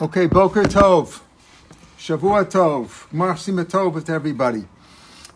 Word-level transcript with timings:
Okay, 0.00 0.28
Boker 0.28 0.62
Tov. 0.62 1.22
Shavua 1.98 2.44
Tov. 2.44 3.10
Tov 3.66 4.04
to 4.04 4.12
everybody. 4.12 4.64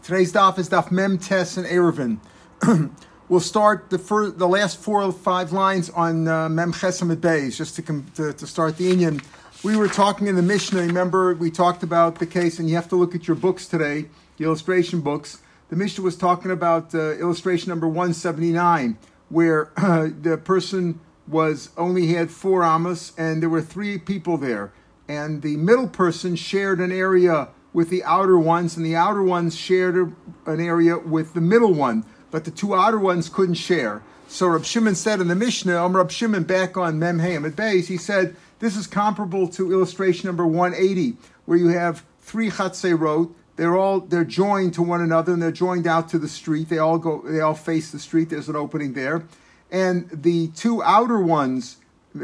Today's 0.05 0.33
daf 0.33 0.57
is 0.57 0.69
daf 0.69 0.93
Mem 0.93 1.19
Tes 1.19 1.57
and 1.57 1.67
Eruvin. 1.67 2.21
we'll 3.29 3.41
start 3.41 3.91
the 3.91 3.99
first, 3.99 4.39
the 4.39 4.47
last 4.47 4.79
four 4.79 5.03
or 5.03 5.11
five 5.11 5.51
lines 5.51 5.91
on 5.91 6.29
uh, 6.29 6.49
Mem 6.49 6.73
Chesam 6.73 7.13
Beis, 7.17 7.57
just 7.57 7.75
to, 7.75 7.83
com- 7.83 8.07
to, 8.15 8.33
to 8.35 8.47
start 8.47 8.77
the 8.77 8.89
Indian. 8.89 9.21
We 9.65 9.75
were 9.75 9.89
talking 9.89 10.29
in 10.29 10.37
the 10.37 10.43
Mishnah. 10.43 10.83
Remember, 10.83 11.35
we 11.35 11.51
talked 11.51 11.83
about 11.83 12.21
the 12.21 12.27
case, 12.27 12.61
and 12.61 12.69
you 12.71 12.77
have 12.77 12.89
to 12.91 12.97
look 12.97 13.17
at 13.17 13.27
your 13.27 13.35
books 13.35 13.67
today, 13.67 14.05
the 14.37 14.45
illustration 14.45 15.01
books. 15.01 15.39
The 15.71 15.77
Mishnah 15.77 16.05
was 16.05 16.15
talking 16.15 16.53
about 16.53 16.95
uh, 16.95 17.15
illustration 17.15 17.71
number 17.71 17.89
179, 17.89 18.97
where 19.29 19.73
uh, 19.77 20.09
the 20.23 20.39
person 20.39 21.01
was 21.27 21.71
only 21.77 22.09
had 22.09 22.31
four 22.31 22.63
amas, 22.63 23.13
and 23.17 23.43
there 23.43 23.49
were 23.49 23.63
three 23.63 23.99
people 23.99 24.37
there, 24.37 24.73
and 25.09 25.43
the 25.43 25.57
middle 25.57 25.89
person 25.89 26.37
shared 26.37 26.81
an 26.81 26.93
area 26.93 27.49
with 27.73 27.89
the 27.89 28.05
outer 28.05 28.39
ones, 28.39 28.77
and 28.77 28.85
the 28.85 28.97
outer 28.97 29.23
ones 29.23 29.57
shared 29.57 30.15
an 30.47 30.61
area 30.61 30.99
with 30.99 31.35
the 31.35 31.41
middle 31.41 31.73
one, 31.73 32.05
but 32.31 32.45
the 32.45 32.51
two 32.51 32.75
outer 32.75 32.99
ones 32.99 33.29
couldn't 33.29 33.55
share. 33.55 34.03
So 34.29 34.47
Rab 34.49 34.65
Shimon 34.65 34.95
said 34.95 35.21
in 35.21 35.29
the 35.29 35.35
Mishnah, 35.35 35.85
um, 35.85 35.95
Rab 35.95 36.11
Shimon 36.11 36.45
back 36.45 36.77
on 36.77 36.99
Mem 36.99 37.21
at 37.21 37.53
Beis, 37.53 37.87
he 37.87 37.99
said 37.99 38.35
this 38.61 38.77
is 38.77 38.87
comparable 38.87 39.49
to 39.49 39.73
illustration 39.73 40.27
number 40.27 40.47
180, 40.47 41.17
where 41.45 41.59
you 41.59 41.69
have 41.69 42.05
three 42.21 42.49
chatzerot. 42.49 43.33
They're 43.57 43.77
all 43.77 44.01
they're 44.01 44.25
joined 44.25 44.73
to 44.75 44.83
one 44.83 45.03
another, 45.03 45.35
and 45.35 45.43
they're 45.43 45.53
joined 45.53 45.87
out 45.87 46.09
to 46.11 46.19
the 46.19 46.29
street. 46.29 46.71
They 46.71 46.79
all 46.79 46.99
go, 46.99 47.23
they 47.27 47.41
all 47.41 47.55
face 47.55 47.91
the 47.91 47.99
street. 47.99 48.31
There's 48.31 48.49
an 48.49 48.57
opening 48.57 48.95
there, 48.95 49.25
and 49.73 50.09
the 50.13 50.49
two 50.49 50.83
outer 50.83 51.19
ones 51.19 51.79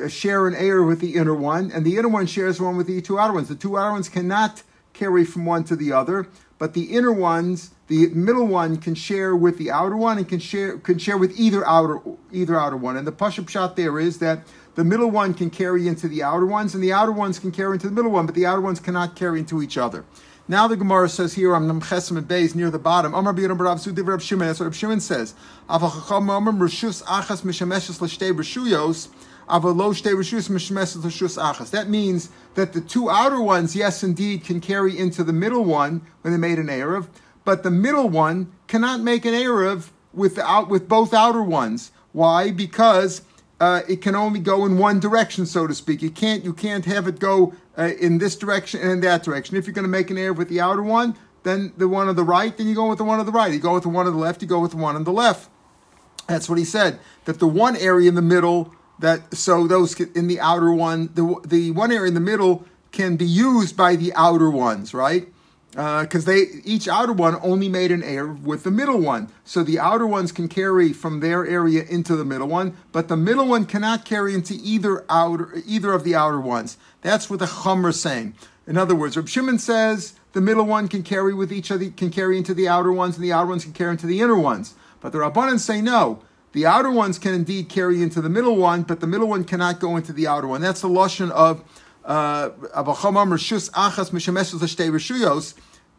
share 0.08 0.46
an 0.46 0.54
air 0.54 0.82
with 0.82 1.00
the 1.00 1.14
inner 1.14 1.34
one, 1.34 1.72
and 1.72 1.84
the 1.84 1.96
inner 1.96 2.08
one 2.08 2.26
shares 2.26 2.60
one 2.60 2.76
with 2.76 2.86
the 2.86 3.00
two 3.00 3.18
outer 3.18 3.32
ones. 3.32 3.48
The 3.48 3.56
two 3.56 3.78
outer 3.78 3.92
ones 3.92 4.08
cannot 4.10 4.62
carry 4.92 5.24
from 5.24 5.46
one 5.46 5.64
to 5.64 5.74
the 5.74 5.92
other, 5.92 6.28
but 6.58 6.74
the 6.74 6.94
inner 6.94 7.12
ones, 7.12 7.70
the 7.86 8.08
middle 8.08 8.46
one, 8.46 8.76
can 8.76 8.94
share 8.94 9.34
with 9.34 9.56
the 9.56 9.70
outer 9.70 9.96
one 9.96 10.18
and 10.18 10.28
can 10.28 10.40
share 10.40 10.76
can 10.76 10.98
share 10.98 11.16
with 11.16 11.38
either 11.40 11.66
outer 11.66 12.00
either 12.30 12.60
outer 12.60 12.76
one. 12.76 12.98
And 12.98 13.06
the 13.06 13.12
pashup 13.12 13.48
shot 13.48 13.76
there 13.76 13.98
is 13.98 14.18
that 14.18 14.40
the 14.74 14.84
middle 14.84 15.10
one 15.10 15.32
can 15.32 15.48
carry 15.48 15.88
into 15.88 16.06
the 16.06 16.22
outer 16.22 16.46
ones, 16.46 16.74
and 16.74 16.84
the 16.84 16.92
outer 16.92 17.12
ones 17.12 17.38
can 17.38 17.50
carry 17.50 17.74
into 17.74 17.88
the 17.88 17.94
middle 17.94 18.10
one, 18.10 18.26
but 18.26 18.34
the 18.34 18.44
outer 18.44 18.60
ones 18.60 18.78
cannot 18.78 19.16
carry 19.16 19.40
into 19.40 19.62
each 19.62 19.78
other. 19.78 20.04
Now 20.50 20.66
the 20.66 20.76
Gemara 20.76 21.10
says 21.10 21.34
here 21.34 21.54
on 21.54 21.68
Namchesim 21.68 22.22
Beis 22.22 22.54
near 22.54 22.70
the 22.70 22.78
bottom. 22.78 23.12
Amar 23.12 23.34
B'Yadam 23.34 23.60
Rav 23.60 23.78
Sudiv 23.78 24.08
Rav 24.08 24.22
Shimon. 24.22 24.46
That's 24.46 24.60
what 24.60 24.66
Rav 24.66 24.74
Shimon 24.74 25.00
says. 25.00 25.34
Avachacham 25.68 26.58
Rishus 26.58 27.02
Achas 27.02 27.42
Mishameshes 27.42 28.00
L'Shtei 28.00 28.32
Rishuyos. 28.32 29.08
That 31.70 31.88
means 31.88 32.28
that 32.54 32.72
the 32.74 32.80
two 32.82 33.08
outer 33.08 33.40
ones, 33.40 33.74
yes, 33.74 34.02
indeed, 34.02 34.44
can 34.44 34.60
carry 34.60 34.98
into 34.98 35.24
the 35.24 35.32
middle 35.32 35.64
one 35.64 36.02
when 36.20 36.32
they 36.34 36.38
made 36.38 36.58
an 36.58 36.66
Erev, 36.66 37.08
but 37.44 37.62
the 37.62 37.70
middle 37.70 38.10
one 38.10 38.52
cannot 38.66 39.00
make 39.00 39.24
an 39.24 39.32
Erev 39.32 39.88
with, 40.12 40.34
the 40.34 40.44
out, 40.44 40.68
with 40.68 40.86
both 40.86 41.14
outer 41.14 41.42
ones. 41.42 41.92
Why? 42.12 42.50
Because 42.50 43.22
uh, 43.60 43.82
it 43.88 44.00
can 44.00 44.14
only 44.14 44.40
go 44.40 44.64
in 44.64 44.78
one 44.78 45.00
direction, 45.00 45.46
so 45.46 45.66
to 45.66 45.74
speak. 45.74 46.02
You 46.02 46.10
can't 46.10 46.44
you 46.44 46.52
can't 46.52 46.84
have 46.84 47.08
it 47.08 47.18
go 47.18 47.54
uh, 47.76 47.90
in 48.00 48.18
this 48.18 48.36
direction 48.36 48.80
and 48.80 48.90
in 48.90 49.00
that 49.00 49.22
direction. 49.22 49.56
If 49.56 49.66
you're 49.66 49.74
going 49.74 49.84
to 49.84 49.90
make 49.90 50.10
an 50.10 50.16
Erev 50.16 50.36
with 50.36 50.48
the 50.48 50.60
outer 50.60 50.82
one, 50.82 51.16
then 51.42 51.72
the 51.76 51.88
one 51.88 52.08
on 52.08 52.16
the 52.16 52.24
right, 52.24 52.56
then 52.56 52.68
you 52.68 52.74
go 52.74 52.88
with 52.88 52.98
the 52.98 53.04
one 53.04 53.18
on 53.18 53.26
the 53.26 53.32
right. 53.32 53.52
You 53.52 53.58
go 53.58 53.74
with 53.74 53.82
the 53.82 53.88
one 53.88 54.06
on 54.06 54.12
the 54.12 54.18
left, 54.18 54.42
you 54.42 54.48
go 54.48 54.60
with 54.60 54.72
the 54.72 54.76
one 54.76 54.94
on 54.94 55.04
the 55.04 55.12
left. 55.12 55.50
That's 56.28 56.48
what 56.48 56.58
he 56.58 56.64
said. 56.64 57.00
That 57.24 57.38
the 57.38 57.48
one 57.48 57.76
area 57.76 58.08
in 58.08 58.14
the 58.14 58.22
middle 58.22 58.74
that 58.98 59.34
so 59.34 59.66
those 59.66 59.98
in 60.00 60.28
the 60.28 60.40
outer 60.40 60.72
one, 60.72 61.10
the 61.14 61.40
the 61.44 61.70
one 61.72 61.90
area 61.90 62.08
in 62.08 62.14
the 62.14 62.20
middle 62.20 62.64
can 62.92 63.16
be 63.16 63.26
used 63.26 63.76
by 63.76 63.96
the 63.96 64.12
outer 64.14 64.50
ones, 64.50 64.94
right? 64.94 65.28
Because 65.70 66.26
uh, 66.26 66.32
they 66.32 66.46
each 66.64 66.88
outer 66.88 67.12
one 67.12 67.36
only 67.42 67.68
made 67.68 67.90
an 67.90 68.02
air 68.02 68.26
with 68.26 68.64
the 68.64 68.70
middle 68.70 68.98
one, 68.98 69.28
so 69.44 69.62
the 69.62 69.78
outer 69.78 70.06
ones 70.06 70.32
can 70.32 70.48
carry 70.48 70.94
from 70.94 71.20
their 71.20 71.46
area 71.46 71.84
into 71.84 72.16
the 72.16 72.24
middle 72.24 72.48
one, 72.48 72.74
but 72.90 73.08
the 73.08 73.18
middle 73.18 73.46
one 73.46 73.66
cannot 73.66 74.06
carry 74.06 74.32
into 74.34 74.54
either 74.54 75.04
outer 75.10 75.62
either 75.66 75.92
of 75.92 76.04
the 76.04 76.14
outer 76.14 76.40
ones. 76.40 76.78
That's 77.02 77.28
what 77.28 77.38
the 77.40 77.46
Chumr 77.46 77.90
is 77.90 78.00
saying. 78.00 78.34
In 78.66 78.78
other 78.78 78.94
words, 78.94 79.16
Reb 79.16 79.28
Shimon 79.28 79.58
says 79.58 80.14
the 80.32 80.40
middle 80.40 80.64
one 80.64 80.88
can 80.88 81.02
carry 81.02 81.34
with 81.34 81.52
each 81.52 81.70
other 81.70 81.90
can 81.90 82.10
carry 82.10 82.38
into 82.38 82.54
the 82.54 82.66
outer 82.66 82.92
ones, 82.92 83.16
and 83.16 83.24
the 83.24 83.32
outer 83.32 83.48
ones 83.48 83.64
can 83.64 83.74
carry 83.74 83.90
into 83.90 84.06
the 84.06 84.20
inner 84.20 84.38
ones. 84.38 84.74
But 85.00 85.12
the 85.12 85.18
Rabbanan 85.18 85.60
say 85.60 85.82
no. 85.82 86.22
The 86.52 86.64
outer 86.64 86.90
ones 86.90 87.18
can 87.18 87.34
indeed 87.34 87.68
carry 87.68 88.02
into 88.02 88.22
the 88.22 88.30
middle 88.30 88.56
one, 88.56 88.82
but 88.82 89.00
the 89.00 89.06
middle 89.06 89.28
one 89.28 89.44
cannot 89.44 89.80
go 89.80 89.96
into 89.96 90.14
the 90.14 90.26
outer 90.26 90.46
one. 90.46 90.62
That's 90.62 90.80
the 90.80 90.88
lashon 90.88 91.30
of 91.30 91.62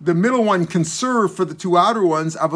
the 0.02 0.16
middle 0.16 0.44
one 0.44 0.66
can 0.66 0.86
serve 0.86 1.36
for 1.36 1.46
the 1.46 1.54
two 1.54 1.78
outer 1.78 2.06
ones, 2.06 2.36
but 2.36 2.50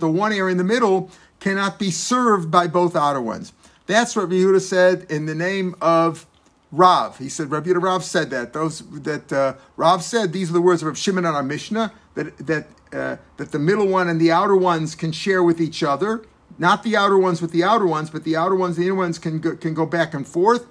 the 0.00 0.10
one 0.10 0.32
area 0.32 0.52
in 0.52 0.58
the 0.58 0.64
middle 0.64 1.10
cannot 1.40 1.78
be 1.78 1.90
served 1.90 2.50
by 2.50 2.66
both 2.66 2.94
outer 2.94 3.20
ones. 3.20 3.52
That's 3.86 4.14
what 4.14 4.28
Yehuda 4.28 4.60
said 4.60 5.06
in 5.10 5.26
the 5.26 5.34
name 5.34 5.74
of 5.80 6.26
Rav. 6.70 7.18
He 7.18 7.30
said 7.30 7.50
Rabbi 7.50 7.70
Yehuda 7.70 7.82
Rav 7.82 8.04
said 8.04 8.28
that. 8.30 8.52
Those 8.52 8.80
that 9.00 9.32
uh, 9.32 9.54
Rav 9.76 10.02
said 10.02 10.32
these 10.32 10.50
are 10.50 10.52
the 10.52 10.60
words 10.60 10.82
of 10.82 10.88
Rav 10.88 10.98
Shimon 10.98 11.24
on 11.24 11.34
our 11.34 11.42
Mishnah 11.42 11.92
that 12.14 12.36
that 12.46 12.66
uh, 12.92 13.16
that 13.38 13.52
the 13.52 13.58
middle 13.58 13.88
one 13.88 14.08
and 14.08 14.20
the 14.20 14.30
outer 14.30 14.56
ones 14.56 14.94
can 14.94 15.12
share 15.12 15.42
with 15.42 15.60
each 15.60 15.82
other. 15.82 16.22
Not 16.58 16.82
the 16.82 16.96
outer 16.96 17.16
ones 17.16 17.40
with 17.40 17.52
the 17.52 17.64
outer 17.64 17.86
ones, 17.86 18.10
but 18.10 18.24
the 18.24 18.36
outer 18.36 18.54
ones, 18.54 18.76
the 18.76 18.84
inner 18.84 18.94
ones 18.94 19.18
can 19.18 19.38
go, 19.38 19.56
can 19.56 19.74
go 19.74 19.86
back 19.86 20.12
and 20.12 20.26
forth. 20.26 20.66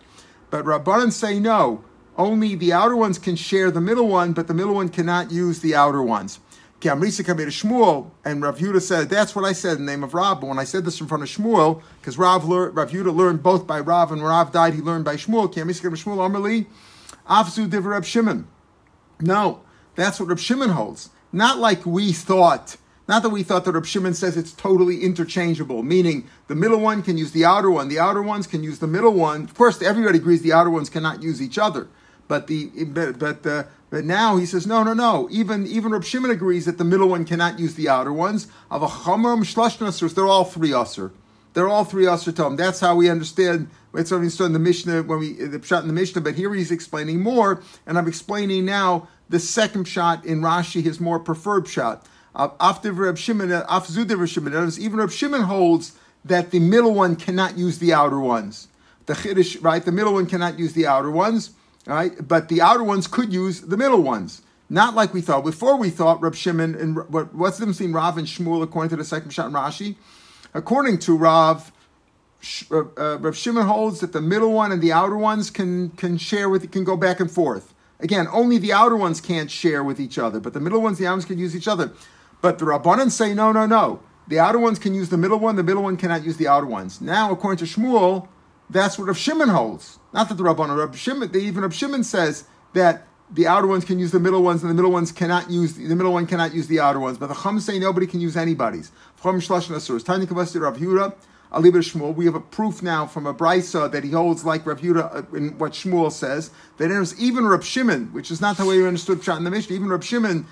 But 0.49 0.65
Rabbanan 0.65 1.11
say 1.11 1.39
no. 1.39 1.83
Only 2.17 2.55
the 2.55 2.73
outer 2.73 2.95
ones 2.95 3.19
can 3.19 3.35
share 3.35 3.69
the 3.69 3.81
middle 3.81 4.07
one, 4.07 4.33
but 4.33 4.47
the 4.47 4.53
middle 4.53 4.73
one 4.73 4.89
cannot 4.89 5.31
use 5.31 5.59
the 5.59 5.75
outer 5.75 6.01
ones. 6.01 6.39
Amrisa 6.81 7.25
came 7.25 7.37
to 7.37 7.45
Shmuel, 7.45 8.11
and 8.23 8.41
Rav 8.41 8.59
Yudah 8.59 8.81
said, 8.81 9.09
That's 9.09 9.35
what 9.35 9.45
I 9.45 9.53
said 9.53 9.77
in 9.77 9.85
the 9.85 9.91
name 9.91 10.03
of 10.03 10.13
Rav. 10.13 10.39
But 10.39 10.47
when 10.47 10.59
I 10.59 10.63
said 10.63 10.85
this 10.85 11.01
in 11.01 11.07
front 11.07 11.23
of 11.23 11.29
Shmuel, 11.29 11.81
because 11.99 12.17
Rav, 12.17 12.45
Rav 12.45 12.91
Yudah 12.91 13.15
learned 13.15 13.43
both 13.43 13.67
by 13.67 13.79
Rav, 13.79 14.11
and 14.11 14.21
when 14.21 14.29
Rav 14.29 14.51
died, 14.51 14.73
he 14.73 14.81
learned 14.81 15.05
by 15.05 15.15
Shmuel. 15.15 15.53
Amrisa 15.53 15.81
came 15.81 15.95
to 15.95 16.03
Shmuel, 16.03 16.29
Amarli, 16.29 16.67
Afzu 17.27 17.69
Div 17.69 17.85
Rab 17.85 18.05
Shimon. 18.05 18.47
No, 19.19 19.61
that's 19.95 20.19
what 20.19 20.29
Rab 20.29 20.39
Shimon 20.39 20.69
holds. 20.69 21.09
Not 21.31 21.57
like 21.57 21.85
we 21.85 22.13
thought. 22.13 22.77
Not 23.07 23.23
that 23.23 23.29
we 23.29 23.43
thought 23.43 23.63
that 23.65 23.71
Rab 23.71 23.85
Shimon 23.85 24.13
says 24.13 24.35
it's 24.35 24.51
totally 24.51 25.01
interchangeable, 25.03 25.81
meaning 25.81 26.27
the 26.47 26.55
middle 26.55 26.79
one 26.79 27.01
can 27.01 27.17
use 27.17 27.31
the 27.31 27.45
outer 27.45 27.71
one, 27.71 27.87
the 27.87 27.99
outer 27.99 28.21
ones 28.21 28.47
can 28.47 28.63
use 28.63 28.79
the 28.79 28.87
middle 28.87 29.13
one. 29.13 29.43
Of 29.45 29.55
course, 29.55 29.81
everybody 29.81 30.17
agrees 30.17 30.41
the 30.41 30.51
outer 30.53 30.69
ones 30.69 30.89
cannot 30.89 31.23
use 31.23 31.41
each 31.41 31.57
other. 31.57 31.87
But 32.27 32.47
the 32.47 32.69
but 32.83 33.17
but, 33.17 33.45
uh, 33.45 33.63
but 33.89 34.03
now 34.03 34.35
he 34.35 34.45
says 34.45 34.67
no 34.67 34.83
no 34.83 34.93
no. 34.93 35.29
Even 35.31 35.65
even 35.65 35.93
Rab 35.93 36.03
Shimon 36.03 36.31
agrees 36.31 36.65
that 36.65 36.77
the 36.77 36.83
middle 36.83 37.07
one 37.07 37.23
cannot 37.23 37.57
use 37.59 37.75
the 37.75 37.87
outer 37.87 38.11
ones. 38.11 38.47
Of 38.69 38.83
a 38.83 38.87
chamram 38.87 39.43
shlosh 39.43 40.13
they're 40.13 40.27
all 40.27 40.43
three 40.43 40.73
usher. 40.73 41.11
They're 41.53 41.69
all 41.69 41.85
three 41.85 42.05
usher 42.05 42.33
tom. 42.33 42.57
That's 42.57 42.81
how 42.81 42.95
we 42.95 43.09
understand. 43.09 43.69
That's 43.93 44.09
how 44.09 44.17
we 44.17 44.23
understood 44.23 44.47
in 44.47 44.53
the 44.53 44.59
Mishnah 44.59 45.03
when 45.03 45.19
we 45.19 45.33
the 45.33 45.65
shot 45.65 45.83
in 45.83 45.87
the 45.87 45.93
Mishnah. 45.93 46.21
But 46.21 46.35
here 46.35 46.53
he's 46.53 46.71
explaining 46.71 47.21
more, 47.21 47.63
and 47.85 47.97
I'm 47.97 48.09
explaining 48.09 48.65
now 48.65 49.07
the 49.29 49.39
second 49.39 49.87
shot 49.87 50.25
in 50.25 50.41
Rashi, 50.41 50.83
his 50.83 50.99
more 50.99 51.19
preferred 51.19 51.67
shot. 51.69 52.05
Shimon, 53.17 53.51
even 54.79 54.99
Reb 54.99 55.11
Shimon 55.11 55.41
holds 55.41 55.93
that 56.25 56.51
the 56.51 56.59
middle 56.59 56.93
one 56.93 57.15
cannot 57.15 57.57
use 57.57 57.79
the 57.79 57.93
outer 57.93 58.19
ones. 58.19 58.67
The 59.05 59.13
Chiddush, 59.13 59.63
right? 59.63 59.83
The 59.83 59.91
middle 59.91 60.13
one 60.13 60.25
cannot 60.25 60.59
use 60.59 60.73
the 60.73 60.85
outer 60.85 61.09
ones, 61.09 61.51
right? 61.85 62.11
But 62.27 62.49
the 62.49 62.61
outer 62.61 62.83
ones 62.83 63.07
could 63.07 63.33
use 63.33 63.61
the 63.61 63.77
middle 63.77 64.01
ones. 64.01 64.41
Not 64.69 64.95
like 64.95 65.13
we 65.13 65.21
thought. 65.21 65.45
Before 65.45 65.77
we 65.77 65.89
thought 65.89 66.21
Reb 66.21 66.35
Shimon 66.35 66.75
and 66.75 66.97
what, 67.09 67.33
what's 67.33 67.57
the 67.57 67.61
difference 67.61 67.77
between 67.77 67.95
Rav 67.95 68.17
and 68.17 68.27
Shmuel 68.27 68.61
according 68.61 68.89
to 68.89 68.97
the 68.97 69.05
second 69.05 69.31
shot 69.31 69.51
Rashi? 69.51 69.95
According 70.53 70.99
to 70.99 71.15
Rav, 71.15 71.71
uh, 72.69 72.83
uh, 72.97 73.17
Reb 73.19 73.33
Shimon 73.33 73.65
holds 73.65 74.01
that 74.01 74.11
the 74.11 74.21
middle 74.21 74.51
one 74.51 74.73
and 74.73 74.81
the 74.81 74.91
outer 74.91 75.17
ones 75.17 75.49
can 75.49 75.91
can 75.91 76.17
share 76.17 76.49
with 76.49 76.69
can 76.71 76.83
go 76.83 76.97
back 76.97 77.21
and 77.21 77.31
forth. 77.31 77.73
Again, 77.99 78.27
only 78.31 78.57
the 78.57 78.73
outer 78.73 78.95
ones 78.95 79.21
can't 79.21 79.49
share 79.49 79.83
with 79.83 79.99
each 79.99 80.19
other, 80.19 80.39
but 80.39 80.53
the 80.53 80.59
middle 80.59 80.81
ones, 80.81 80.99
the 80.99 81.07
outer 81.07 81.15
ones 81.15 81.25
can 81.25 81.39
use 81.39 81.55
each 81.55 81.67
other. 81.67 81.91
But 82.41 82.59
the 82.59 82.65
Rabbanan 82.65 83.11
say, 83.11 83.33
no, 83.33 83.51
no, 83.51 83.65
no. 83.65 84.01
The 84.27 84.39
outer 84.39 84.59
ones 84.59 84.77
can 84.79 84.93
use 84.93 85.09
the 85.09 85.17
middle 85.17 85.39
one, 85.39 85.55
the 85.55 85.63
middle 85.63 85.83
one 85.83 85.97
cannot 85.97 86.23
use 86.23 86.37
the 86.37 86.47
outer 86.47 86.65
ones. 86.65 86.99
Now, 86.99 87.31
according 87.31 87.65
to 87.65 87.79
Shmuel, 87.79 88.27
that's 88.69 88.97
what 88.99 89.07
Rav 89.07 89.17
Shimon 89.17 89.49
holds. 89.49 89.99
Not 90.13 90.27
that 90.29 90.35
the 90.35 90.43
Rabbanan, 90.43 90.77
Rav 90.77 90.97
Shimon, 90.97 91.33
even 91.35 91.63
Rav 91.63 91.73
Shimon 91.73 92.03
says 92.03 92.43
that 92.73 93.07
the 93.31 93.47
outer 93.47 93.67
ones 93.67 93.85
can 93.85 93.99
use 93.99 94.11
the 94.11 94.19
middle 94.19 94.43
ones, 94.43 94.63
and 94.63 94.69
the 94.69 94.75
middle 94.75 94.91
ones 94.91 95.11
cannot 95.11 95.49
use 95.49 95.75
the 95.75 95.95
middle 95.95 96.13
one 96.13 96.25
cannot 96.25 96.53
use 96.53 96.67
the 96.67 96.79
outer 96.79 96.99
ones. 96.99 97.17
But 97.17 97.27
the 97.27 97.35
Chum 97.35 97.59
say 97.59 97.79
nobody 97.79 98.07
can 98.07 98.21
use 98.21 98.37
anybody's. 98.37 98.91
Kavasi 99.21 100.61
Rav 100.61 100.77
Shmuel. 100.77 102.15
We 102.15 102.25
have 102.25 102.35
a 102.35 102.39
proof 102.39 102.81
now 102.81 103.05
from 103.05 103.25
a 103.25 103.33
brisa 103.33 103.91
that 103.91 104.03
he 104.03 104.11
holds 104.11 104.45
like 104.45 104.65
Rav 104.65 104.81
Yehuda 104.81 105.33
uh, 105.33 105.35
in 105.35 105.57
what 105.57 105.73
Shmuel 105.73 106.11
says 106.11 106.51
that 106.77 107.15
even 107.17 107.45
Rav 107.45 107.65
Shimon, 107.65 108.13
which 108.13 108.31
is 108.31 108.41
not 108.41 108.57
the 108.57 108.65
way 108.65 108.77
we 108.77 108.87
understood 108.87 109.19
Pshat 109.19 109.37
in 109.37 109.43
the 109.43 109.51
Mishnah. 109.51 109.75
Even 109.75 109.89
Rav 109.89 110.03
Shimon 110.03 110.45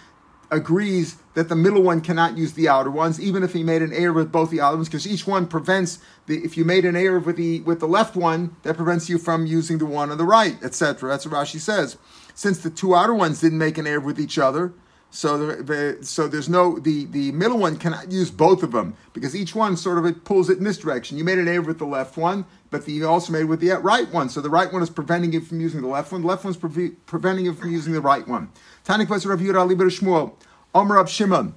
agrees 0.51 1.17
that 1.33 1.49
the 1.49 1.55
middle 1.55 1.81
one 1.81 2.01
cannot 2.01 2.37
use 2.37 2.53
the 2.53 2.67
outer 2.67 2.89
ones, 2.89 3.19
even 3.19 3.43
if 3.43 3.53
he 3.53 3.63
made 3.63 3.81
an 3.81 3.93
error 3.93 4.13
with 4.13 4.31
both 4.31 4.49
the 4.49 4.61
outer 4.61 4.77
ones, 4.77 4.87
because 4.87 5.07
each 5.07 5.27
one 5.27 5.47
prevents 5.47 5.99
the. 6.27 6.43
If 6.43 6.57
you 6.57 6.65
made 6.65 6.85
an 6.85 6.95
error 6.95 7.19
with 7.19 7.37
the 7.37 7.61
with 7.61 7.79
the 7.79 7.87
left 7.87 8.15
one, 8.15 8.55
that 8.63 8.75
prevents 8.75 9.09
you 9.09 9.17
from 9.17 9.45
using 9.45 9.77
the 9.77 9.85
one 9.85 10.11
on 10.11 10.17
the 10.17 10.25
right, 10.25 10.61
etc. 10.63 11.09
That's 11.09 11.25
what 11.25 11.35
Rashi 11.35 11.59
says. 11.59 11.97
Since 12.33 12.59
the 12.59 12.69
two 12.69 12.95
outer 12.95 13.13
ones 13.13 13.41
didn't 13.41 13.57
make 13.57 13.77
an 13.77 13.87
error 13.87 13.99
with 13.99 14.19
each 14.19 14.37
other, 14.37 14.73
so 15.15 15.37
the, 15.37 15.63
the, 15.63 16.05
so 16.05 16.27
there's 16.27 16.49
no 16.49 16.77
the 16.77 17.05
the 17.05 17.31
middle 17.31 17.57
one 17.57 17.77
cannot 17.77 18.11
use 18.11 18.29
both 18.29 18.63
of 18.63 18.73
them 18.73 18.97
because 19.13 19.33
each 19.33 19.55
one 19.55 19.77
sort 19.77 19.97
of 19.97 20.05
it 20.05 20.25
pulls 20.25 20.49
it 20.49 20.57
in 20.57 20.65
this 20.65 20.77
direction. 20.77 21.17
You 21.17 21.23
made 21.23 21.37
an 21.37 21.47
error 21.47 21.61
with 21.61 21.79
the 21.79 21.85
left 21.85 22.17
one, 22.17 22.45
but 22.69 22.83
the, 22.83 22.91
you 22.91 23.07
also 23.07 23.31
made 23.31 23.45
with 23.45 23.61
the 23.61 23.71
right 23.77 24.11
one. 24.11 24.27
So 24.27 24.41
the 24.41 24.49
right 24.49 24.71
one 24.73 24.83
is 24.83 24.89
preventing 24.89 25.31
you 25.31 25.39
from 25.39 25.61
using 25.61 25.81
the 25.81 25.87
left 25.87 26.11
one. 26.11 26.21
The 26.21 26.27
left 26.27 26.43
one's 26.43 26.57
pre- 26.57 26.89
preventing 26.89 27.45
you 27.45 27.53
from 27.53 27.71
using 27.71 27.93
the 27.93 28.01
right 28.01 28.27
one. 28.27 28.49
Tani 28.83 29.05
Rav 29.05 29.21
Yehuda 29.21 29.57
Ali 29.57 29.75
Shmuel. 29.75 30.33
Omer 30.75 30.95
Rab 30.95 31.07
Shimon. 31.07 31.55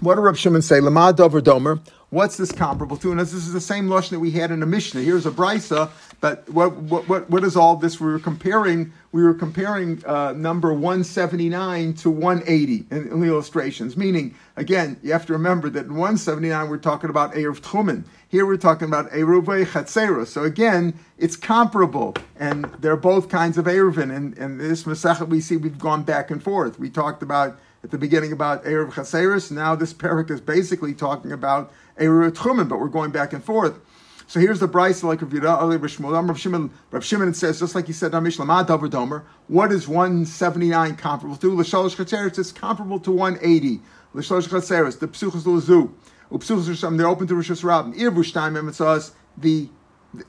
What 0.00 0.16
did 0.16 0.20
Rab 0.20 0.36
Shimon 0.36 0.60
say? 0.60 0.80
Lamad 0.80 1.16
Dover 1.16 1.40
Domer. 1.40 1.80
What's 2.10 2.36
this 2.36 2.52
comparable 2.52 2.98
to? 2.98 3.10
And 3.10 3.18
this 3.18 3.32
is 3.32 3.52
the 3.54 3.60
same 3.60 3.88
lashon 3.88 4.10
that 4.10 4.20
we 4.20 4.30
had 4.32 4.50
in 4.50 4.60
the 4.60 4.66
Mishnah. 4.66 5.00
Here's 5.00 5.24
a 5.24 5.30
brisa, 5.30 5.90
but 6.24 6.48
what, 6.48 6.74
what, 6.74 7.28
what, 7.28 7.44
is 7.44 7.54
all 7.54 7.76
this? 7.76 8.00
We 8.00 8.06
were 8.06 8.18
comparing. 8.18 8.94
We 9.12 9.22
were 9.22 9.34
comparing 9.34 10.02
uh, 10.06 10.32
number 10.32 10.72
179 10.72 11.92
to 11.96 12.08
180 12.08 12.86
in, 12.90 13.08
in, 13.08 13.20
the 13.20 13.26
illustrations. 13.26 13.94
Meaning, 13.94 14.34
again, 14.56 14.98
you 15.02 15.12
have 15.12 15.26
to 15.26 15.34
remember 15.34 15.68
that 15.68 15.84
in 15.84 15.90
179 15.90 16.70
we're 16.70 16.78
talking 16.78 17.10
about 17.10 17.34
eruv 17.34 17.60
tchumen. 17.60 18.04
Here 18.26 18.46
we're 18.46 18.56
talking 18.56 18.88
about 18.88 19.10
eruv 19.10 19.66
chatzera. 19.66 20.26
So 20.26 20.44
again, 20.44 20.98
it's 21.18 21.36
comparable, 21.36 22.14
and 22.40 22.64
they're 22.78 22.96
both 22.96 23.28
kinds 23.28 23.58
of 23.58 23.66
eruvin. 23.66 24.10
And, 24.10 24.34
and 24.38 24.58
this 24.58 24.84
Masachet 24.84 25.28
we 25.28 25.42
see 25.42 25.58
we've 25.58 25.78
gone 25.78 26.04
back 26.04 26.30
and 26.30 26.42
forth. 26.42 26.78
We 26.78 26.88
talked 26.88 27.22
about 27.22 27.58
at 27.82 27.90
the 27.90 27.98
beginning 27.98 28.32
about 28.32 28.64
Erev 28.64 28.94
Chaseris. 28.94 29.50
Now 29.50 29.74
this 29.74 29.92
parak 29.92 30.30
is 30.30 30.40
basically 30.40 30.94
talking 30.94 31.32
about 31.32 31.70
Erev 31.98 32.30
Tchumen, 32.30 32.66
but 32.66 32.80
we're 32.80 32.88
going 32.88 33.10
back 33.10 33.34
and 33.34 33.44
forth. 33.44 33.78
So 34.26 34.40
here's 34.40 34.60
the 34.60 34.68
brisa 34.68 35.04
like 35.04 35.20
Rav 35.20 35.44
Ali 35.44 35.78
Rishmul, 35.78 36.12
Rav 36.28 36.38
Shimon, 36.38 36.70
Rav 36.90 37.04
Shimon 37.04 37.34
says, 37.34 37.60
just 37.60 37.74
like 37.74 37.86
he 37.86 37.92
said, 37.92 38.12
Domer, 38.12 39.22
what 39.48 39.70
is 39.70 39.86
179 39.86 40.96
comparable 40.96 41.36
to? 41.36 41.54
L'shalosh 41.54 41.96
Chaseris 41.96 42.38
is 42.38 42.50
comparable 42.52 42.98
to 43.00 43.10
180. 43.10 43.80
L'shalosh 44.14 44.48
Chaseris, 44.48 44.98
the 44.98 45.08
Psuchas 45.08 45.44
L'zu, 45.44 45.92
Upsuchas 46.32 46.68
Risham, 46.68 46.96
they're 46.96 47.06
open 47.06 47.26
to 47.26 47.34
Rishus 47.34 47.62
Rabbim. 47.62 47.94
Irvushtaim 47.96 48.54
Emetzos, 48.54 49.12
the 49.36 49.68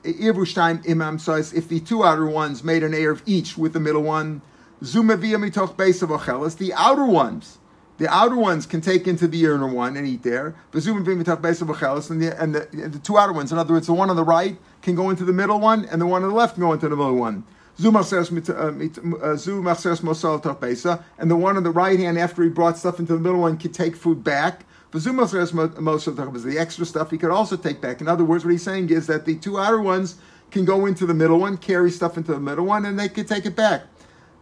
Irvushtaim 0.04 0.88
Imam 0.88 1.18
says, 1.18 1.52
if 1.52 1.68
the 1.68 1.80
two 1.80 2.04
outer 2.04 2.26
ones 2.26 2.64
made 2.64 2.82
an 2.82 2.92
air 2.92 3.10
of 3.10 3.22
each 3.24 3.56
with 3.56 3.72
the 3.72 3.80
middle 3.80 4.02
one, 4.02 4.42
the 4.80 6.72
outer 6.76 7.06
ones, 7.06 7.58
the 7.98 8.12
outer 8.12 8.36
ones 8.36 8.66
can 8.66 8.80
take 8.80 9.06
into 9.06 9.26
the 9.26 9.44
inner 9.44 9.66
one 9.66 9.96
and 9.96 10.06
eat 10.06 10.22
there. 10.22 10.54
And 10.72 10.82
the, 10.82 12.36
and 12.38 12.54
the, 12.54 12.88
the 12.88 12.98
two 12.98 13.16
outer 13.16 13.32
ones, 13.32 13.52
in 13.52 13.58
other 13.58 13.74
words, 13.74 13.86
the 13.86 13.94
one 13.94 14.10
on 14.10 14.16
the 14.16 14.24
right 14.24 14.58
can 14.82 14.94
go 14.94 15.10
into 15.10 15.24
the 15.24 15.32
middle 15.32 15.58
one, 15.58 15.84
and 15.86 16.00
the 16.00 16.06
one 16.06 16.22
on 16.22 16.28
the 16.28 16.34
left 16.34 16.54
can 16.54 16.62
go 16.62 16.72
into 16.72 16.88
the 16.88 16.96
middle 16.96 17.16
one. 17.16 17.44
Uh, 17.78 17.82
uh, 17.82 17.88
and 21.18 21.30
the 21.30 21.36
one 21.36 21.56
on 21.56 21.62
the 21.62 21.70
right 21.70 21.98
hand, 21.98 22.18
after 22.18 22.42
he 22.42 22.48
brought 22.48 22.78
stuff 22.78 22.98
into 22.98 23.14
the 23.14 23.20
middle 23.20 23.40
one, 23.40 23.58
could 23.58 23.74
take 23.74 23.96
food 23.96 24.24
back. 24.24 24.64
The 24.92 26.56
extra 26.58 26.86
stuff 26.86 27.10
he 27.10 27.18
could 27.18 27.30
also 27.30 27.56
take 27.56 27.82
back. 27.82 28.00
In 28.00 28.08
other 28.08 28.24
words, 28.24 28.44
what 28.44 28.52
he's 28.52 28.62
saying 28.62 28.90
is 28.90 29.06
that 29.08 29.26
the 29.26 29.36
two 29.36 29.58
outer 29.58 29.82
ones 29.82 30.16
can 30.50 30.64
go 30.64 30.86
into 30.86 31.06
the 31.06 31.14
middle 31.14 31.38
one, 31.38 31.58
carry 31.58 31.90
stuff 31.90 32.16
into 32.16 32.32
the 32.32 32.40
middle 32.40 32.64
one, 32.64 32.86
and 32.86 32.98
they 32.98 33.08
could 33.08 33.28
take 33.28 33.44
it 33.44 33.56
back. 33.56 33.82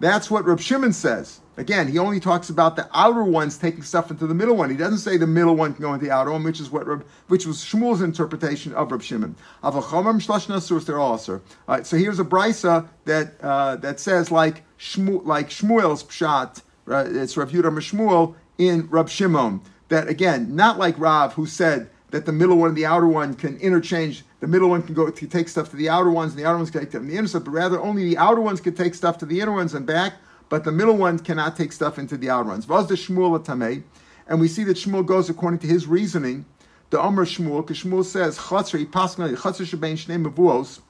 That's 0.01 0.31
what 0.31 0.45
Reb 0.45 0.61
Shimon 0.61 0.93
says. 0.93 1.41
Again, 1.56 1.87
he 1.87 1.99
only 1.99 2.19
talks 2.19 2.51
about 2.51 2.75
the 2.75 2.89
outer 2.93 3.23
ones 3.23 3.56
taking 3.56 3.83
stuff 3.83 4.11
into 4.11 4.27
the 4.27 4.35
middle 4.35 4.56
one. 4.56 4.71
He 4.71 4.77
doesn't 4.77 4.99
say 4.99 5.17
the 5.17 5.27
middle 5.27 5.55
one 5.55 5.73
can 5.73 5.83
go 5.83 5.95
into 5.95 6.05
the 6.05 6.11
outer 6.11 6.33
one, 6.33 6.43
which 6.43 6.61
is 6.61 6.71
what 6.71 6.85
which 7.29 7.47
was 7.47 7.59
Shmuel's 7.59 8.03
interpretation 8.03 8.73
of 8.75 8.91
Reb 8.91 9.03
Shimon. 9.03 9.37
All 9.62 9.73
right, 11.69 11.87
so 11.87 11.97
here's 11.97 12.19
a 12.19 12.25
brisa 12.25 12.89
that 13.05 13.35
uh, 13.41 13.77
that 13.77 14.01
says 14.01 14.33
like 14.33 14.62
Shmu, 14.79 15.25
like 15.25 15.51
Shmuel's 15.51 16.03
pshat. 16.03 16.62
Right? 16.87 17.06
It's 17.06 17.37
Rav 17.37 17.51
Yudah 17.51 17.71
Shmuel 17.71 18.35
in 18.59 18.89
Reb 18.91 19.09
Shimon. 19.09 19.61
That 19.89 20.09
again, 20.09 20.56
not 20.56 20.79
like 20.79 20.99
Rav 20.99 21.35
who 21.35 21.47
said 21.47 21.89
that 22.11 22.27
the 22.27 22.33
middle 22.33 22.59
one 22.59 22.71
and 22.71 22.77
the 22.77 22.87
outer 22.87 23.06
one 23.06 23.35
can 23.35 23.56
interchange 23.59 24.25
the 24.45 24.51
middle 24.51 24.69
one 24.69 24.83
can 24.83 24.95
go 24.95 25.09
to 25.09 25.27
take 25.27 25.49
stuff 25.49 25.71
to 25.71 25.77
the 25.77 25.89
outer 25.89 26.11
ones, 26.11 26.33
and 26.33 26.39
the 26.39 26.47
outer 26.47 26.59
ones 26.59 26.71
can 26.71 26.81
take 26.81 26.91
them 26.91 27.06
to 27.06 27.11
the 27.11 27.17
inner 27.17 27.27
stuff, 27.27 27.45
but 27.45 27.53
rather 27.53 27.81
only 27.81 28.05
the 28.05 28.19
outer 28.19 28.43
ones 28.43 28.61
can 28.61 28.75
take 28.75 28.95
stuff 28.95 29.17
to 29.17 29.25
the 29.25 29.41
inner 29.41 29.53
ones 29.53 29.73
and 29.73 29.87
back, 29.87 30.12
but 30.49 30.64
the 30.64 30.73
middle 30.73 30.96
ones 30.96 31.23
cannot 31.23 31.56
take 31.56 31.73
stuff 31.73 31.99
into 31.99 32.17
the 32.17 32.31
outer 32.31 32.49
ones. 32.49 32.64
Vaz 32.64 32.87
the 32.88 32.94
Shmuel 32.94 33.82
and 34.26 34.41
we 34.41 34.49
see 34.49 34.64
that 34.64 34.76
Shmuel 34.76 35.05
goes 35.05 35.29
according 35.29 35.61
to 35.61 35.67
his 35.67 35.87
reasoning. 35.87 36.46
The 36.91 37.00
Omer 37.00 37.25
Shmuel, 37.25 37.67
because 37.67 37.82
Shmuel 37.82 38.05
says, 38.05 38.38
Chatzar, 38.38 38.79
he 38.79 38.87
Chatzar 38.87 39.37
Shabein 39.37 39.94
Shnei 39.94 40.25
Mevuos. 40.25 40.81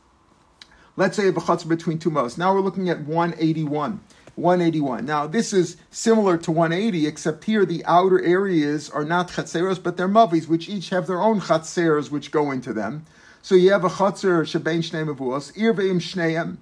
Let's 0.96 1.16
say 1.16 1.24
you 1.24 1.32
have 1.32 1.36
a 1.36 1.40
Chatzar 1.40 1.68
between 1.68 1.98
two 1.98 2.10
mos. 2.10 2.36
Now 2.36 2.54
we're 2.54 2.60
looking 2.60 2.88
at 2.88 3.00
181. 3.00 4.00
181. 4.36 5.04
Now, 5.06 5.26
this 5.26 5.52
is 5.52 5.76
similar 5.90 6.36
to 6.38 6.50
180, 6.50 7.06
except 7.06 7.44
here 7.44 7.64
the 7.64 7.84
outer 7.84 8.20
areas 8.22 8.90
are 8.90 9.04
not 9.04 9.28
chatzeros, 9.28 9.80
but 9.80 9.96
they're 9.96 10.08
mavis, 10.08 10.48
which 10.48 10.68
each 10.68 10.90
have 10.90 11.06
their 11.06 11.20
own 11.20 11.40
chatzeros 11.40 12.10
which 12.10 12.30
go 12.30 12.50
into 12.50 12.72
them. 12.72 13.04
So 13.42 13.54
you 13.54 13.70
have 13.72 13.84
a 13.84 13.88
chotzer 13.88 14.42
shebein 14.42 14.78
shnei 14.78 15.06
mevuos, 15.06 15.56
ir 15.56 15.72
ve'im 15.72 16.00
shneim, 16.00 16.56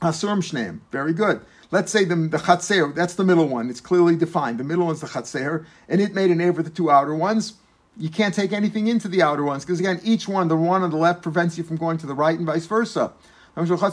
hasurim 0.00 0.38
shneim. 0.38 0.80
Very 0.90 1.12
good. 1.12 1.42
Let's 1.74 1.90
say 1.90 2.04
the, 2.04 2.14
the 2.14 2.38
chatzer, 2.38 2.94
that's 2.94 3.14
the 3.14 3.24
middle 3.24 3.48
one. 3.48 3.68
It's 3.68 3.80
clearly 3.80 4.14
defined. 4.14 4.60
The 4.60 4.64
middle 4.64 4.86
one's 4.86 5.00
the 5.00 5.08
chatzer, 5.08 5.66
and 5.88 6.00
it 6.00 6.14
made 6.14 6.30
an 6.30 6.40
air 6.40 6.54
for 6.54 6.62
the 6.62 6.70
two 6.70 6.88
outer 6.88 7.16
ones. 7.16 7.54
You 7.96 8.10
can't 8.10 8.32
take 8.32 8.52
anything 8.52 8.86
into 8.86 9.08
the 9.08 9.22
outer 9.22 9.42
ones 9.42 9.64
because 9.64 9.80
again, 9.80 9.98
each 10.04 10.28
one, 10.28 10.46
the 10.46 10.54
one 10.54 10.84
on 10.84 10.90
the 10.90 10.96
left 10.96 11.20
prevents 11.24 11.58
you 11.58 11.64
from 11.64 11.76
going 11.76 11.98
to 11.98 12.06
the 12.06 12.14
right, 12.14 12.38
and 12.38 12.46
vice 12.46 12.66
versa. 12.66 13.12
Let's 13.56 13.68
say 13.68 13.74
they 13.74 13.90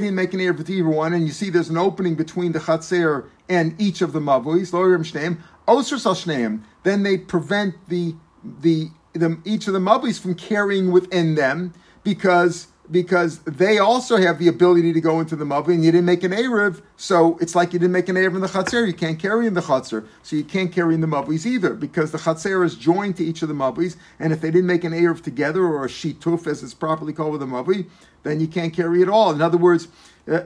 didn't 0.00 0.14
make 0.16 0.34
an 0.34 0.40
ear 0.40 0.52
with 0.52 0.70
either 0.70 0.88
one, 0.88 1.12
and 1.12 1.24
you 1.24 1.32
see 1.32 1.48
there's 1.50 1.70
an 1.70 1.78
opening 1.78 2.16
between 2.16 2.50
the 2.50 2.58
chatzer 2.58 3.28
and 3.48 3.80
each 3.80 4.02
of 4.02 4.12
the 4.12 4.18
mavuis. 4.18 4.72
Low 4.72 4.82
irvim 4.82 5.04
shneim. 5.04 5.38
Osir 5.68 5.98
shneim. 5.98 6.62
Then 6.82 7.04
they 7.04 7.16
prevent 7.16 7.76
the 7.88 8.16
the, 8.42 8.90
the 9.12 9.38
each 9.44 9.68
of 9.68 9.72
the 9.72 9.78
mublis 9.78 10.20
from 10.20 10.34
carrying 10.34 10.90
within 10.90 11.36
them 11.36 11.72
because 12.02 12.66
because 12.90 13.38
they 13.40 13.78
also 13.78 14.16
have 14.16 14.38
the 14.38 14.48
ability 14.48 14.92
to 14.92 15.00
go 15.00 15.20
into 15.20 15.36
the 15.36 15.44
mavli, 15.44 15.74
and 15.74 15.84
you 15.84 15.90
didn't 15.90 16.04
make 16.04 16.22
an 16.22 16.32
Erev, 16.32 16.82
so 16.96 17.38
it's 17.40 17.54
like 17.54 17.72
you 17.72 17.78
didn't 17.78 17.92
make 17.92 18.08
an 18.08 18.16
Erev 18.16 18.34
in 18.34 18.40
the 18.40 18.46
Chatzir. 18.46 18.86
You 18.86 18.92
can't 18.92 19.18
carry 19.18 19.46
in 19.46 19.54
the 19.54 19.62
Chatzir, 19.62 20.06
so 20.22 20.36
you 20.36 20.44
can't 20.44 20.70
carry 20.70 20.94
in 20.94 21.00
the 21.00 21.06
mavlis 21.06 21.46
either, 21.46 21.74
because 21.74 22.12
the 22.12 22.18
Chatzir 22.18 22.64
is 22.64 22.74
joined 22.74 23.16
to 23.16 23.24
each 23.24 23.42
of 23.42 23.48
the 23.48 23.54
mavlis, 23.54 23.96
and 24.18 24.32
if 24.32 24.40
they 24.40 24.50
didn't 24.50 24.66
make 24.66 24.84
an 24.84 24.92
Erev 24.92 25.22
together, 25.22 25.64
or 25.64 25.84
a 25.84 25.88
Shituf, 25.88 26.46
as 26.46 26.62
it's 26.62 26.74
properly 26.74 27.12
called 27.12 27.32
with 27.32 27.42
a 27.42 27.46
mavli, 27.46 27.88
then 28.22 28.40
you 28.40 28.48
can't 28.48 28.74
carry 28.74 29.02
it 29.02 29.08
all. 29.08 29.32
In 29.32 29.40
other 29.40 29.58
words, 29.58 29.88
uh, 30.26 30.40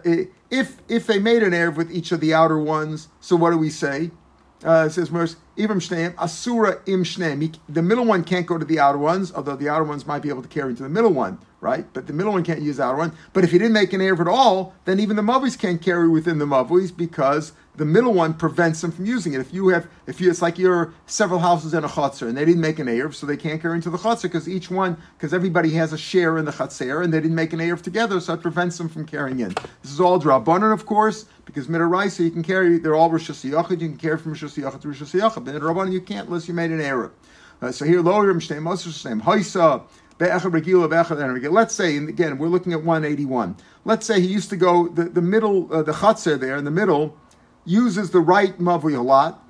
if 0.50 0.78
if 0.88 1.07
they 1.07 1.18
made 1.18 1.42
an 1.42 1.52
Erev 1.52 1.76
with 1.76 1.90
each 1.90 2.12
of 2.12 2.21
the 2.21 2.35
outer 2.35 2.59
ones, 2.59 3.09
so 3.21 3.37
what 3.37 3.50
do 3.50 3.59
we 3.59 3.71
say? 3.71 4.11
Uh, 4.65 4.87
it 4.87 4.91
says 4.91 5.11
Mers 5.11 5.37
Ibram 5.57 5.81
Shneim 5.81 6.15
Asura 6.19 6.81
Im 6.87 7.05
Shneim. 7.05 7.57
The 7.69 7.83
middle 7.83 8.05
one 8.05 8.25
can't 8.25 8.47
go 8.47 8.59
to 8.59 8.65
the 8.65 8.81
outer 8.81 8.99
ones, 8.99 9.33
although 9.33 9.55
the 9.55 9.69
outer 9.69 9.85
ones 9.85 10.07
might 10.07 10.23
be 10.23 10.29
able 10.29 10.43
to 10.43 10.49
carry 10.49 10.71
into 10.71 10.83
the 10.83 10.88
middle 10.88 11.12
one, 11.12 11.38
right? 11.61 11.87
But 11.93 12.09
the 12.09 12.12
middle 12.12 12.33
one 12.33 12.43
can't 12.43 12.61
use 12.61 12.79
the 12.79 12.85
outer 12.85 12.99
one. 12.99 13.12
But 13.33 13.45
if 13.45 13.53
he 13.53 13.59
didn't 13.59 13.75
make 13.75 13.93
an 13.93 14.00
Erev 14.00 14.21
at 14.21 14.29
all, 14.29 14.75
then 14.85 14.99
even 14.99 15.17
the 15.17 15.23
Mavis 15.23 15.57
can't 15.57 15.81
carry 15.81 16.09
within 16.09 16.38
the 16.38 16.47
Mavis 16.47 16.91
because 16.91 17.53
the 17.78 17.85
middle 17.85 18.12
one 18.12 18.35
prevents 18.35 18.80
them 18.80 18.90
from 18.90 19.06
using 19.06 19.35
it. 19.35 19.40
If 19.40 19.54
you 19.54 19.68
have, 19.68 19.87
if 20.08 20.20
you, 20.20 20.28
it's 20.30 20.42
like 20.42 20.58
you're 20.58 20.92
several 21.06 21.38
houses 21.38 21.75
in 21.75 21.85
a 21.85 21.88
chutzner 21.88 22.28
and 22.28 22.37
they 22.37 22.44
didn't 22.44 22.61
make 22.61 22.80
an 22.80 22.88
erev, 22.88 23.14
so 23.14 23.25
they 23.25 23.37
can't 23.37 23.62
carry 23.62 23.76
into 23.76 23.88
the 23.88 23.97
chutzner 23.97 24.23
because 24.23 24.49
each 24.49 24.68
one, 24.68 24.97
because 25.16 25.32
everybody 25.32 25.70
has 25.70 25.92
a 25.92 25.99
share 25.99 26.38
in 26.38 26.44
the 26.44 26.50
chutzner 26.50 27.04
and 27.04 27.12
they 27.12 27.20
didn't 27.20 27.37
make 27.37 27.52
an 27.52 27.61
erev 27.61 27.80
together, 27.80 28.18
so 28.20 28.35
it 28.35 28.42
prevents 28.42 28.76
them 28.78 28.88
from 28.88 29.06
carrying 29.06 29.38
in. 29.38 29.54
This 29.82 29.92
is 29.92 30.00
all 30.00 30.20
drabanan, 30.20 30.73
of 30.73 30.87
course, 30.87 31.26
because 31.44 31.68
midaraisa 31.68 32.25
you 32.25 32.32
can 32.32 32.42
carry. 32.42 32.78
They're 32.78 32.97
all 32.97 33.11
rishus 33.11 33.49
yachid. 33.49 33.80
You 33.80 33.88
can 33.88 33.97
carry 33.97 34.18
from 34.18 34.35
rishus 34.35 34.61
yachid 34.61 34.80
to 34.80 34.88
rishus 34.88 35.18
yachid. 35.18 35.44
But 35.44 35.87
in 35.87 35.92
you 35.92 36.00
can't 36.00 36.26
unless 36.26 36.49
you 36.49 36.54
made 36.54 36.73
an 36.73 36.80
erev. 36.80 37.12
Uh, 37.62 37.70
so 37.73 37.85
here, 37.85 38.00
lower 38.02 38.32
shteim, 38.35 38.62
moser 38.62 38.90
shteim, 38.90 39.23
haisa. 39.23 39.85
Let's 40.20 41.75
say, 41.76 41.97
and 41.97 42.08
again, 42.08 42.38
we're 42.38 42.49
looking 42.49 42.73
at 42.73 42.82
181. 42.82 43.56
Let's 43.85 44.04
say 44.04 44.20
he 44.20 44.26
used 44.26 44.50
to 44.50 44.56
go 44.56 44.88
the, 44.88 45.04
the 45.04 45.23
middle, 45.23 45.73
uh, 45.73 45.82
the 45.85 45.92
chutzner 45.92 46.40
there 46.40 46.56
in 46.56 46.64
the 46.64 46.73
middle 46.73 47.16
uses 47.69 48.11
the 48.11 48.21
right 48.21 48.59
mavli 48.59 48.97
a 48.97 49.03
lot, 49.03 49.45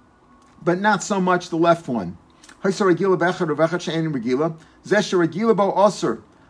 but 0.63 0.81
not 0.81 1.03
so 1.03 1.21
much 1.21 1.51
the 1.51 1.57
left 1.57 1.89
one. 1.89 2.19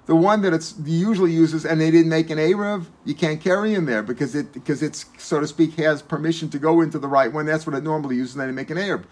The 0.09 0.17
one 0.17 0.41
that 0.41 0.55
it's 0.55 0.75
usually 0.87 1.33
uses, 1.33 1.67
and 1.67 1.79
they 1.79 1.91
didn't 1.91 2.09
make 2.09 2.31
an 2.31 2.39
Erev, 2.39 2.87
you 3.05 3.15
can't 3.15 3.43
carry 3.43 3.75
in 3.75 3.85
there 3.85 4.03
because 4.03 4.35
it 4.35 4.55
because 4.55 4.83
it's 4.83 5.05
so 5.19 5.39
to 5.39 5.47
speak 5.47 5.75
has 5.75 6.01
permission 6.01 6.49
to 6.49 6.59
go 6.59 6.81
into 6.81 6.99
the 6.99 7.07
right 7.07 7.31
one. 7.31 7.45
That's 7.45 7.67
what 7.67 7.77
it 7.77 7.85
normally 7.85 8.17
uses, 8.17 8.35
and 8.37 8.49
they 8.49 8.53
make 8.53 8.71
an 8.71 8.79
Erev. 8.79 9.05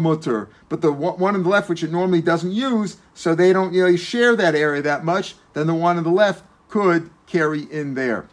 mutter, 0.00 0.48
but 0.68 0.80
the 0.80 0.92
one 0.92 1.36
on 1.36 1.44
the 1.44 1.48
left, 1.48 1.68
which 1.68 1.84
it 1.84 1.92
normally 1.92 2.22
doesn't 2.22 2.50
use, 2.50 2.96
so 3.14 3.36
they 3.36 3.52
don't 3.52 3.72
really 3.72 3.96
share 3.96 4.34
that 4.34 4.56
area 4.56 4.82
that 4.82 5.04
much. 5.04 5.36
Then 5.52 5.68
the 5.68 5.74
one 5.74 5.96
on 5.96 6.02
the 6.02 6.10
left 6.10 6.44
could 6.68 7.10
carry 7.28 7.62
in 7.70 7.94
there. 7.94 8.26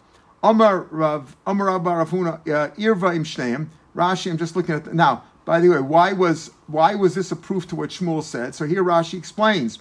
Amar 0.43 0.81
Rav 0.91 1.35
Amar 1.45 1.67
Rav 1.67 1.81
Barafuna 1.81 2.35
uh, 2.47 2.69
Irva 2.75 3.15
Im 3.15 3.23
Shneim. 3.23 3.69
Rashi, 3.95 4.31
I'm 4.31 4.37
just 4.37 4.55
looking 4.55 4.75
at 4.75 4.85
the, 4.85 4.93
now. 4.93 5.23
By 5.45 5.59
the 5.59 5.69
way, 5.69 5.79
why 5.79 6.13
was 6.13 6.51
why 6.67 6.95
was 6.95 7.15
this 7.15 7.31
a 7.31 7.35
proof 7.35 7.67
to 7.69 7.75
what 7.75 7.89
Shmuel 7.89 8.23
said? 8.23 8.55
So 8.55 8.65
here 8.65 8.83
Rashi 8.83 9.17
explains 9.17 9.79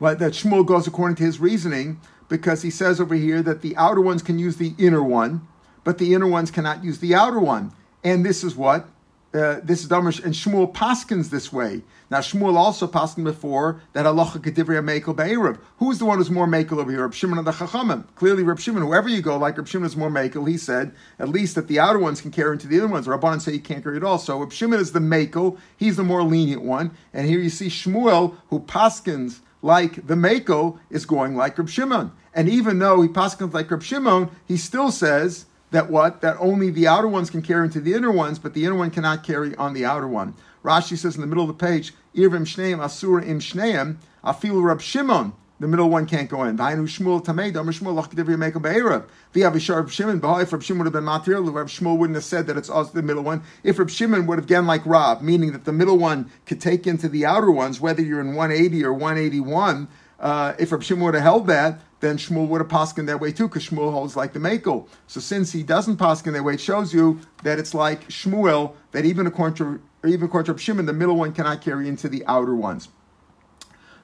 well, 0.00 0.16
that 0.16 0.32
Shmuel 0.32 0.66
goes 0.66 0.86
according 0.86 1.16
to 1.16 1.22
his 1.22 1.40
reasoning 1.40 2.00
because 2.28 2.62
he 2.62 2.70
says 2.70 3.00
over 3.00 3.14
here 3.14 3.42
that 3.42 3.62
the 3.62 3.76
outer 3.76 4.00
ones 4.00 4.22
can 4.22 4.38
use 4.38 4.56
the 4.56 4.74
inner 4.76 5.02
one, 5.02 5.46
but 5.84 5.98
the 5.98 6.14
inner 6.14 6.26
ones 6.26 6.50
cannot 6.50 6.82
use 6.82 6.98
the 6.98 7.14
outer 7.14 7.38
one. 7.38 7.72
And 8.02 8.26
this 8.26 8.42
is 8.42 8.56
what 8.56 8.88
uh, 9.34 9.60
this 9.64 9.82
is 9.82 9.88
Damish 9.88 10.24
and 10.24 10.32
Shmuel 10.32 10.72
Paskins 10.72 11.30
this 11.30 11.52
way. 11.52 11.82
Now 12.10 12.20
Shmuel 12.20 12.56
also 12.56 12.86
paskin 12.86 13.24
before 13.24 13.80
that 13.92 14.06
halacha 14.06 14.38
kedivri 14.38 14.80
mekel 14.80 15.16
be'erev. 15.16 15.58
Who's 15.78 15.98
the 15.98 16.04
one 16.04 16.18
who's 16.18 16.30
more 16.30 16.46
mekel 16.46 16.78
over 16.78 16.90
here? 16.90 17.02
Reb 17.02 17.14
Shimon 17.14 17.38
of 17.38 17.44
the 17.44 17.50
Chachamim. 17.50 18.04
Clearly, 18.14 18.44
Reb 18.44 18.60
Shimon. 18.60 18.82
Whoever 18.82 19.08
you 19.08 19.20
go, 19.22 19.36
like 19.36 19.58
Reb 19.58 19.66
Shimon 19.66 19.86
is 19.86 19.96
more 19.96 20.10
mekel. 20.10 20.48
He 20.48 20.56
said 20.56 20.94
at 21.18 21.28
least 21.28 21.56
that 21.56 21.66
the 21.66 21.80
outer 21.80 21.98
ones 21.98 22.20
can 22.20 22.30
carry 22.30 22.52
into 22.52 22.68
the 22.68 22.76
inner 22.76 22.86
ones. 22.86 23.08
Rabbanan 23.08 23.40
say 23.40 23.52
you 23.52 23.60
can't 23.60 23.82
carry 23.82 23.96
it 23.96 24.04
all. 24.04 24.18
So 24.18 24.38
Reb 24.38 24.52
Shimon 24.52 24.78
is 24.78 24.92
the 24.92 25.00
mekel. 25.00 25.58
He's 25.76 25.96
the 25.96 26.04
more 26.04 26.22
lenient 26.22 26.62
one. 26.62 26.92
And 27.12 27.26
here 27.26 27.40
you 27.40 27.50
see 27.50 27.66
Shmuel 27.66 28.36
who 28.50 28.60
paskins 28.60 29.40
like 29.62 30.06
the 30.06 30.14
mekel 30.14 30.78
is 30.90 31.04
going 31.06 31.34
like 31.34 31.58
Reb 31.58 31.68
Shimon. 31.68 32.12
And 32.34 32.48
even 32.48 32.78
though 32.78 33.02
he 33.02 33.08
paskins 33.08 33.52
like 33.52 33.70
Reb 33.70 33.82
Shimon, 33.82 34.30
he 34.46 34.56
still 34.56 34.92
says 34.92 35.46
that 35.74 35.90
what? 35.90 36.20
That 36.20 36.36
only 36.40 36.70
the 36.70 36.86
outer 36.86 37.08
ones 37.08 37.30
can 37.30 37.42
carry 37.42 37.64
into 37.66 37.80
the 37.80 37.94
inner 37.94 38.10
ones, 38.10 38.38
but 38.38 38.54
the 38.54 38.64
inner 38.64 38.74
one 38.74 38.90
cannot 38.90 39.22
carry 39.22 39.54
on 39.56 39.74
the 39.74 39.84
outer 39.84 40.08
one. 40.08 40.34
Rashi 40.64 40.96
says 40.96 41.14
in 41.14 41.20
the 41.20 41.26
middle 41.26 41.44
of 41.44 41.48
the 41.48 41.66
page, 41.66 41.92
Irvim 42.16 42.42
Shneim 42.42 42.78
Asur 42.78 43.26
Im 43.26 43.38
Shneim, 43.38 43.96
Afilu 44.24 44.62
Rab 44.64 44.80
Shimon. 44.80 45.34
The 45.60 45.68
middle 45.68 45.88
one 45.88 46.06
can't 46.06 46.28
go 46.28 46.42
in. 46.44 46.56
Vainu 46.58 46.82
Shmuel 46.82 47.24
Tameid, 47.24 47.56
Amr 47.56 47.72
Shmuel 47.72 47.94
Lach 47.94 48.10
Kedivri 48.10 48.36
Make 48.36 48.56
a 48.56 48.60
Be'erav. 48.60 49.04
V'Avishar 49.32 49.76
Rab 49.76 49.90
Shimon, 49.90 50.20
B'hai, 50.20 50.42
if 50.42 50.52
Rab 50.52 50.62
Shimon 50.62 50.80
would 50.80 50.86
have 50.86 50.92
been 50.92 51.04
material, 51.04 51.44
Rab 51.44 51.68
Shmuel 51.68 51.96
wouldn't 51.96 52.16
have 52.16 52.24
said 52.24 52.46
that 52.48 52.56
it's 52.56 52.68
us, 52.70 52.90
the 52.90 53.02
middle 53.02 53.22
one. 53.22 53.42
If 53.62 53.78
Rab 53.78 53.88
Shimon 53.88 54.26
would 54.26 54.38
have 54.38 54.48
gone 54.48 54.66
like 54.66 54.84
Rab, 54.84 55.22
meaning 55.22 55.52
that 55.52 55.64
the 55.64 55.72
middle 55.72 55.96
one 55.96 56.30
could 56.44 56.60
take 56.60 56.86
into 56.86 57.08
the 57.08 57.24
outer 57.24 57.50
ones, 57.50 57.80
whether 57.80 58.02
you're 58.02 58.20
in 58.20 58.34
180 58.34 58.84
or 58.84 58.92
181, 58.92 59.88
uh, 60.18 60.54
if 60.58 60.72
Rab 60.72 60.82
Shimon 60.82 61.04
would 61.04 61.14
have 61.14 61.22
held 61.22 61.46
that, 61.46 61.80
then 62.04 62.18
Shmuel 62.18 62.46
would 62.48 62.60
have 62.60 62.68
poskin 62.68 63.06
that 63.06 63.18
way 63.20 63.32
too, 63.32 63.48
because 63.48 63.66
Shmuel 63.66 63.90
holds 63.90 64.14
like 64.14 64.32
the 64.32 64.38
Makel. 64.38 64.86
So 65.06 65.20
since 65.20 65.50
he 65.52 65.62
doesn't 65.62 65.96
poskin 65.96 66.34
that 66.34 66.44
way, 66.44 66.54
it 66.54 66.60
shows 66.60 66.92
you 66.92 67.20
that 67.42 67.58
it's 67.58 67.72
like 67.74 68.08
Shmuel, 68.08 68.74
that 68.92 69.04
even 69.04 69.26
according 69.26 69.56
to 69.56 69.80
even 70.06 70.26
according 70.26 70.54
to 70.54 70.60
Shimon, 70.60 70.84
the 70.84 70.92
middle 70.92 71.16
one 71.16 71.32
cannot 71.32 71.62
carry 71.62 71.88
into 71.88 72.08
the 72.08 72.24
outer 72.26 72.54
ones. 72.54 72.88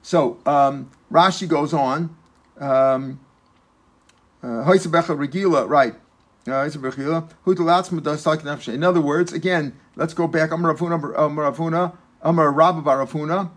So 0.01 0.39
um, 0.45 0.89
Rashi 1.11 1.47
goes 1.47 1.73
on. 1.73 2.15
Um, 2.59 3.19
uh, 4.43 4.65
regila, 4.65 5.69
right. 5.69 5.93
Uh, 6.47 6.67
In 8.73 8.83
other 8.83 9.01
words, 9.01 9.31
again, 9.31 9.79
let's 9.95 10.13
go 10.15 10.27
back. 10.27 10.51
Amar 10.51 10.73
Ravuna, 10.73 11.13
Amar 11.15 11.51
Ravuna, 11.51 11.95
Amar 12.23 12.51
Rabba. 12.51 13.51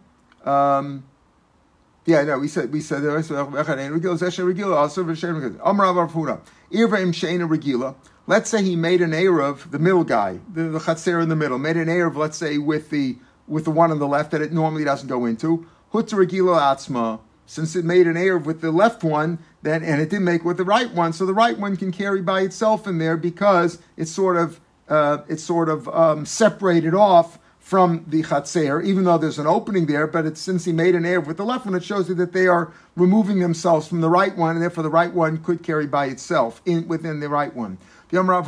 Yeah, 2.07 2.23
no, 2.25 2.39
we 2.39 2.49
said 2.49 2.71
we 2.73 2.81
said 2.81 3.03
regula, 3.03 4.77
also 4.77 5.05
Amravar 5.05 6.13
Puna. 6.13 6.41
Ivram 6.71 7.15
Shane 7.15 7.41
Regila, 7.41 7.95
Let's 8.27 8.49
say 8.49 8.63
he 8.63 8.75
made 8.75 9.03
an 9.03 9.11
Erev, 9.11 9.71
the 9.71 9.79
middle 9.79 10.05
guy, 10.05 10.41
the, 10.53 10.65
the 10.65 10.79
Chatzer 10.79 11.23
in 11.23 11.29
the 11.29 11.37
middle, 11.37 11.59
made 11.59 11.77
an 11.77 11.89
Erev, 11.89 12.17
let's 12.17 12.39
say, 12.39 12.57
with 12.57 12.89
the 12.89 13.17
with 13.47 13.67
the 13.67 13.71
one 13.71 13.91
on 13.91 13.99
the 13.99 14.09
left 14.09 14.31
that 14.31 14.41
it 14.41 14.53
normally 14.53 14.85
doesn't 14.85 15.09
go 15.09 15.27
into. 15.27 15.67
Hutzer 15.93 16.27
Regila 16.27 16.59
Atzma, 16.59 17.21
since 17.45 17.77
it 17.77 17.85
made 17.85 18.07
an 18.07 18.15
Erev 18.15 18.45
with 18.45 18.63
the 18.63 18.71
left 18.71 19.05
one, 19.05 19.39
then 19.63 19.83
and 19.83 20.01
it 20.01 20.09
didn't 20.09 20.25
make 20.25 20.43
with 20.43 20.57
the 20.57 20.65
right 20.65 20.91
one, 20.91 21.13
so 21.13 21.27
the 21.27 21.35
right 21.35 21.59
one 21.59 21.77
can 21.77 21.93
carry 21.93 22.23
by 22.23 22.41
itself 22.41 22.87
in 22.87 22.97
there 22.97 23.19
because 23.19 23.79
it's 23.99 24.11
sort 24.11 24.39
of 24.39 24.59
uh, 24.89 25.19
it's 25.29 25.43
sort 25.43 25.69
of 25.69 25.87
um, 25.89 26.25
separated 26.25 26.95
off 26.95 27.39
from 27.65 28.05
the 28.09 28.23
Chatzer, 28.23 28.85
even 28.85 29.05
though 29.05 29.17
there's 29.17 29.39
an 29.39 29.47
opening 29.47 29.87
there, 29.87 30.07
but 30.07 30.27
it's 30.27 30.39
since 30.39 30.67
he 30.67 30.73
made 30.73 30.95
an 30.95 31.05
Erev 31.05 31.27
with 31.27 31.39
the 31.39 31.47
left 31.47 31.65
one, 31.65 31.75
it 31.75 31.83
shows 31.83 32.11
you 32.11 32.15
that 32.17 32.35
they 32.35 32.47
are 32.47 32.71
removing 32.95 33.39
themselves 33.39 33.89
from 33.89 34.03
the 34.03 34.11
right 34.11 34.37
one, 34.37 34.51
and 34.51 34.63
therefore 34.63 34.83
the 34.83 34.91
right 34.91 35.11
one 35.11 35.43
could 35.43 35.63
carry 35.63 35.87
by 35.87 36.05
itself 36.05 36.61
in, 36.67 36.87
within 36.89 37.21
the 37.21 37.29
right 37.31 37.57
one. 37.57 37.79
Let's 38.13 38.39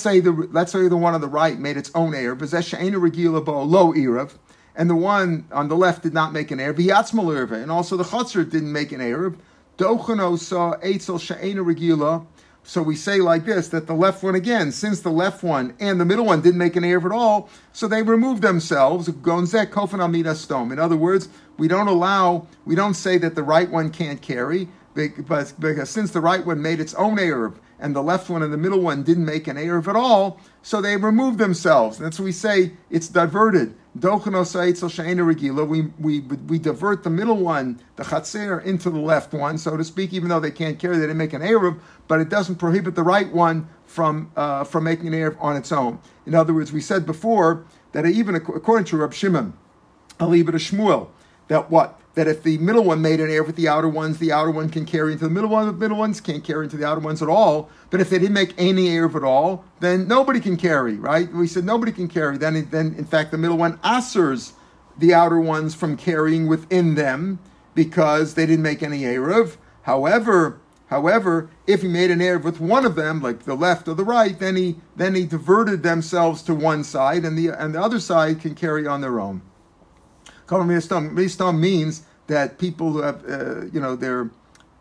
say 0.00 0.20
the 0.20 0.48
let's 0.52 0.70
say 0.70 0.86
the 0.86 0.96
one 0.96 1.14
on 1.14 1.20
the 1.20 1.26
right 1.26 1.58
made 1.58 1.76
its 1.76 1.90
own 1.92 2.12
Erev, 2.12 2.40
low 3.68 3.92
Erev, 3.92 4.30
and 4.76 4.88
the 4.88 4.94
one 4.94 5.46
on 5.50 5.68
the 5.68 5.76
left 5.76 6.04
did 6.04 6.14
not 6.14 6.32
make 6.32 6.52
an 6.52 6.60
Erev, 6.60 7.52
and 7.52 7.72
also 7.72 7.96
the 7.96 8.04
Chatzer 8.04 8.48
didn't 8.48 8.70
make 8.70 8.92
an 8.92 9.00
Erev. 9.00 9.34
Dochano 9.76 10.38
saw 10.38 10.76
Eitzel 10.76 11.18
Sha'ena 11.18 11.64
Regila, 11.64 12.24
so 12.66 12.82
we 12.82 12.96
say 12.96 13.20
like 13.20 13.44
this 13.44 13.68
that 13.68 13.86
the 13.86 13.94
left 13.94 14.24
one 14.24 14.34
again, 14.34 14.72
since 14.72 15.00
the 15.00 15.10
left 15.10 15.44
one 15.44 15.74
and 15.78 16.00
the 16.00 16.04
middle 16.04 16.26
one 16.26 16.40
didn't 16.40 16.58
make 16.58 16.74
an 16.74 16.82
Erev 16.82 17.06
at 17.06 17.12
all, 17.12 17.48
so 17.72 17.86
they 17.86 18.02
removed 18.02 18.42
themselves. 18.42 19.08
Gonzek 19.08 19.70
kofan 19.70 20.02
amida 20.02 20.34
stone. 20.34 20.72
In 20.72 20.80
other 20.80 20.96
words, 20.96 21.28
we 21.58 21.68
don't 21.68 21.86
allow, 21.86 22.48
we 22.64 22.74
don't 22.74 22.94
say 22.94 23.18
that 23.18 23.36
the 23.36 23.42
right 23.44 23.70
one 23.70 23.90
can't 23.90 24.20
carry, 24.20 24.68
because, 24.94 25.52
because 25.52 25.88
since 25.90 26.10
the 26.10 26.20
right 26.20 26.44
one 26.44 26.60
made 26.60 26.80
its 26.80 26.94
own 26.94 27.18
Erev 27.18 27.54
and 27.78 27.94
the 27.94 28.02
left 28.02 28.28
one 28.28 28.42
and 28.42 28.52
the 28.52 28.58
middle 28.58 28.80
one 28.80 29.02
didn't 29.04 29.26
make 29.26 29.46
an 29.46 29.56
Erev 29.56 29.86
at 29.86 29.96
all, 29.96 30.40
so 30.62 30.80
they 30.80 30.96
removed 30.96 31.38
themselves. 31.38 31.98
That's 31.98 32.18
what 32.18 32.24
we 32.24 32.32
say 32.32 32.72
it's 32.90 33.08
diverted. 33.08 33.76
We, 35.66 35.80
we, 35.98 36.20
we 36.20 36.58
divert 36.58 37.02
the 37.02 37.10
middle 37.10 37.36
one, 37.36 37.80
the 37.96 38.04
Chatzer, 38.04 38.64
into 38.64 38.90
the 38.90 38.98
left 38.98 39.32
one, 39.32 39.58
so 39.58 39.76
to 39.76 39.84
speak, 39.84 40.12
even 40.12 40.28
though 40.28 40.40
they 40.40 40.50
can't 40.50 40.78
carry, 40.78 40.96
they 40.96 41.02
didn't 41.02 41.18
make 41.18 41.32
an 41.32 41.42
Erev, 41.42 41.78
but 42.08 42.20
it 42.20 42.28
doesn't 42.28 42.56
prohibit 42.56 42.94
the 42.94 43.02
right 43.02 43.32
one 43.32 43.68
from, 43.86 44.30
uh, 44.36 44.64
from 44.64 44.84
making 44.84 45.08
an 45.08 45.12
Erev 45.14 45.36
on 45.40 45.56
its 45.56 45.72
own. 45.72 45.98
In 46.26 46.34
other 46.34 46.52
words, 46.52 46.72
we 46.72 46.80
said 46.80 47.06
before 47.06 47.64
that 47.92 48.04
even 48.06 48.34
according 48.34 48.84
to 48.86 48.96
Rab 48.96 49.12
Shimon, 49.12 49.54
to 50.52 50.58
Shmuel, 50.58 51.08
that 51.48 51.70
what? 51.70 52.00
That 52.16 52.26
if 52.26 52.42
the 52.42 52.58
middle 52.58 52.82
one 52.82 53.00
made 53.00 53.20
an 53.20 53.28
Erev 53.28 53.46
with 53.46 53.56
the 53.56 53.68
outer 53.68 53.88
ones, 53.88 54.18
the 54.18 54.32
outer 54.32 54.50
one 54.50 54.68
can 54.68 54.84
carry 54.84 55.12
into 55.12 55.24
the 55.24 55.30
middle 55.30 55.50
one, 55.50 55.66
the 55.66 55.72
middle 55.72 55.98
ones 55.98 56.20
can't 56.20 56.42
carry 56.42 56.64
into 56.64 56.76
the 56.76 56.86
outer 56.86 57.00
ones 57.00 57.22
at 57.22 57.28
all. 57.28 57.70
But 57.90 58.00
if 58.00 58.10
they 58.10 58.18
didn't 58.18 58.34
make 58.34 58.52
any 58.58 58.88
Erev 58.88 59.14
at 59.14 59.22
all, 59.22 59.64
then 59.80 60.08
nobody 60.08 60.40
can 60.40 60.56
carry, 60.56 60.96
right? 60.96 61.32
We 61.32 61.46
said 61.46 61.64
nobody 61.64 61.92
can 61.92 62.08
carry. 62.08 62.36
Then, 62.36 62.68
then 62.70 62.94
in 62.98 63.04
fact, 63.04 63.30
the 63.30 63.38
middle 63.38 63.58
one 63.58 63.78
assers 63.78 64.52
the 64.98 65.14
outer 65.14 65.38
ones 65.38 65.74
from 65.74 65.96
carrying 65.96 66.46
within 66.48 66.94
them 66.94 67.38
because 67.74 68.34
they 68.34 68.46
didn't 68.46 68.62
make 68.62 68.82
any 68.82 69.02
Erev. 69.02 69.56
However, 69.82 70.58
However, 70.88 71.50
if 71.66 71.82
he 71.82 71.88
made 71.88 72.12
an 72.12 72.20
Erev 72.20 72.44
with 72.44 72.60
one 72.60 72.86
of 72.86 72.94
them, 72.94 73.20
like 73.20 73.42
the 73.42 73.56
left 73.56 73.88
or 73.88 73.94
the 73.94 74.04
right, 74.04 74.38
then 74.38 74.54
he 74.54 74.76
then 74.94 75.14
he 75.16 75.26
diverted 75.26 75.82
themselves 75.82 76.42
to 76.42 76.54
one 76.54 76.84
side, 76.84 77.24
and 77.24 77.36
the 77.36 77.48
and 77.48 77.74
the 77.74 77.82
other 77.82 77.98
side 77.98 78.40
can 78.40 78.54
carry 78.54 78.86
on 78.86 79.00
their 79.00 79.18
own. 79.18 79.42
Mistam 80.46 81.58
means 81.58 82.02
that 82.26 82.58
people 82.58 82.92
who 82.92 83.02
have, 83.02 83.24
uh, 83.28 83.66
you 83.66 83.80
know, 83.80 83.96
they're 83.96 84.30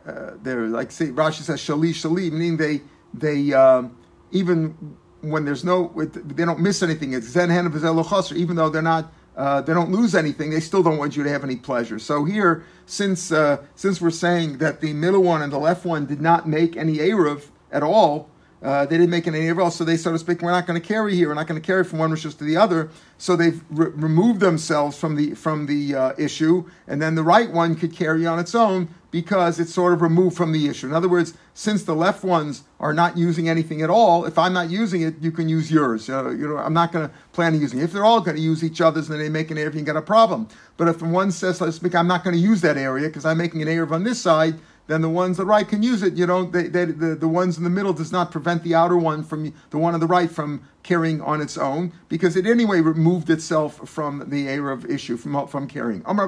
uh, 0.08 0.32
they're 0.42 0.68
like 0.68 0.92
say 0.92 1.08
Rashi 1.08 1.42
says 1.42 1.60
shali 1.60 1.90
shali, 1.90 2.32
meaning 2.32 2.58
they 2.58 2.82
they 3.14 3.54
um, 3.54 3.98
even 4.32 4.98
when 5.22 5.46
there's 5.46 5.64
no 5.64 5.92
they 5.96 6.46
don't 6.46 6.60
miss 6.60 6.84
anything. 6.84 7.14
It's 7.14 7.28
zen 7.28 7.50
even 7.52 8.56
though 8.56 8.70
they're 8.70 8.82
not 8.82 9.12
uh, 9.36 9.62
they 9.62 9.74
don't 9.74 9.92
lose 9.92 10.16
anything. 10.16 10.50
They 10.50 10.60
still 10.60 10.84
don't 10.84 10.98
want 10.98 11.18
you 11.18 11.24
to 11.24 11.30
have 11.30 11.44
any 11.44 11.56
pleasure. 11.56 12.00
So 12.00 12.24
here, 12.24 12.64
since 12.86 13.32
uh, 13.32 13.64
since 13.76 14.00
we're 14.00 14.12
saying 14.12 14.60
that 14.60 14.82
the 14.82 14.94
middle 14.94 15.24
one 15.24 15.42
and 15.42 15.52
the 15.52 15.58
left 15.58 15.86
one 15.86 16.06
did 16.06 16.22
not 16.22 16.48
make 16.48 16.78
any 16.78 16.98
eruv 16.98 17.48
at 17.72 17.84
all, 17.84 18.30
uh, 18.64 18.86
they 18.86 18.98
didn't 18.98 19.12
make 19.12 19.28
any 19.28 19.40
eruv, 19.42 19.72
so 19.72 19.84
they 19.84 19.98
so 19.98 20.12
to 20.12 20.20
speak, 20.20 20.42
we're 20.42 20.52
not 20.52 20.66
going 20.66 20.80
to 20.80 20.86
carry 20.86 21.16
here. 21.16 21.28
We're 21.28 21.36
not 21.36 21.48
going 21.48 21.62
to 21.62 21.66
carry 21.66 21.84
from 21.84 22.00
one 22.00 22.12
rishus 22.12 22.38
to 22.38 22.44
the 22.44 22.58
other. 22.58 22.90
So 23.18 23.36
they've 23.36 23.62
re- 23.70 23.92
removed 23.94 24.40
themselves 24.40 24.98
from 24.98 25.16
the 25.16 25.36
from 25.36 25.68
the 25.68 25.96
uh, 25.96 26.14
issue, 26.18 26.70
and 26.88 27.02
then 27.02 27.16
the 27.16 27.24
right 27.24 27.52
one 27.52 27.76
could 27.76 27.94
carry 27.94 28.26
on 28.26 28.40
its 28.40 28.56
own 28.56 28.90
because 29.12 29.60
it's 29.62 29.74
sort 29.74 29.94
of 29.94 30.02
removed 30.02 30.36
from 30.36 30.52
the 30.52 30.68
issue. 30.68 30.88
In 30.88 30.94
other 30.94 31.08
words, 31.08 31.36
since 31.54 31.84
the 31.84 31.96
left 31.96 32.22
ones 32.22 32.64
are 32.82 32.92
not 32.92 33.18
using 33.18 33.48
anything 33.48 33.82
at 33.82 33.90
all, 33.90 34.26
if 34.26 34.38
I'm 34.38 34.52
not 34.52 34.70
using 34.70 35.04
it, 35.04 35.16
you 35.22 35.32
can 35.32 35.48
use 35.48 35.72
yours. 35.72 36.10
Uh, 36.10 36.32
you 36.32 36.48
know, 36.50 36.58
I'm 36.58 36.74
not 36.74 36.92
going 36.92 37.08
to 37.08 37.16
plan 37.32 37.54
on 37.54 37.62
using 37.62 37.80
it. 37.80 37.84
If 37.84 37.94
they're 37.94 38.04
all 38.04 38.20
going 38.20 38.36
to 38.36 38.44
use 38.44 38.62
each 38.62 38.82
other's 38.82 39.10
and 39.10 39.18
they 39.18 39.30
make 39.30 39.52
an 39.52 39.58
area, 39.58 39.72
you 39.72 39.82
got 39.84 39.96
a 39.96 40.02
problem. 40.02 40.50
But 40.76 40.90
if 40.90 41.02
one 41.02 41.32
says, 41.32 41.62
let's 41.62 41.78
speak, 41.78 41.96
I'm 41.96 42.08
not 42.08 42.26
going 42.26 42.36
to 42.36 42.42
use 42.42 42.60
that 42.62 42.76
area 42.76 43.08
because 43.08 43.26
I'm 43.26 43.38
making 43.38 43.62
an 43.62 43.70
area 43.70 43.90
on 43.90 44.04
this 44.04 44.20
side, 44.20 44.56
then 44.88 45.02
the 45.02 45.10
ones 45.10 45.40
on 45.40 45.46
the 45.46 45.50
right 45.50 45.68
can 45.68 45.82
use 45.82 46.04
it. 46.04 46.14
You 46.14 46.28
know, 46.28 46.46
they, 46.46 46.68
they, 46.68 46.86
the, 46.86 47.16
the 47.16 47.28
ones 47.28 47.58
in 47.58 47.64
the 47.64 47.70
middle 47.70 47.94
does 47.94 48.12
not 48.12 48.32
prevent 48.32 48.64
the 48.64 48.76
outer 48.76 48.98
one 48.98 49.24
from 49.24 49.54
the 49.72 49.78
one 49.78 49.94
on 49.94 50.00
the 50.00 50.08
right 50.08 50.30
from 50.30 50.68
carrying 50.84 51.22
on 51.22 51.42
its 51.42 51.58
own 51.58 51.92
because 52.08 52.36
it 52.36 52.46
anyway 52.46 52.82
removed 52.82 53.30
itself 53.30 53.90
from 53.90 54.30
the 54.30 54.46
Erev 54.48 54.90
issue, 54.90 55.18
from, 55.18 55.48
from 55.48 55.68
carrying. 55.68 56.04
Amar 56.06 56.28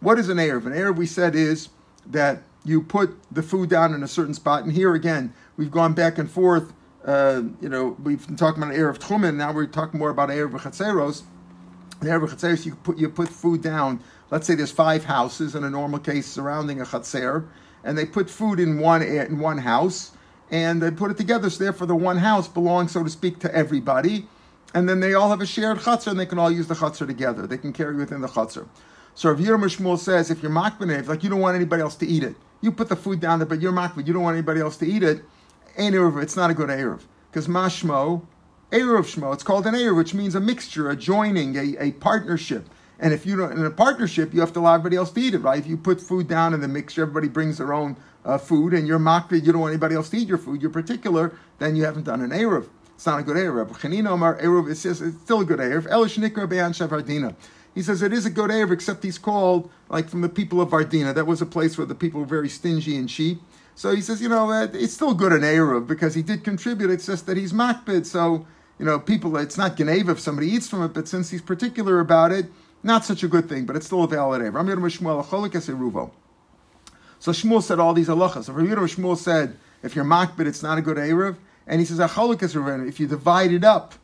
what 0.00 0.18
is 0.18 0.28
an 0.28 0.36
Erev? 0.36 0.66
An 0.66 0.72
Erev, 0.72 0.96
we 0.96 1.06
said, 1.06 1.34
is 1.34 1.70
that 2.06 2.42
you 2.64 2.82
put 2.82 3.16
the 3.32 3.42
food 3.42 3.70
down 3.70 3.94
in 3.94 4.02
a 4.02 4.08
certain 4.08 4.34
spot. 4.34 4.62
And 4.64 4.72
here 4.72 4.94
again, 4.94 5.32
we've 5.56 5.70
gone 5.70 5.94
back 5.94 6.18
and 6.18 6.30
forth. 6.30 6.74
Uh, 7.04 7.42
you 7.60 7.68
know, 7.68 7.96
we've 8.02 8.26
been 8.26 8.36
talking 8.36 8.62
about 8.62 8.74
an 8.74 8.80
Erev 8.80 8.98
Tchumen. 8.98 9.36
Now 9.36 9.52
we're 9.52 9.66
talking 9.66 9.98
more 9.98 10.10
about 10.10 10.28
Erev 10.28 10.52
Chatzeros. 10.60 11.22
An 12.00 12.08
Erev 12.08 12.28
Chatzeros, 12.28 12.66
you 12.66 12.74
put, 12.76 12.98
you 12.98 13.08
put 13.08 13.28
food 13.28 13.62
down 13.62 14.02
let's 14.30 14.46
say 14.46 14.54
there's 14.54 14.70
five 14.70 15.04
houses 15.04 15.54
in 15.54 15.64
a 15.64 15.70
normal 15.70 15.98
case 15.98 16.26
surrounding 16.26 16.80
a 16.80 16.84
chatzer, 16.84 17.46
and 17.84 17.96
they 17.96 18.04
put 18.04 18.30
food 18.30 18.60
in 18.60 18.78
one 18.78 19.02
in 19.02 19.38
one 19.38 19.58
house, 19.58 20.12
and 20.50 20.82
they 20.82 20.90
put 20.90 21.10
it 21.10 21.16
together. 21.16 21.50
So 21.50 21.64
therefore, 21.64 21.86
the 21.86 21.96
one 21.96 22.18
house 22.18 22.48
belongs, 22.48 22.92
so 22.92 23.04
to 23.04 23.10
speak, 23.10 23.38
to 23.40 23.54
everybody, 23.54 24.26
and 24.74 24.88
then 24.88 25.00
they 25.00 25.14
all 25.14 25.30
have 25.30 25.40
a 25.40 25.46
shared 25.46 25.78
chutzner, 25.78 26.08
and 26.08 26.20
they 26.20 26.26
can 26.26 26.38
all 26.38 26.50
use 26.50 26.66
the 26.66 26.74
chutzner 26.74 27.06
together. 27.06 27.46
They 27.46 27.58
can 27.58 27.72
carry 27.72 27.96
within 27.96 28.20
the 28.20 28.28
chutzner. 28.28 28.66
So 29.14 29.30
Rav 29.30 29.38
Yerim 29.38 29.62
Shmuel 29.64 29.98
says, 29.98 30.30
if 30.30 30.42
you're 30.42 30.50
makbanev, 30.50 31.06
like 31.06 31.22
you 31.22 31.30
don't 31.30 31.38
want 31.38 31.54
anybody 31.54 31.82
else 31.82 31.94
to 31.96 32.06
eat 32.06 32.24
it, 32.24 32.34
you 32.60 32.72
put 32.72 32.88
the 32.88 32.96
food 32.96 33.20
down 33.20 33.38
there, 33.38 33.46
but 33.46 33.60
you're 33.60 33.72
makbid, 33.72 34.06
you 34.06 34.12
don't 34.12 34.22
want 34.22 34.34
anybody 34.34 34.60
else 34.60 34.76
to 34.78 34.86
eat 34.86 35.04
it. 35.04 35.22
Ain't 35.76 35.94
it's 35.94 36.36
not 36.36 36.50
a 36.50 36.54
good 36.54 36.68
erev 36.68 37.02
because 37.30 37.48
mashmo, 37.48 38.24
erev 38.70 39.02
shmo, 39.02 39.34
it's 39.34 39.42
called 39.42 39.66
an 39.66 39.74
erev, 39.74 39.96
which 39.96 40.14
means 40.14 40.34
a 40.34 40.40
mixture, 40.40 40.88
a 40.88 40.96
joining, 40.96 41.56
a, 41.56 41.76
a 41.78 41.92
partnership. 41.92 42.68
And 42.98 43.12
if 43.12 43.26
you 43.26 43.36
don't 43.36 43.52
in 43.52 43.64
a 43.64 43.70
partnership, 43.70 44.32
you 44.32 44.40
have 44.40 44.52
to 44.54 44.60
allow 44.60 44.74
everybody 44.74 44.96
else 44.96 45.10
to 45.12 45.20
eat 45.20 45.34
it, 45.34 45.38
right? 45.38 45.58
If 45.58 45.66
you 45.66 45.76
put 45.76 46.00
food 46.00 46.28
down 46.28 46.54
in 46.54 46.60
the 46.60 46.68
mixture, 46.68 47.02
everybody 47.02 47.28
brings 47.28 47.58
their 47.58 47.72
own 47.72 47.96
uh, 48.24 48.38
food, 48.38 48.72
and 48.72 48.86
you're 48.86 48.98
makbid, 48.98 49.44
you 49.44 49.52
don't 49.52 49.60
want 49.60 49.72
anybody 49.72 49.94
else 49.94 50.10
to 50.10 50.16
eat 50.16 50.28
your 50.28 50.38
food, 50.38 50.62
you're 50.62 50.70
particular, 50.70 51.36
then 51.58 51.76
you 51.76 51.84
haven't 51.84 52.04
done 52.04 52.20
an 52.20 52.30
erev. 52.30 52.68
It's 52.94 53.06
not 53.06 53.20
a 53.20 53.22
good 53.22 53.36
erev. 53.36 53.68
Chanina 53.78 54.10
Omar 54.10 54.38
erev. 54.40 54.70
It's 54.70 54.80
still 55.22 55.40
a 55.40 55.44
good 55.44 55.58
erev. 55.58 55.88
Elish 55.88 56.18
nikra 56.18 56.48
be'an 56.48 56.72
shavardina. 56.72 57.34
He 57.74 57.82
says 57.82 58.02
it 58.02 58.12
is 58.12 58.24
a 58.24 58.30
good 58.30 58.50
Erev, 58.50 58.72
except 58.72 59.02
he's 59.02 59.18
called 59.18 59.68
like 59.88 60.08
from 60.08 60.20
the 60.20 60.28
people 60.28 60.60
of 60.60 60.70
Vardina. 60.70 61.12
That 61.14 61.26
was 61.26 61.42
a 61.42 61.46
place 61.46 61.76
where 61.76 61.86
the 61.86 61.94
people 61.94 62.20
were 62.20 62.26
very 62.26 62.48
stingy 62.48 62.96
and 62.96 63.08
cheap. 63.08 63.40
So 63.74 63.94
he 63.94 64.00
says, 64.00 64.22
you 64.22 64.28
know, 64.28 64.50
it's 64.52 64.94
still 64.94 65.14
good 65.14 65.32
an 65.32 65.40
Erev 65.40 65.86
because 65.88 66.14
he 66.14 66.22
did 66.22 66.44
contribute. 66.44 66.90
It's 66.90 67.06
just 67.06 67.26
that 67.26 67.36
he's 67.36 67.52
makbid. 67.52 68.06
So, 68.06 68.46
you 68.78 68.86
know, 68.86 69.00
people, 69.00 69.36
it's 69.36 69.58
not 69.58 69.76
Geneva 69.76 70.12
if 70.12 70.20
somebody 70.20 70.48
eats 70.48 70.68
from 70.68 70.84
it, 70.84 70.94
but 70.94 71.08
since 71.08 71.30
he's 71.30 71.42
particular 71.42 71.98
about 71.98 72.30
it, 72.30 72.46
not 72.84 73.04
such 73.04 73.22
a 73.22 73.28
good 73.28 73.48
thing, 73.48 73.64
but 73.64 73.76
it's 73.76 73.86
still 73.86 74.04
a 74.04 74.08
valid 74.08 74.42
Erev. 74.42 74.60
Amir 74.60 74.76
Shmuel, 74.76 75.24
Ruvo. 75.24 76.10
So 77.18 77.32
Shmuel 77.32 77.62
said 77.62 77.78
all 77.78 77.94
these 77.94 78.08
halachas. 78.08 78.44
So 78.44 78.52
Shmuel 78.52 79.16
said, 79.16 79.56
if 79.82 79.96
you're 79.96 80.04
makbid, 80.04 80.46
it's 80.46 80.62
not 80.62 80.78
a 80.78 80.82
good 80.82 80.98
Erev. 80.98 81.36
And 81.66 81.80
he 81.80 81.86
says, 81.86 81.98
ah, 81.98 82.30
if 82.30 83.00
you 83.00 83.06
divide 83.06 83.52
it 83.52 83.64
up, 83.64 83.94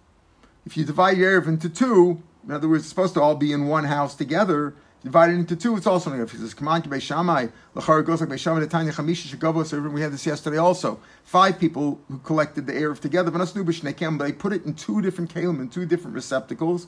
if 0.64 0.76
you 0.76 0.84
divide 0.84 1.18
your 1.18 1.40
Erev 1.40 1.46
into 1.46 1.68
two, 1.68 2.22
in 2.46 2.52
other 2.52 2.68
words, 2.68 2.82
it's 2.84 2.88
supposed 2.88 3.14
to 3.14 3.20
all 3.20 3.34
be 3.34 3.52
in 3.52 3.66
one 3.66 3.84
house 3.84 4.14
together. 4.14 4.74
Divided 5.02 5.34
into 5.34 5.56
two, 5.56 5.76
it's 5.76 5.86
also 5.86 6.10
negative. 6.10 6.32
He 6.32 6.38
says, 6.38 6.52
"Come 6.52 6.68
on, 6.68 7.00
Shammai." 7.00 7.46
Lachar 7.74 8.04
goes 8.04 8.20
like 8.20 8.28
Beis 8.28 8.38
Shammai. 8.38 8.60
The 8.60 8.66
Tanya 8.66 8.92
Chamisha 8.92 9.34
Shagavos. 9.34 9.92
We 9.92 10.02
had 10.02 10.12
this 10.12 10.26
yesterday 10.26 10.58
also. 10.58 11.00
Five 11.24 11.58
people 11.58 12.00
who 12.08 12.18
collected 12.18 12.66
the 12.66 12.74
erev 12.74 13.00
together. 13.00 13.30
But 13.30 13.46
they 13.48 14.32
put 14.32 14.52
it 14.52 14.64
in 14.66 14.74
two 14.74 15.00
different 15.00 15.32
kalim, 15.32 15.58
in 15.58 15.70
two 15.70 15.86
different 15.86 16.14
receptacles. 16.14 16.86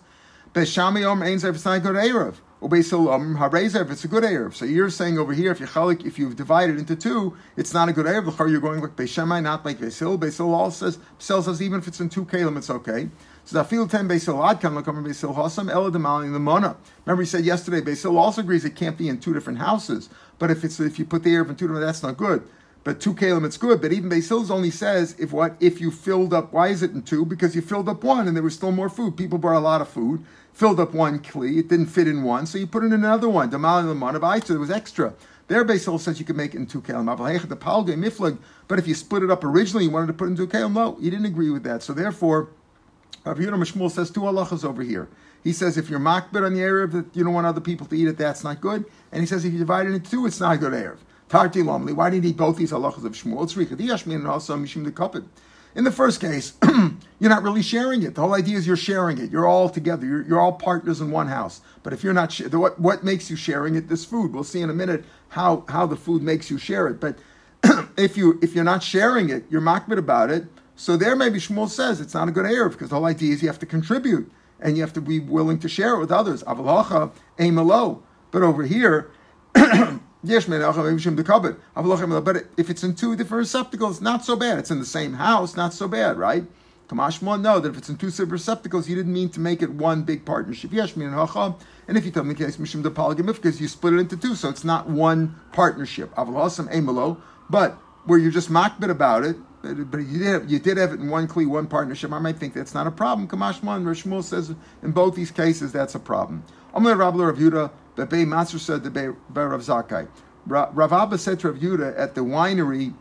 Beis 0.54 0.70
Shammai 0.70 1.02
Om 1.02 1.22
Ein 1.22 1.38
a 1.38 1.80
good 1.80 1.96
erev. 1.96 2.34
Or 2.60 2.68
Beis 2.68 2.90
Hillel 2.90 3.08
Om 3.08 3.36
Harezev. 3.36 3.90
It's 3.90 4.04
a 4.04 4.08
good 4.08 4.22
erev. 4.22 4.52
So 4.52 4.66
you're 4.66 4.90
saying 4.90 5.16
over 5.16 5.32
here, 5.32 5.50
if 5.50 5.60
you 5.60 5.66
chalik, 5.66 6.04
if 6.04 6.18
you've 6.18 6.36
divided 6.36 6.78
into 6.78 6.94
two, 6.94 7.34
it's 7.56 7.72
not 7.72 7.88
a 7.88 7.92
good 7.94 8.04
erev. 8.04 8.50
You're 8.50 8.60
going 8.60 8.82
like 8.82 8.94
Beis 8.94 9.08
Shammai, 9.08 9.40
not 9.40 9.64
like 9.64 9.78
Beis 9.78 9.98
Hillel. 9.98 10.18
Beisil 10.18 10.52
also 10.52 10.90
says, 10.90 11.46
says 11.46 11.62
even 11.62 11.78
if 11.78 11.88
it's 11.88 12.00
in 12.00 12.10
two 12.10 12.26
kalim, 12.26 12.58
it's 12.58 12.68
okay. 12.68 13.08
So 13.46 13.56
the 13.56 13.64
field 13.64 13.90
ten 13.90 14.06
Beis 14.06 14.26
Hillel 14.26 14.42
Adkan 14.42 14.78
Lakamar 14.78 15.02
Beis 15.02 15.22
Hillel 15.22 15.36
Hasam 15.36 16.32
the 16.32 16.38
Mona. 16.38 16.76
Remember, 17.06 17.22
he 17.22 17.26
said 17.26 17.46
yesterday 17.46 17.80
Beis 17.80 18.02
Hillel 18.02 18.18
also 18.18 18.42
agrees 18.42 18.66
it 18.66 18.76
can't 18.76 18.98
be 18.98 19.08
in 19.08 19.20
two 19.20 19.32
different 19.32 19.58
houses. 19.58 20.10
But 20.38 20.50
if 20.50 20.64
it's 20.64 20.78
if 20.80 20.98
you 20.98 21.06
put 21.06 21.22
the 21.22 21.30
Erev 21.30 21.48
in 21.48 21.56
two 21.56 21.66
different, 21.66 21.86
that's 21.86 22.02
not 22.02 22.18
good. 22.18 22.46
But 22.84 23.00
two 23.00 23.14
kalim, 23.14 23.46
it's 23.46 23.56
good. 23.56 23.80
But 23.80 23.92
even 23.92 24.10
Beis 24.10 24.28
Hillel's 24.28 24.50
only 24.50 24.70
says 24.70 25.14
if 25.18 25.32
what 25.32 25.56
if 25.60 25.80
you 25.80 25.90
filled 25.90 26.34
up. 26.34 26.52
Why 26.52 26.68
is 26.68 26.82
it 26.82 26.90
in 26.90 27.02
two? 27.02 27.24
Because 27.24 27.54
you 27.54 27.62
filled 27.62 27.88
up 27.88 28.02
one 28.02 28.26
and 28.26 28.36
there 28.36 28.42
was 28.42 28.54
still 28.54 28.72
more 28.72 28.88
food. 28.88 29.16
People 29.16 29.38
brought 29.38 29.58
a 29.58 29.60
lot 29.60 29.80
of 29.80 29.88
food, 29.88 30.24
filled 30.52 30.80
up 30.80 30.94
one 30.94 31.18
kli. 31.18 31.58
It 31.58 31.68
didn't 31.68 31.86
fit 31.86 32.08
in 32.08 32.22
one, 32.22 32.46
so 32.46 32.58
you 32.58 32.66
put 32.66 32.84
in 32.84 32.92
another 32.92 33.28
one. 33.28 33.50
Damali 33.50 33.84
lemana 33.84 34.20
b'aitza. 34.20 34.48
There 34.48 34.58
was 34.58 34.70
extra. 34.70 35.14
There, 35.48 35.64
Beis 35.64 35.84
Hillel 35.84 35.98
says 35.98 36.18
you 36.18 36.24
can 36.24 36.36
make 36.36 36.54
it 36.54 36.58
in 36.58 36.66
two 36.66 36.80
kalim. 36.80 38.38
But 38.68 38.78
if 38.78 38.86
you 38.86 38.94
split 38.94 39.22
it 39.22 39.30
up 39.30 39.44
originally, 39.44 39.84
you 39.84 39.90
wanted 39.90 40.06
to 40.06 40.12
put 40.12 40.28
it 40.28 40.30
in 40.32 40.36
two 40.36 40.46
kalim. 40.46 40.72
No, 40.72 40.96
he 41.00 41.10
didn't 41.10 41.26
agree 41.26 41.50
with 41.50 41.64
that. 41.64 41.82
So 41.82 41.92
therefore. 41.92 42.48
Rav 43.24 43.38
Yehuda 43.38 43.50
Mishmul 43.50 43.88
says 43.88 44.10
two 44.10 44.22
halachas 44.22 44.64
over 44.64 44.82
here. 44.82 45.08
He 45.44 45.52
says 45.52 45.76
if 45.76 45.88
you're 45.88 46.00
makbid 46.00 46.44
on 46.44 46.54
the 46.54 46.60
Erev 46.60 46.90
that 46.90 47.06
you 47.14 47.22
don't 47.22 47.34
want 47.34 47.46
other 47.46 47.60
people 47.60 47.86
to 47.86 47.94
eat 47.96 48.08
it, 48.08 48.18
that's 48.18 48.42
not 48.42 48.60
good. 48.60 48.84
And 49.12 49.20
he 49.20 49.26
says 49.26 49.44
if 49.44 49.52
you 49.52 49.60
divide 49.60 49.86
it 49.86 49.92
into 49.92 50.10
two, 50.10 50.26
it's 50.26 50.40
not 50.40 50.58
good 50.58 50.72
Erev. 50.72 50.98
Tarti 51.28 51.62
Lomli, 51.62 51.94
why 51.94 52.10
did 52.10 52.24
he 52.24 52.30
eat 52.30 52.36
both 52.36 52.56
these 52.56 52.72
halachas 52.72 53.04
of 53.04 53.12
Shmuel? 53.12 53.44
It's 53.44 53.54
Richadiyashmin 53.54 54.16
and 54.16 54.26
also 54.26 54.56
Mishim 54.56 54.84
the. 54.84 55.24
In 55.74 55.84
the 55.84 55.90
first 55.90 56.20
case, 56.20 56.52
you're 57.18 57.30
not 57.30 57.42
really 57.42 57.62
sharing 57.62 58.02
it. 58.02 58.14
The 58.14 58.20
whole 58.20 58.34
idea 58.34 58.58
is 58.58 58.66
you're 58.66 58.76
sharing 58.76 59.18
it. 59.18 59.30
You're 59.30 59.46
all 59.46 59.68
together. 59.68 60.06
You're, 60.06 60.22
you're 60.22 60.40
all 60.40 60.52
partners 60.52 61.00
in 61.00 61.10
one 61.10 61.28
house. 61.28 61.62
But 61.82 61.92
if 61.92 62.04
you're 62.04 62.12
not, 62.12 62.32
sh- 62.32 62.42
what, 62.52 62.78
what 62.78 63.04
makes 63.04 63.30
you 63.30 63.36
sharing 63.36 63.74
it? 63.74 63.88
This 63.88 64.04
food. 64.04 64.34
We'll 64.34 64.44
see 64.44 64.60
in 64.60 64.68
a 64.68 64.74
minute 64.74 65.04
how, 65.28 65.64
how 65.68 65.86
the 65.86 65.96
food 65.96 66.22
makes 66.22 66.50
you 66.50 66.58
share 66.58 66.88
it. 66.88 67.00
But 67.00 67.18
if 67.96 68.16
you 68.16 68.38
if 68.42 68.54
you're 68.54 68.64
not 68.64 68.82
sharing 68.82 69.30
it, 69.30 69.44
you're 69.48 69.60
makbid 69.60 69.98
about 69.98 70.30
it. 70.30 70.46
So 70.76 70.96
there, 70.96 71.14
maybe 71.14 71.38
Shmuel 71.38 71.68
says 71.68 72.00
it's 72.00 72.14
not 72.14 72.28
a 72.28 72.32
good 72.32 72.44
erev 72.44 72.72
because 72.72 72.88
the 72.88 72.96
whole 72.96 73.04
idea 73.04 73.32
is 73.34 73.42
you 73.42 73.48
have 73.48 73.58
to 73.60 73.66
contribute 73.66 74.30
and 74.60 74.76
you 74.76 74.82
have 74.82 74.92
to 74.94 75.00
be 75.00 75.20
willing 75.20 75.58
to 75.60 75.68
share 75.68 75.94
it 75.94 76.00
with 76.00 76.10
others. 76.10 76.42
Avalacha 76.44 77.12
aimalo. 77.38 78.02
But 78.30 78.42
over 78.42 78.64
here, 78.64 79.10
yes, 80.22 80.46
but 80.46 80.56
if 82.56 82.70
it's 82.70 82.84
in 82.84 82.94
two 82.94 83.16
different 83.16 83.38
receptacles, 83.38 84.00
not 84.00 84.24
so 84.24 84.36
bad. 84.36 84.58
It's 84.58 84.70
in 84.70 84.78
the 84.78 84.86
same 84.86 85.14
house, 85.14 85.56
not 85.56 85.74
so 85.74 85.88
bad, 85.88 86.16
right? 86.16 86.44
Kamashmon, 86.88 87.40
know 87.40 87.58
that 87.58 87.70
if 87.70 87.78
it's 87.78 87.88
in 87.88 87.96
two 87.96 88.10
separate 88.10 88.32
receptacles, 88.32 88.88
you 88.88 88.94
didn't 88.94 89.12
mean 89.12 89.30
to 89.30 89.40
make 89.40 89.62
it 89.62 89.70
one 89.70 90.02
big 90.02 90.24
partnership. 90.24 90.70
And 90.72 91.96
if 91.96 92.04
you 92.04 92.10
tell 92.10 92.24
me 92.24 92.34
case 92.34 92.58
mishim 92.58 92.82
the 92.82 93.32
because 93.32 93.60
you 93.60 93.68
split 93.68 93.94
it 93.94 93.98
into 93.98 94.16
two, 94.16 94.34
so 94.34 94.50
it's 94.50 94.64
not 94.64 94.88
one 94.88 95.34
partnership. 95.52 96.14
Avalhasam 96.16 96.70
aimalo, 96.70 97.20
but 97.48 97.78
where 98.04 98.18
you're 98.18 98.30
just 98.30 98.50
makbid 98.50 98.90
about 98.90 99.24
it, 99.24 99.36
but 99.62 99.98
you 99.98 100.18
did 100.18 100.26
have, 100.26 100.50
you 100.50 100.58
did 100.58 100.76
have 100.76 100.92
it 100.92 101.00
in 101.00 101.08
one 101.08 101.28
kli, 101.28 101.46
one 101.46 101.66
partnership. 101.66 102.12
I 102.12 102.18
might 102.18 102.36
think 102.36 102.52
that's 102.52 102.74
not 102.74 102.86
a 102.86 102.90
problem. 102.90 103.26
Kamashman 103.26 103.84
Rishmul 103.84 104.22
says 104.22 104.54
in 104.82 104.92
both 104.92 105.14
these 105.14 105.30
cases 105.30 105.72
that's 105.72 105.94
a 105.94 106.00
problem. 106.00 106.44
Amle 106.74 106.98
Rabler 106.98 107.28
of 107.28 107.38
Yudah, 107.38 107.70
Bebe 107.96 108.24
Master 108.24 108.58
said 108.58 108.82
to 108.84 108.90
Rav 108.90 109.60
Zakai. 109.60 110.08
Rav 110.46 110.92
Abba 110.92 111.18
said 111.18 111.40
to 111.40 111.50
Rav 111.50 111.60
Yudah 111.60 111.98
at 111.98 112.14
the 112.14 112.22
winery 112.22 112.94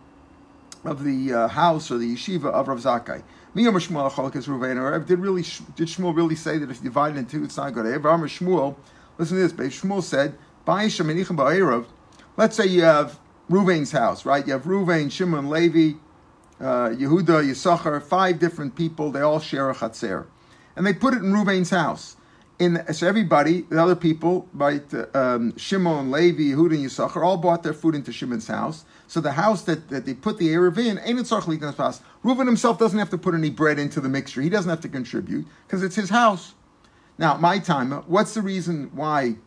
of 0.84 1.04
the 1.04 1.34
uh, 1.34 1.48
house 1.48 1.92
or 1.92 1.98
the 1.98 2.16
yeshiva 2.16 2.46
of 2.46 2.68
Rav 2.68 2.80
Zakai. 2.80 3.24
Miyam 3.56 3.74
Shmuel 3.74 4.12
Chalakas 4.12 4.48
Ruvain. 4.48 5.06
Did 5.06 5.20
really 5.20 5.44
did 5.76 5.88
Shmuel 5.88 6.16
really 6.16 6.36
say 6.36 6.58
that 6.58 6.70
if 6.70 6.78
you 6.78 6.84
divide 6.84 7.16
it 7.16 7.20
into 7.20 7.38
two, 7.38 7.44
it's 7.44 7.58
not 7.58 7.74
good? 7.74 7.86
Avram 7.86 8.22
Shmuel. 8.24 8.76
Listen 9.18 9.38
to 9.38 9.48
this. 9.48 9.82
Shmuel 9.82 10.02
said, 10.02 10.36
Let's 12.38 12.56
say 12.56 12.66
you 12.68 12.84
have 12.84 13.20
Ruvain's 13.50 13.92
house, 13.92 14.26
right? 14.26 14.46
You 14.46 14.54
have 14.54 14.64
Ruvain, 14.64 15.12
Shimon, 15.12 15.50
Levi, 15.50 15.98
uh, 16.60 16.90
Yehuda, 16.90 17.44
Yisachar, 17.44 18.02
five 18.02 18.40
different 18.40 18.76
people. 18.76 19.12
They 19.12 19.22
all 19.22 19.40
share 19.40 19.70
a 19.70 19.76
chatzer, 19.76 20.28
and 20.76 20.86
they 20.86 20.94
put 20.94 21.14
it 21.14 21.18
in 21.18 21.34
Ruvain's 21.34 21.72
house. 21.72 22.16
In 22.62 22.94
so 22.94 23.08
everybody, 23.08 23.62
the 23.62 23.82
other 23.82 23.96
people, 23.96 24.48
right? 24.54 24.84
Um, 25.16 25.58
Shimon, 25.58 26.12
Levi, 26.12 26.44
Yehuda, 26.44 26.76
and 26.76 26.86
Yisachar, 26.86 27.26
all 27.26 27.38
bought 27.38 27.64
their 27.64 27.74
food 27.74 27.96
into 27.96 28.12
Shimon's 28.12 28.48
house. 28.48 28.86
So 29.08 29.20
the 29.20 29.32
house 29.32 29.64
that, 29.64 29.90
that 29.90 30.06
they 30.06 30.14
put 30.14 30.38
the 30.38 30.50
erev 30.50 30.78
in, 30.78 30.98
Reuven 31.00 32.46
himself 32.46 32.78
doesn't 32.78 33.00
have 33.00 33.10
to 33.10 33.18
put 33.18 33.34
any 33.34 33.50
bread 33.50 33.80
into 33.80 34.00
the 34.00 34.10
mixture. 34.10 34.44
He 34.44 34.50
doesn't 34.50 34.70
have 34.70 34.82
to 34.82 34.90
contribute 34.90 35.48
because 35.66 35.82
it's 35.82 35.96
his 35.96 36.12
house. 36.12 36.54
Now, 37.18 37.36
my 37.36 37.58
time. 37.58 37.94
What's 38.06 38.36
the 38.36 38.44
reason 38.44 38.92
why? 38.94 39.38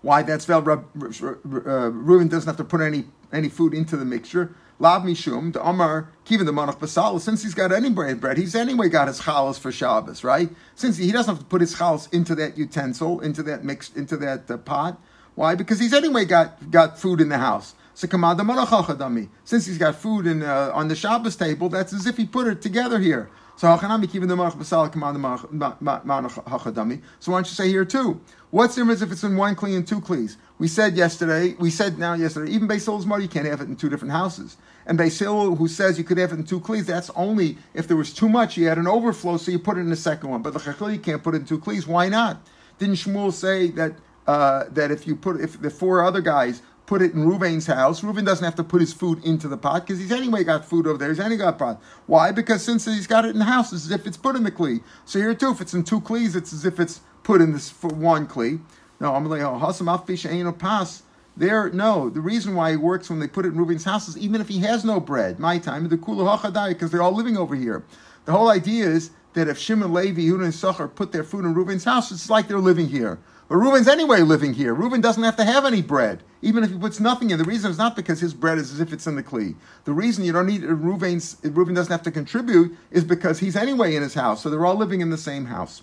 Why 0.00 0.22
that's 0.22 0.46
val? 0.46 0.60
Uh, 0.60 0.78
Reuven 0.96 2.30
doesn't 2.30 2.46
have 2.46 2.56
to 2.56 2.64
put 2.64 2.80
any 2.80 3.04
any 3.34 3.50
food 3.50 3.74
into 3.74 3.98
the 3.98 4.06
mixture 4.06 4.54
Lav 4.80 5.02
Mishum, 5.02 5.52
the 5.52 5.60
Omar, 5.60 6.08
Kiva 6.24 6.44
the 6.44 6.52
Monach 6.52 6.78
Basal, 6.78 7.18
since 7.18 7.42
he's 7.42 7.54
got 7.54 7.72
any 7.72 7.90
bread, 7.90 8.36
he's 8.36 8.54
anyway 8.54 8.88
got 8.88 9.08
his 9.08 9.20
chalas 9.20 9.58
for 9.58 9.72
Shabbos, 9.72 10.22
right? 10.22 10.48
Since 10.76 10.98
he 10.98 11.10
doesn't 11.10 11.34
have 11.34 11.42
to 11.42 11.48
put 11.48 11.60
his 11.60 11.74
chalas 11.74 12.12
into 12.12 12.34
that 12.36 12.56
utensil, 12.56 13.20
into 13.20 13.42
that 13.44 13.64
mixed, 13.64 13.96
into 13.96 14.16
that 14.18 14.48
uh, 14.50 14.56
pot. 14.58 15.00
Why? 15.34 15.56
Because 15.56 15.80
he's 15.80 15.92
anyway 15.92 16.24
got, 16.24 16.70
got 16.70 16.98
food 16.98 17.20
in 17.20 17.28
the 17.28 17.38
house. 17.38 17.74
So 17.94 18.06
Kamada 18.06 18.40
Monach 18.40 19.28
Since 19.42 19.66
he's 19.66 19.78
got 19.78 19.96
food 19.96 20.28
in, 20.28 20.44
uh, 20.44 20.70
on 20.72 20.86
the 20.86 20.94
Shabbos 20.94 21.34
table, 21.34 21.68
that's 21.68 21.92
as 21.92 22.06
if 22.06 22.16
he 22.16 22.26
put 22.26 22.46
it 22.46 22.62
together 22.62 23.00
here. 23.00 23.28
So 23.56 23.66
Hachanami 23.66 24.08
Kiva 24.08 24.24
the 24.26 24.36
Monach 24.36 24.56
Basal, 24.56 24.88
Kamada 24.88 25.16
Monach 25.16 26.44
Hachadami. 26.44 27.02
So 27.18 27.32
why 27.32 27.38
don't 27.38 27.48
you 27.48 27.54
say 27.54 27.68
here 27.68 27.84
too? 27.84 28.20
What's 28.50 28.76
the 28.76 28.82
difference 28.82 29.02
if 29.02 29.10
it's 29.10 29.24
in 29.24 29.36
one 29.36 29.56
kli 29.56 29.76
and 29.76 29.84
two 29.84 30.00
klis? 30.00 30.36
We 30.58 30.68
said 30.68 30.96
yesterday, 30.96 31.56
we 31.58 31.70
said 31.70 31.98
now 31.98 32.14
yesterday, 32.14 32.52
even 32.52 32.68
Beis 32.68 32.84
Hillel's 32.84 33.04
money, 33.04 33.24
you 33.24 33.28
can't 33.28 33.46
have 33.46 33.60
it 33.60 33.68
in 33.68 33.74
two 33.74 33.88
different 33.88 34.12
houses. 34.12 34.56
And 34.88 34.98
Beis 34.98 35.20
Hillel, 35.20 35.54
who 35.54 35.68
says 35.68 35.98
you 35.98 36.04
could 36.04 36.16
have 36.16 36.32
it 36.32 36.36
in 36.36 36.44
two 36.44 36.60
klis, 36.60 36.86
that's 36.86 37.10
only 37.10 37.58
if 37.74 37.86
there 37.86 37.96
was 37.96 38.12
too 38.12 38.28
much, 38.28 38.56
you 38.56 38.66
had 38.66 38.78
an 38.78 38.88
overflow, 38.88 39.36
so 39.36 39.52
you 39.52 39.58
put 39.58 39.76
it 39.76 39.80
in 39.80 39.90
the 39.90 39.96
second 39.96 40.30
one. 40.30 40.40
But 40.40 40.54
the 40.54 40.60
chachil, 40.60 40.90
you 40.90 40.98
can't 40.98 41.22
put 41.22 41.34
it 41.34 41.42
in 41.42 41.44
two 41.44 41.58
klis. 41.58 41.86
Why 41.86 42.08
not? 42.08 42.40
Didn't 42.78 42.94
Shmuel 42.94 43.32
say 43.32 43.70
that 43.72 43.92
uh, 44.26 44.64
that 44.70 44.90
if 44.90 45.06
you 45.06 45.14
put 45.14 45.40
if 45.40 45.60
the 45.60 45.68
four 45.68 46.02
other 46.02 46.22
guys 46.22 46.62
put 46.86 47.02
it 47.02 47.12
in 47.12 47.26
Ruvain's 47.26 47.66
house, 47.66 48.00
Ruvain 48.00 48.24
doesn't 48.24 48.44
have 48.44 48.54
to 48.54 48.64
put 48.64 48.80
his 48.80 48.94
food 48.94 49.22
into 49.26 49.46
the 49.46 49.58
pot 49.58 49.86
because 49.86 49.98
he's 49.98 50.10
anyway 50.10 50.42
got 50.42 50.64
food 50.64 50.86
over 50.86 50.96
there. 50.96 51.10
He's 51.10 51.20
anyway 51.20 51.36
got 51.36 51.58
pot. 51.58 51.82
Why? 52.06 52.32
Because 52.32 52.64
since 52.64 52.86
he's 52.86 53.06
got 53.06 53.26
it 53.26 53.30
in 53.30 53.38
the 53.38 53.44
house, 53.44 53.72
it's 53.74 53.84
as 53.84 53.90
if 53.90 54.06
it's 54.06 54.16
put 54.16 54.36
in 54.36 54.42
the 54.42 54.50
kli. 54.50 54.82
So 55.04 55.18
here 55.18 55.34
too, 55.34 55.50
if 55.50 55.60
it's 55.60 55.74
in 55.74 55.84
two 55.84 56.00
klis, 56.00 56.34
it's 56.34 56.54
as 56.54 56.64
if 56.64 56.80
it's 56.80 57.02
put 57.24 57.42
in 57.42 57.52
this 57.52 57.68
for 57.68 57.88
one 57.88 58.26
kli. 58.26 58.60
No, 59.00 59.14
I'm 59.14 59.26
like, 59.26 59.42
oh, 59.42 59.58
Hasam 59.60 59.86
Afpish 59.94 60.28
Ain't 60.28 60.44
no 60.44 60.52
Pass. 60.52 61.02
There, 61.38 61.70
no. 61.70 62.10
The 62.10 62.20
reason 62.20 62.56
why 62.56 62.72
it 62.72 62.80
works 62.80 63.08
when 63.08 63.20
they 63.20 63.28
put 63.28 63.46
it 63.46 63.50
in 63.50 63.58
Reuben's 63.58 63.84
house 63.84 64.08
is 64.08 64.18
even 64.18 64.40
if 64.40 64.48
he 64.48 64.58
has 64.58 64.84
no 64.84 64.98
bread, 64.98 65.38
my 65.38 65.58
time, 65.58 65.88
the 65.88 65.96
Kula 65.96 66.36
Hachadai, 66.36 66.70
because 66.70 66.90
they're 66.90 67.00
all 67.00 67.14
living 67.14 67.36
over 67.36 67.54
here. 67.54 67.84
The 68.24 68.32
whole 68.32 68.50
idea 68.50 68.86
is 68.86 69.10
that 69.34 69.46
if 69.46 69.56
Shimon, 69.56 69.92
Levi, 69.92 70.20
Yehuda, 70.22 70.42
and 70.42 70.52
Sachar 70.52 70.92
put 70.92 71.12
their 71.12 71.22
food 71.22 71.44
in 71.44 71.54
Reuben's 71.54 71.84
house, 71.84 72.10
it's 72.10 72.28
like 72.28 72.48
they're 72.48 72.58
living 72.58 72.88
here. 72.88 73.20
But 73.48 73.58
Reuben's 73.58 73.86
anyway 73.86 74.22
living 74.22 74.52
here. 74.52 74.74
Reuben 74.74 75.00
doesn't 75.00 75.22
have 75.22 75.36
to 75.36 75.44
have 75.44 75.64
any 75.64 75.80
bread, 75.80 76.24
even 76.42 76.64
if 76.64 76.70
he 76.70 76.76
puts 76.76 76.98
nothing 76.98 77.30
in. 77.30 77.38
The 77.38 77.44
reason 77.44 77.70
is 77.70 77.78
not 77.78 77.94
because 77.94 78.18
his 78.18 78.34
bread 78.34 78.58
is 78.58 78.72
as 78.72 78.80
if 78.80 78.92
it's 78.92 79.06
in 79.06 79.14
the 79.14 79.22
kli. 79.22 79.54
The 79.84 79.92
reason 79.92 80.24
you 80.24 80.32
don't 80.32 80.46
need 80.46 80.64
uh, 80.64 80.74
Reuben's, 80.74 81.36
uh, 81.44 81.52
Reuben 81.52 81.72
doesn't 81.72 81.92
have 81.92 82.02
to 82.02 82.10
contribute 82.10 82.76
is 82.90 83.04
because 83.04 83.38
he's 83.38 83.54
anyway 83.54 83.94
in 83.94 84.02
his 84.02 84.14
house. 84.14 84.42
So 84.42 84.50
they're 84.50 84.66
all 84.66 84.74
living 84.74 85.02
in 85.02 85.10
the 85.10 85.16
same 85.16 85.46
house. 85.46 85.82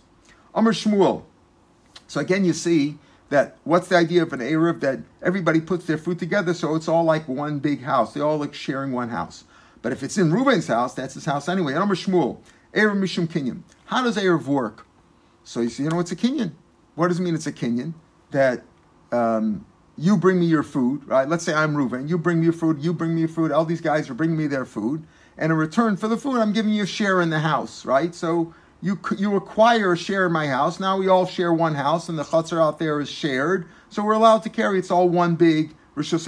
Amr 0.53 0.73
Shmuel. 0.73 1.23
So 2.07 2.19
again, 2.19 2.43
you 2.43 2.53
see 2.53 2.99
that 3.29 3.57
what's 3.63 3.87
the 3.87 3.95
idea 3.95 4.21
of 4.23 4.33
an 4.33 4.39
Erev? 4.39 4.79
That 4.81 4.99
everybody 5.21 5.61
puts 5.61 5.85
their 5.85 5.97
food 5.97 6.19
together, 6.19 6.53
so 6.53 6.75
it's 6.75 6.87
all 6.87 7.03
like 7.03 7.27
one 7.27 7.59
big 7.59 7.81
house. 7.81 8.13
They 8.13 8.21
all 8.21 8.37
like 8.37 8.53
sharing 8.53 8.91
one 8.91 9.09
house. 9.09 9.43
But 9.81 9.91
if 9.91 10.03
it's 10.03 10.17
in 10.17 10.31
Reuben's 10.31 10.67
house, 10.67 10.93
that's 10.93 11.13
his 11.13 11.25
house 11.25 11.47
anyway. 11.47 11.73
Amr 11.73 11.95
Shmuel. 11.95 12.39
Erev 12.73 12.97
Mishum 12.97 13.27
Kinyan. 13.27 13.61
How 13.85 14.03
does 14.03 14.17
Erev 14.17 14.45
work? 14.45 14.85
So 15.43 15.61
you 15.61 15.69
see, 15.69 15.83
you 15.83 15.89
know, 15.89 15.99
it's 15.99 16.11
a 16.11 16.15
Kinyan. 16.15 16.51
What 16.95 17.07
does 17.07 17.19
it 17.19 17.23
mean 17.23 17.35
it's 17.35 17.47
a 17.47 17.53
Kinyan? 17.53 17.93
That 18.31 18.63
um, 19.11 19.65
you 19.97 20.17
bring 20.17 20.39
me 20.39 20.45
your 20.45 20.63
food, 20.63 21.07
right? 21.07 21.27
Let's 21.27 21.43
say 21.43 21.53
I'm 21.53 21.75
Reuven. 21.75 22.09
You 22.09 22.17
bring 22.17 22.39
me 22.39 22.45
your 22.45 22.53
food. 22.53 22.83
You 22.83 22.93
bring 22.93 23.15
me 23.15 23.21
your 23.21 23.29
food. 23.29 23.51
All 23.51 23.65
these 23.65 23.81
guys 23.81 24.09
are 24.09 24.13
bringing 24.13 24.37
me 24.37 24.47
their 24.47 24.65
food. 24.65 25.05
And 25.37 25.51
in 25.51 25.57
return 25.57 25.97
for 25.97 26.07
the 26.07 26.17
food, 26.17 26.37
I'm 26.37 26.53
giving 26.53 26.73
you 26.73 26.83
a 26.83 26.87
share 26.87 27.21
in 27.21 27.29
the 27.29 27.39
house, 27.39 27.85
right? 27.85 28.13
So 28.13 28.53
you 28.85 28.99
you 29.17 29.35
acquire 29.35 29.93
a 29.93 29.97
share 29.97 30.27
in 30.27 30.31
my 30.31 30.45
house. 30.45 30.79
Now 30.79 30.97
we 30.99 31.07
all 31.07 31.25
share 31.25 31.51
one 31.51 31.73
house, 31.73 32.07
and 32.07 32.19
the 32.19 32.23
chutzner 32.23 32.61
out 32.61 32.77
there 32.77 33.01
is 33.01 33.09
shared. 33.09 33.65
So 33.89 34.03
we're 34.03 34.13
allowed 34.13 34.43
to 34.43 34.49
carry. 34.49 34.77
It's 34.77 34.91
all 34.91 35.09
one 35.09 35.35
big 35.35 35.73
rishus 35.97 36.27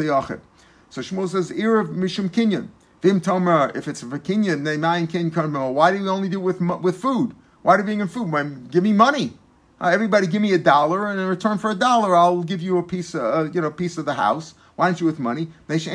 So 0.89 1.01
Shmuel 1.01 1.29
says, 1.29 1.51
"Erev 1.51 1.89
mishum 1.89 2.29
kinyan." 2.29 2.69
Vim 3.03 3.21
tomer, 3.21 3.75
if 3.75 3.87
it's 3.87 4.01
a 4.01 4.07
kinyan, 4.07 4.63
they 4.65 4.75
nine 4.75 5.05
kin 5.05 5.29
Why 5.29 5.91
do 5.91 6.01
we 6.01 6.09
only 6.09 6.29
do 6.29 6.39
with 6.39 6.59
with 6.59 6.97
food? 6.97 7.35
Why 7.61 7.77
do 7.77 7.83
we 7.83 7.95
give 7.95 8.11
food? 8.11 8.31
When, 8.31 8.65
give 8.65 8.83
me 8.83 8.91
money. 8.91 9.33
Uh, 9.79 9.89
everybody 9.89 10.25
give 10.25 10.41
me 10.41 10.53
a 10.53 10.57
dollar, 10.57 11.05
and 11.05 11.19
in 11.19 11.27
return 11.27 11.59
for 11.59 11.69
a 11.69 11.75
dollar, 11.75 12.15
I'll 12.15 12.41
give 12.41 12.63
you 12.63 12.79
a 12.79 12.83
piece 12.83 13.13
of 13.13 13.21
uh, 13.21 13.51
you 13.51 13.61
know 13.61 13.69
piece 13.69 13.99
of 13.99 14.05
the 14.05 14.15
house. 14.15 14.55
Why 14.77 14.87
don't 14.87 14.99
you 14.99 15.05
with 15.05 15.19
money? 15.19 15.49
Because 15.67 15.85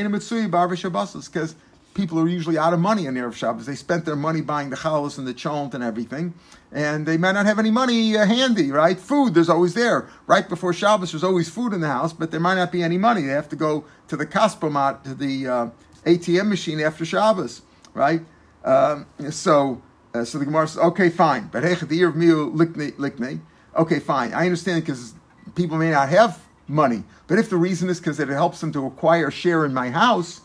people 1.95 2.19
are 2.19 2.29
usually 2.29 2.59
out 2.59 2.73
of 2.73 2.81
money 2.81 3.07
in 3.07 3.15
Erev 3.15 3.35
Shabbos. 3.35 3.67
They 3.67 3.75
spent 3.75 4.05
their 4.05 4.17
money 4.17 4.41
buying 4.41 4.71
the 4.71 4.77
chalas 4.77 5.19
and 5.19 5.27
the 5.27 5.35
cholent 5.35 5.75
and 5.75 5.85
everything, 5.85 6.35
and 6.71 7.07
they 7.07 7.17
might 7.17 7.33
not 7.33 7.47
have 7.47 7.59
any 7.59 7.71
money 7.71 8.17
uh, 8.17 8.27
handy, 8.27 8.71
right? 8.71 8.99
Food, 8.99 9.35
there's 9.35 9.49
always 9.49 9.75
there. 9.75 10.09
Right 10.27 10.49
before 10.49 10.73
Shabbos, 10.73 11.13
there's 11.13 11.25
always 11.25 11.49
food 11.49 11.73
in 11.73 11.81
the 11.81 11.89
house, 11.89 12.13
but 12.13 12.31
there 12.31 12.41
might 12.41 12.57
not 12.57 12.73
be 12.73 12.83
any 12.83 12.99
money. 12.99 13.23
They 13.23 13.33
have 13.33 13.49
to 13.51 13.57
go 13.57 13.85
to 14.09 14.17
the 14.17 14.27
kaspomat, 14.27 15.05
to 15.05 15.15
the 15.15 15.47
uh, 15.47 15.67
ATM 16.05 16.49
machine 16.49 16.81
after 16.81 17.05
Shabbos, 17.05 17.63
right? 17.95 18.23
Um, 18.65 19.07
so, 19.31 19.83
uh, 20.15 20.25
so 20.25 20.39
the 20.39 20.45
Gemara 20.45 20.69
says, 20.69 20.83
okay, 20.83 21.11
fine. 21.11 21.49
But 21.53 21.65
hey, 21.65 21.75
the 21.75 21.97
year 21.97 22.09
of 22.09 22.17
meal 22.17 22.51
likne, 22.53 23.41
okay, 23.77 23.99
fine. 23.99 24.33
I 24.33 24.45
understand 24.45 24.83
because 24.83 25.15
people 25.55 25.79
may 25.79 25.91
not 25.91 26.09
have 26.09 26.41
money. 26.69 27.05
But 27.27 27.39
if 27.39 27.51
the 27.51 27.57
reason 27.57 27.89
is 27.89 27.99
because 27.99 28.21
it 28.21 28.29
helps 28.29 28.61
them 28.61 28.73
to 28.73 28.87
acquire 28.87 29.31
share 29.31 29.65
in 29.65 29.75
my 29.75 29.91
house, 29.91 30.41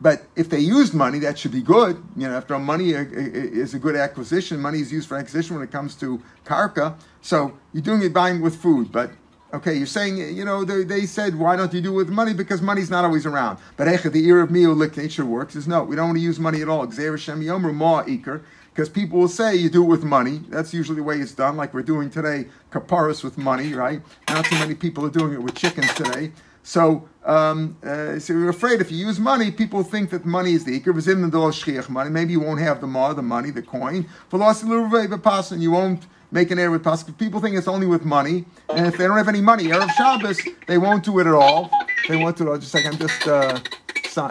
but 0.00 0.22
if 0.34 0.48
they 0.48 0.60
used 0.60 0.94
money, 0.94 1.18
that 1.20 1.38
should 1.38 1.52
be 1.52 1.62
good. 1.62 2.02
You 2.16 2.28
know, 2.28 2.36
after 2.36 2.54
all, 2.54 2.60
money 2.60 2.90
is 2.90 3.74
a 3.74 3.78
good 3.78 3.96
acquisition. 3.96 4.60
Money 4.60 4.80
is 4.80 4.90
used 4.90 5.08
for 5.08 5.16
acquisition 5.16 5.56
when 5.56 5.64
it 5.64 5.70
comes 5.70 5.94
to 5.96 6.22
karka. 6.44 6.98
So 7.20 7.58
you're 7.72 7.82
doing 7.82 8.02
it 8.02 8.14
buying 8.14 8.40
with 8.40 8.56
food, 8.56 8.90
but 8.90 9.10
okay, 9.52 9.74
you're 9.74 9.86
saying 9.86 10.16
you 10.16 10.44
know 10.44 10.64
they, 10.64 10.84
they 10.84 11.06
said 11.06 11.36
why 11.36 11.56
don't 11.56 11.72
you 11.74 11.80
do 11.80 11.92
it 11.92 11.96
with 11.96 12.08
money 12.08 12.32
because 12.32 12.62
money's 12.62 12.90
not 12.90 13.04
always 13.04 13.26
around. 13.26 13.58
But 13.76 14.02
the 14.02 14.26
ear 14.26 14.40
of 14.40 14.50
meal 14.50 14.74
nature 14.74 15.26
works 15.26 15.54
is 15.54 15.68
no, 15.68 15.84
we 15.84 15.96
don't 15.96 16.08
want 16.08 16.18
to 16.18 16.22
use 16.22 16.38
money 16.38 16.62
at 16.62 16.68
all. 16.68 16.86
Because 16.86 18.88
people 18.88 19.18
will 19.18 19.28
say 19.28 19.56
you 19.56 19.68
do 19.68 19.82
it 19.82 19.86
with 19.86 20.04
money. 20.04 20.40
That's 20.48 20.72
usually 20.72 20.96
the 20.96 21.02
way 21.02 21.18
it's 21.18 21.32
done, 21.32 21.56
like 21.56 21.74
we're 21.74 21.82
doing 21.82 22.08
today, 22.08 22.46
kaparis 22.70 23.22
with 23.22 23.36
money, 23.36 23.74
right? 23.74 24.00
Not 24.28 24.46
too 24.46 24.56
many 24.56 24.74
people 24.74 25.04
are 25.04 25.10
doing 25.10 25.34
it 25.34 25.42
with 25.42 25.56
chickens 25.56 25.92
today. 25.94 26.32
So, 26.62 27.08
um, 27.24 27.76
uh, 27.82 28.18
so 28.18 28.32
you're 28.32 28.50
afraid 28.50 28.80
if 28.80 28.90
you 28.90 28.98
use 28.98 29.18
money, 29.18 29.50
people 29.50 29.82
think 29.82 30.10
that 30.10 30.24
money 30.24 30.52
is 30.52 30.64
the 30.64 30.78
ikr. 30.78 30.96
If 30.96 31.08
in 31.08 31.22
the 31.22 31.30
shchiach 31.30 31.88
money, 31.88 32.10
maybe 32.10 32.32
you 32.32 32.40
won't 32.40 32.60
have 32.60 32.80
the 32.80 32.86
mar, 32.86 33.14
the 33.14 33.22
money, 33.22 33.50
the 33.50 33.62
coin. 33.62 34.06
Louvre 34.32 35.18
Pass, 35.18 35.52
and 35.52 35.62
you 35.62 35.70
won't 35.70 36.06
make 36.30 36.50
an 36.50 36.58
error 36.58 36.70
with 36.70 36.84
pas. 36.84 37.02
People 37.02 37.40
think 37.40 37.56
it's 37.56 37.68
only 37.68 37.86
with 37.86 38.04
money, 38.04 38.44
and 38.68 38.86
if 38.86 38.96
they 38.96 39.06
don't 39.06 39.16
have 39.16 39.28
any 39.28 39.40
money, 39.40 39.64
erev 39.64 39.90
Shabbos, 39.92 40.40
they 40.66 40.78
won't 40.78 41.04
do 41.04 41.18
it 41.18 41.26
at 41.26 41.34
all. 41.34 41.70
They 42.08 42.16
won't 42.16 42.36
do 42.36 42.46
it. 42.46 42.50
All. 42.50 42.58
Just 42.58 42.74
like 42.74 42.86
I'm 42.86 42.98
just, 42.98 43.26
uh, 43.26 43.58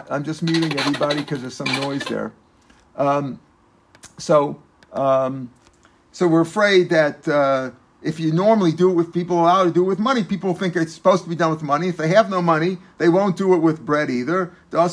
I'm 0.08 0.24
just 0.24 0.42
muting 0.42 0.78
everybody 0.78 1.20
because 1.20 1.40
there's 1.42 1.54
some 1.54 1.72
noise 1.80 2.04
there. 2.04 2.32
Um, 2.96 3.40
so, 4.18 4.62
um, 4.92 5.50
so 6.12 6.26
we're 6.26 6.42
afraid 6.42 6.90
that. 6.90 7.26
Uh, 7.26 7.70
if 8.02 8.18
you 8.18 8.32
normally 8.32 8.72
do 8.72 8.90
it 8.90 8.94
with 8.94 9.12
people 9.12 9.40
allowed 9.40 9.64
to 9.64 9.70
do 9.70 9.82
it 9.82 9.88
with 9.88 9.98
money, 9.98 10.24
people 10.24 10.54
think 10.54 10.74
it's 10.74 10.94
supposed 10.94 11.22
to 11.24 11.28
be 11.28 11.36
done 11.36 11.50
with 11.50 11.62
money. 11.62 11.88
If 11.88 11.98
they 11.98 12.08
have 12.08 12.30
no 12.30 12.40
money, 12.40 12.78
they 12.98 13.08
won't 13.08 13.36
do 13.36 13.52
it 13.54 13.58
with 13.58 13.84
bread 13.84 14.08
either. 14.10 14.52
Uh, 14.72 14.88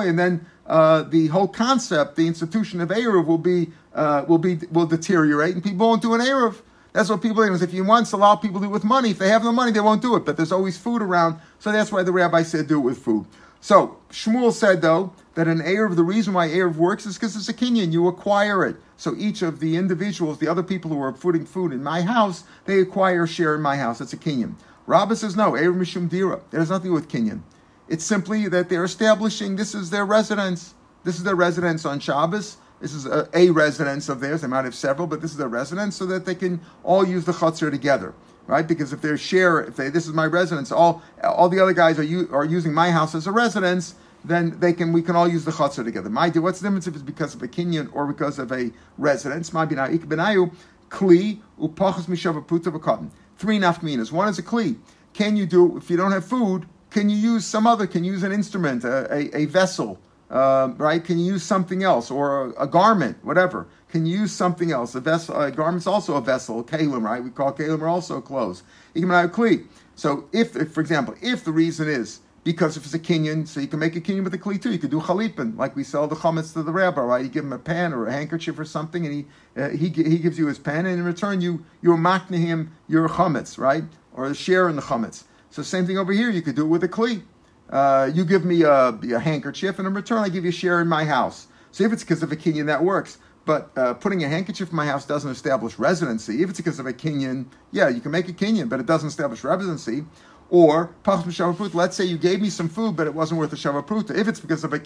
and 0.00 0.18
then 0.18 0.46
uh, 0.66 1.02
the 1.02 1.26
whole 1.28 1.48
concept, 1.48 2.16
the 2.16 2.26
institution 2.26 2.80
of 2.80 2.90
Erev 2.90 3.26
will 3.26 3.38
be 3.38 3.70
uh, 3.94 4.24
will 4.28 4.38
be 4.38 4.58
will 4.70 4.86
deteriorate, 4.86 5.54
and 5.54 5.64
people 5.64 5.88
won't 5.88 6.02
do 6.02 6.14
an 6.14 6.20
Erev. 6.20 6.60
That's 6.92 7.08
what 7.08 7.22
people 7.22 7.42
think. 7.42 7.60
If 7.62 7.72
you 7.72 7.84
to 7.84 8.16
allow 8.16 8.36
people 8.36 8.60
to 8.60 8.66
do 8.66 8.70
it 8.70 8.72
with 8.72 8.84
money, 8.84 9.10
if 9.10 9.18
they 9.18 9.28
have 9.28 9.42
no 9.42 9.52
money, 9.52 9.72
they 9.72 9.80
won't 9.80 10.02
do 10.02 10.16
it. 10.16 10.24
But 10.24 10.36
there's 10.36 10.52
always 10.52 10.76
food 10.76 11.00
around, 11.00 11.40
so 11.58 11.72
that's 11.72 11.90
why 11.90 12.02
the 12.02 12.12
rabbi 12.12 12.42
said 12.42 12.66
do 12.66 12.78
it 12.78 12.82
with 12.82 12.98
food. 12.98 13.26
So 13.60 13.98
Shmuel 14.10 14.52
said 14.52 14.82
though 14.82 15.12
that 15.34 15.48
an 15.48 15.60
Erev, 15.60 15.96
the 15.96 16.04
reason 16.04 16.34
why 16.34 16.48
Erev 16.48 16.76
works 16.76 17.06
is 17.06 17.16
because 17.16 17.36
it's 17.36 17.48
a 17.48 17.54
Kinyan, 17.54 17.92
you 17.92 18.08
acquire 18.08 18.64
it. 18.64 18.76
So 18.96 19.14
each 19.16 19.42
of 19.42 19.60
the 19.60 19.76
individuals, 19.76 20.38
the 20.38 20.48
other 20.48 20.62
people 20.62 20.90
who 20.90 21.00
are 21.00 21.12
putting 21.12 21.46
food 21.46 21.72
in 21.72 21.82
my 21.82 22.02
house, 22.02 22.44
they 22.64 22.80
acquire 22.80 23.24
a 23.24 23.28
share 23.28 23.54
in 23.54 23.62
my 23.62 23.76
house. 23.76 23.98
That's 23.98 24.12
a 24.12 24.16
Kinyan. 24.16 24.54
Rabbah 24.86 25.14
says 25.14 25.36
no, 25.36 25.52
Erev 25.52 25.76
Mishum 25.76 26.08
Dira. 26.08 26.40
Has 26.52 26.70
nothing 26.70 26.92
with 26.92 27.08
Kinyan. 27.08 27.40
It's 27.88 28.04
simply 28.04 28.48
that 28.48 28.68
they're 28.68 28.84
establishing 28.84 29.56
this 29.56 29.74
is 29.74 29.90
their 29.90 30.04
residence. 30.04 30.74
This 31.04 31.16
is 31.16 31.24
their 31.24 31.36
residence 31.36 31.84
on 31.84 32.00
Shabbos. 32.00 32.58
This 32.80 32.92
is 32.92 33.06
a, 33.06 33.28
a 33.34 33.50
residence 33.50 34.08
of 34.08 34.20
theirs. 34.20 34.42
They 34.42 34.46
might 34.46 34.64
have 34.64 34.74
several, 34.74 35.06
but 35.08 35.20
this 35.20 35.32
is 35.32 35.36
their 35.36 35.48
residence 35.48 35.96
so 35.96 36.06
that 36.06 36.24
they 36.24 36.34
can 36.34 36.60
all 36.84 37.06
use 37.06 37.24
the 37.24 37.32
chutzner 37.32 37.70
together 37.70 38.14
right? 38.48 38.66
Because 38.66 38.92
if 38.92 39.00
they 39.02 39.16
share, 39.16 39.60
if 39.60 39.76
they 39.76 39.90
this 39.90 40.08
is 40.08 40.12
my 40.12 40.26
residence, 40.26 40.72
all 40.72 41.02
all 41.22 41.48
the 41.48 41.60
other 41.60 41.72
guys 41.74 41.98
are 42.00 42.02
you 42.02 42.28
are 42.32 42.44
using 42.44 42.74
my 42.74 42.90
house 42.90 43.14
as 43.14 43.28
a 43.28 43.32
residence, 43.32 43.94
then 44.24 44.58
they 44.58 44.72
can 44.72 44.92
we 44.92 45.02
can 45.02 45.14
all 45.14 45.28
use 45.28 45.44
the 45.44 45.52
chutzner 45.52 45.84
together. 45.84 46.10
My 46.10 46.28
dear, 46.30 46.42
what's 46.42 46.58
the 46.58 46.66
difference 46.66 46.88
if 46.88 46.94
it's 46.94 47.02
because 47.04 47.34
of 47.34 47.42
a 47.42 47.48
kinyan 47.48 47.94
or 47.94 48.06
because 48.06 48.40
of 48.40 48.50
a 48.50 48.72
residence? 48.96 49.52
My 49.52 49.66
benayu 49.66 50.52
kli 50.88 51.40
upachas 51.60 52.06
mishava 52.06 52.44
puta 52.44 52.72
cotton. 52.72 53.12
Three 53.36 53.58
nafkaminas. 53.58 54.10
One 54.10 54.28
is 54.28 54.38
a 54.38 54.42
kli. 54.42 54.76
Can 55.12 55.36
you 55.36 55.46
do 55.46 55.76
if 55.76 55.90
you 55.90 55.96
don't 55.96 56.12
have 56.12 56.24
food? 56.24 56.66
Can 56.90 57.10
you 57.10 57.16
use 57.16 57.44
some 57.44 57.66
other? 57.66 57.86
Can 57.86 58.02
you 58.02 58.12
use 58.12 58.22
an 58.22 58.32
instrument, 58.32 58.82
a, 58.82 59.12
a, 59.12 59.42
a 59.42 59.44
vessel, 59.44 60.00
uh, 60.30 60.72
right? 60.76 61.04
Can 61.04 61.18
you 61.18 61.32
use 61.32 61.42
something 61.42 61.82
else 61.82 62.10
or 62.10 62.46
a, 62.46 62.64
a 62.64 62.66
garment, 62.66 63.24
whatever? 63.24 63.66
can 63.88 64.06
you 64.06 64.18
use 64.20 64.32
something 64.32 64.70
else. 64.70 64.94
A 64.94 65.00
vessel, 65.00 65.40
a 65.40 65.50
garment's 65.50 65.86
also 65.86 66.16
a 66.16 66.20
vessel, 66.20 66.60
a 66.60 66.64
kalim, 66.64 67.02
right? 67.02 67.22
We 67.22 67.30
call 67.30 67.52
kalim 67.52 67.80
are 67.80 67.88
also 67.88 68.20
clothes. 68.20 68.62
Can. 68.94 69.68
So 69.94 70.28
if, 70.32 70.54
if, 70.56 70.72
for 70.72 70.80
example, 70.80 71.14
if 71.22 71.44
the 71.44 71.52
reason 71.52 71.88
is 71.88 72.20
because 72.44 72.76
if 72.76 72.84
it's 72.84 72.94
a 72.94 72.98
kinyan, 72.98 73.48
so 73.48 73.60
you 73.60 73.66
can 73.66 73.78
make 73.78 73.96
a 73.96 74.00
kinyan 74.00 74.24
with 74.24 74.34
a 74.34 74.38
kli 74.38 74.60
too. 74.60 74.72
You 74.72 74.78
could 74.78 74.90
do 74.90 75.00
chalipin, 75.00 75.56
like 75.58 75.74
we 75.74 75.84
sell 75.84 76.06
the 76.06 76.16
chametz 76.16 76.52
to 76.54 76.62
the 76.62 76.72
rabbi, 76.72 77.00
right? 77.00 77.24
You 77.24 77.28
give 77.28 77.44
him 77.44 77.52
a 77.52 77.58
pen 77.58 77.92
or 77.92 78.06
a 78.06 78.12
handkerchief 78.12 78.58
or 78.58 78.64
something, 78.64 79.04
and 79.04 79.14
he 79.14 79.26
uh, 79.60 79.70
he 79.70 79.88
he 79.88 80.18
gives 80.18 80.38
you 80.38 80.46
his 80.46 80.58
pen, 80.58 80.86
and 80.86 80.98
in 80.98 81.04
return 81.04 81.40
you 81.40 81.64
you're 81.82 81.96
makna 81.96 82.38
him 82.38 82.72
your 82.86 83.08
chametz, 83.08 83.58
right? 83.58 83.84
Or 84.14 84.26
a 84.26 84.34
share 84.34 84.68
in 84.68 84.76
the 84.76 84.82
chametz. 84.82 85.24
So 85.50 85.62
same 85.62 85.86
thing 85.86 85.98
over 85.98 86.12
here. 86.12 86.30
You 86.30 86.42
could 86.42 86.54
do 86.54 86.64
it 86.64 86.68
with 86.68 86.84
a 86.84 86.88
kli. 86.88 87.22
Uh, 87.70 88.10
you 88.12 88.24
give 88.24 88.44
me 88.44 88.62
a, 88.62 88.88
a, 88.88 89.18
handkerchief, 89.18 89.78
and 89.78 89.86
in 89.86 89.94
return 89.94 90.18
I 90.18 90.28
give 90.28 90.44
you 90.44 90.50
a 90.50 90.52
share 90.52 90.80
in 90.80 90.88
my 90.88 91.04
house. 91.04 91.48
See 91.70 91.84
if 91.84 91.92
it's 91.92 92.02
because 92.02 92.22
of 92.22 92.32
a 92.32 92.36
Kinyan 92.36 92.66
that 92.66 92.82
works. 92.82 93.18
But 93.44 93.70
uh, 93.76 93.94
putting 93.94 94.24
a 94.24 94.28
handkerchief 94.28 94.70
in 94.70 94.76
my 94.76 94.86
house 94.86 95.06
doesn't 95.06 95.30
establish 95.30 95.78
residency. 95.78 96.42
If 96.42 96.50
it's 96.50 96.58
because 96.58 96.78
of 96.78 96.86
a 96.86 96.92
Kinyan, 96.92 97.46
yeah, 97.72 97.88
you 97.88 98.00
can 98.00 98.10
make 98.10 98.28
a 98.28 98.32
Kinyan, 98.32 98.68
but 98.68 98.80
it 98.80 98.86
doesn't 98.86 99.08
establish 99.08 99.42
residency. 99.44 100.04
Or 100.50 100.94
let's 101.04 101.96
say 101.96 102.04
you 102.04 102.18
gave 102.18 102.40
me 102.40 102.50
some 102.50 102.68
food, 102.68 102.96
but 102.96 103.06
it 103.06 103.14
wasn't 103.14 103.40
worth 103.40 103.52
a 103.52 103.56
shavapruta. 103.56 104.16
If 104.16 104.28
it's 104.28 104.40
because 104.40 104.64
of 104.64 104.72
a 104.72 104.78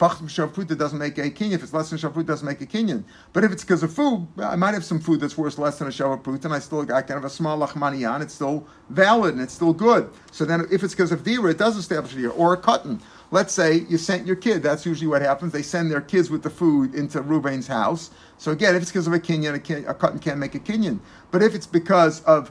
kinyan, 0.00 0.52
shavapruta 0.52 0.76
doesn't 0.76 0.98
make 0.98 1.18
a 1.18 1.30
kinyan. 1.30 1.52
If 1.52 1.62
it's 1.62 1.72
less 1.72 1.90
than 1.90 1.98
a 1.98 2.22
doesn't 2.22 2.46
make 2.46 2.60
a 2.60 2.66
kinyan. 2.66 3.04
But 3.32 3.44
if 3.44 3.52
it's 3.52 3.62
because 3.62 3.82
of 3.82 3.92
food, 3.92 4.26
I 4.38 4.56
might 4.56 4.74
have 4.74 4.84
some 4.84 5.00
food 5.00 5.20
that's 5.20 5.36
worth 5.36 5.58
less 5.58 5.78
than 5.78 5.88
a 5.88 5.90
shavapruta, 5.90 6.46
and 6.46 6.54
I 6.54 6.58
still 6.58 6.84
got 6.84 7.06
kind 7.06 7.18
of 7.18 7.24
a 7.24 7.30
small 7.30 7.58
lachmaniyan. 7.58 8.22
It's 8.22 8.34
still 8.34 8.66
valid 8.88 9.34
and 9.34 9.42
it's 9.42 9.54
still 9.54 9.72
good. 9.72 10.10
So 10.32 10.44
then, 10.44 10.66
if 10.70 10.82
it's 10.82 10.94
because 10.94 11.12
of 11.12 11.22
dira, 11.22 11.50
it 11.50 11.58
does 11.58 11.76
establish 11.76 12.12
a 12.14 12.16
dira 12.16 12.32
or 12.32 12.54
a 12.54 12.56
cotton. 12.56 13.00
let's 13.30 13.52
say 13.52 13.84
you 13.88 13.98
sent 13.98 14.26
your 14.26 14.36
kid. 14.36 14.62
That's 14.62 14.84
usually 14.84 15.06
what 15.06 15.22
happens. 15.22 15.52
They 15.52 15.62
send 15.62 15.90
their 15.90 16.00
kids 16.00 16.30
with 16.30 16.42
the 16.42 16.50
food 16.50 16.94
into 16.94 17.20
Ruvain's 17.22 17.66
house. 17.66 18.10
So 18.38 18.52
again, 18.52 18.74
if 18.74 18.82
it's 18.82 18.90
because 18.90 19.06
of 19.06 19.12
a 19.12 19.18
kinyan, 19.18 19.86
a, 19.88 19.94
cotton 19.94 20.18
can't 20.18 20.38
make 20.38 20.54
a 20.54 20.58
kinyan. 20.58 21.00
But 21.30 21.42
if 21.42 21.54
it's 21.54 21.66
because 21.66 22.22
of 22.24 22.50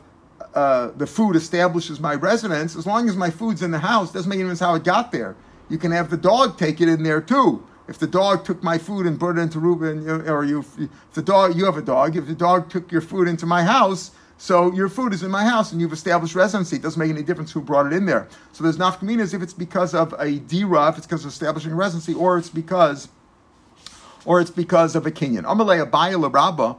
uh, 0.53 0.91
the 0.97 1.05
food 1.07 1.35
establishes 1.35 1.99
my 1.99 2.15
residence, 2.15 2.75
as 2.75 2.87
long 2.87 3.09
as 3.09 3.15
my 3.15 3.29
food's 3.29 3.61
in 3.61 3.71
the 3.71 3.79
house, 3.79 4.11
doesn't 4.11 4.29
make 4.29 4.37
any 4.37 4.43
difference 4.43 4.59
how 4.61 4.75
it 4.75 4.83
got 4.83 5.11
there. 5.11 5.35
You 5.69 5.77
can 5.77 5.91
have 5.91 6.09
the 6.09 6.17
dog 6.17 6.57
take 6.57 6.81
it 6.81 6.89
in 6.89 7.03
there 7.03 7.21
too. 7.21 7.63
If 7.87 7.97
the 7.97 8.07
dog 8.07 8.45
took 8.45 8.61
my 8.61 8.77
food 8.77 9.07
and 9.07 9.17
brought 9.17 9.37
it 9.37 9.41
into 9.41 9.59
Reuben, 9.59 10.27
or 10.29 10.43
you, 10.43 10.59
if 10.77 11.13
the 11.13 11.23
dog, 11.23 11.55
you 11.55 11.65
have 11.65 11.77
a 11.77 11.81
dog. 11.81 12.15
If 12.15 12.27
the 12.27 12.35
dog 12.35 12.69
took 12.69 12.91
your 12.91 13.01
food 13.01 13.27
into 13.27 13.47
my 13.47 13.63
house, 13.63 14.11
so 14.37 14.71
your 14.73 14.89
food 14.89 15.13
is 15.13 15.21
in 15.21 15.31
my 15.31 15.43
house 15.43 15.71
and 15.71 15.81
you've 15.81 15.91
established 15.91 16.33
residency. 16.33 16.77
It 16.77 16.81
doesn't 16.81 16.99
make 16.99 17.09
any 17.09 17.23
difference 17.23 17.51
who 17.51 17.61
brought 17.61 17.87
it 17.87 17.93
in 17.93 18.05
there. 18.05 18.27
So 18.53 18.63
there's 18.63 18.77
nafkaminas 18.77 19.33
if 19.33 19.41
it's 19.41 19.53
because 19.53 19.93
of 19.93 20.13
a 20.17 20.39
dira, 20.39 20.89
if 20.89 20.97
it's 20.97 21.07
because 21.07 21.25
of 21.25 21.31
establishing 21.31 21.75
residency, 21.75 22.13
or 22.13 22.37
it's 22.37 22.49
because, 22.49 23.09
or 24.23 24.39
it's 24.39 24.51
because 24.51 24.95
of 24.95 25.05
a 25.05 25.11
kinyan. 25.11 25.43
Amalei 25.43 25.85
Abaya 25.85 26.33
Rabba. 26.33 26.77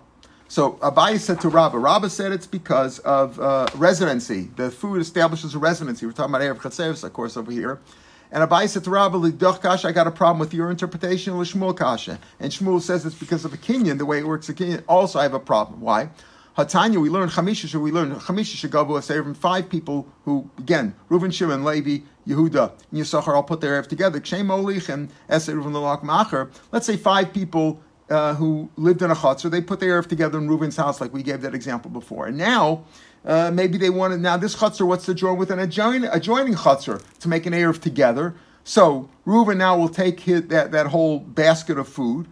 So 0.48 0.72
Abai 0.74 1.18
said 1.18 1.40
to 1.42 1.48
Rabba, 1.48 1.79
Rabba 1.79 2.09
said 2.09 2.33
it's 2.33 2.46
because 2.46 2.98
of 3.00 3.38
uh, 3.38 3.66
residency. 3.74 4.50
The 4.57 4.70
food 4.70 5.00
establishes 5.00 5.55
a 5.55 5.59
residency. 5.59 6.07
We're 6.07 6.12
talking 6.12 6.35
about 6.35 6.42
Erev 6.42 6.61
Chatzeres, 6.61 7.05
of 7.05 7.12
course, 7.12 7.37
over 7.37 7.53
here. 7.53 7.79
And 8.33 8.49
Abai 8.49 8.69
said 8.69 8.85
to 8.85 8.90
Rabbi, 8.90 9.16
L'doch 9.16 9.61
kasha, 9.61 9.88
I 9.88 9.93
got 9.93 10.07
a 10.07 10.11
problem 10.11 10.38
with 10.38 10.55
your 10.55 10.71
interpretation, 10.71 11.38
L'shmuel 11.38 11.77
kasha. 11.77 12.19
And 12.38 12.53
Shmuel 12.53 12.81
says 12.81 13.05
it's 13.05 13.14
because 13.14 13.45
of 13.45 13.53
a 13.53 13.57
kinyan, 13.57 13.99
the 13.99 14.07
way 14.07 14.19
it 14.19 14.27
works 14.27 14.49
a 14.49 14.55
kinyan. 14.55 14.85
Also, 14.88 15.19
I 15.19 15.25
have 15.25 15.35
a 15.35 15.40
problem. 15.40 15.81
Why? 15.81 16.11
Hatanya, 16.57 17.01
we 17.01 17.09
learn 17.09 17.29
Chamisha, 17.29 17.81
we 17.81 17.90
learn 17.90 18.14
Chamisha 18.16 18.69
Shagavu 18.69 18.90
Asayrim, 18.90 19.37
five 19.37 19.69
people 19.69 20.07
who, 20.25 20.49
again, 20.59 20.95
Reuven, 21.09 21.33
Shimon, 21.33 21.64
Levi, 21.64 22.05
Yehuda, 22.27 22.73
and 22.90 23.01
Yisachar 23.01 23.35
all 23.35 23.43
put 23.43 23.61
their 23.61 23.81
Erev 23.81 23.87
together. 23.87 24.21
Kshem 24.21 24.47
Olich 24.47 24.93
and 24.93 25.11
Eser 25.29 25.55
Reuven 25.55 25.73
Lalak 25.73 26.03
Macher. 26.03 26.51
Let's 26.71 26.87
say 26.87 26.97
five 26.97 27.33
people 27.33 27.81
uh, 28.11 28.35
who 28.35 28.69
lived 28.77 29.03
in 29.03 29.11
a 29.11 29.14
chutzner, 29.14 29.51
they 29.51 29.61
put 29.61 29.81
their 29.81 30.01
Erev 30.01 30.09
together 30.09 30.38
in 30.38 30.49
Reuven's 30.49 30.77
house, 30.77 31.01
like 31.01 31.12
we 31.12 31.23
gave 31.23 31.40
that 31.43 31.55
example 31.55 31.90
before. 31.90 32.27
And 32.27 32.37
now, 32.37 32.85
uh, 33.25 33.51
maybe 33.51 33.79
they 33.79 33.91
wanted, 33.91 34.21
now 34.21 34.37
this 34.37 34.57
chutzner, 34.57 34.87
what's 34.87 35.07
to 35.07 35.15
join 35.15 35.37
with 35.37 35.51
an 35.51 35.59
adjoining, 35.59 36.09
adjoining 36.11 36.55
chutzner 36.55 37.03
to 37.19 37.29
make 37.29 37.47
an 37.47 37.53
Erev 37.53 37.81
together? 37.81 38.35
So 38.65 39.09
Reuven 39.27 39.57
now 39.57 39.77
will 39.77 39.89
take 39.89 40.21
his, 40.21 40.43
that, 40.49 40.73
that 40.73 40.87
whole 40.89 41.19
basket 41.19 41.79
of 41.79 41.89
food, 41.89 42.29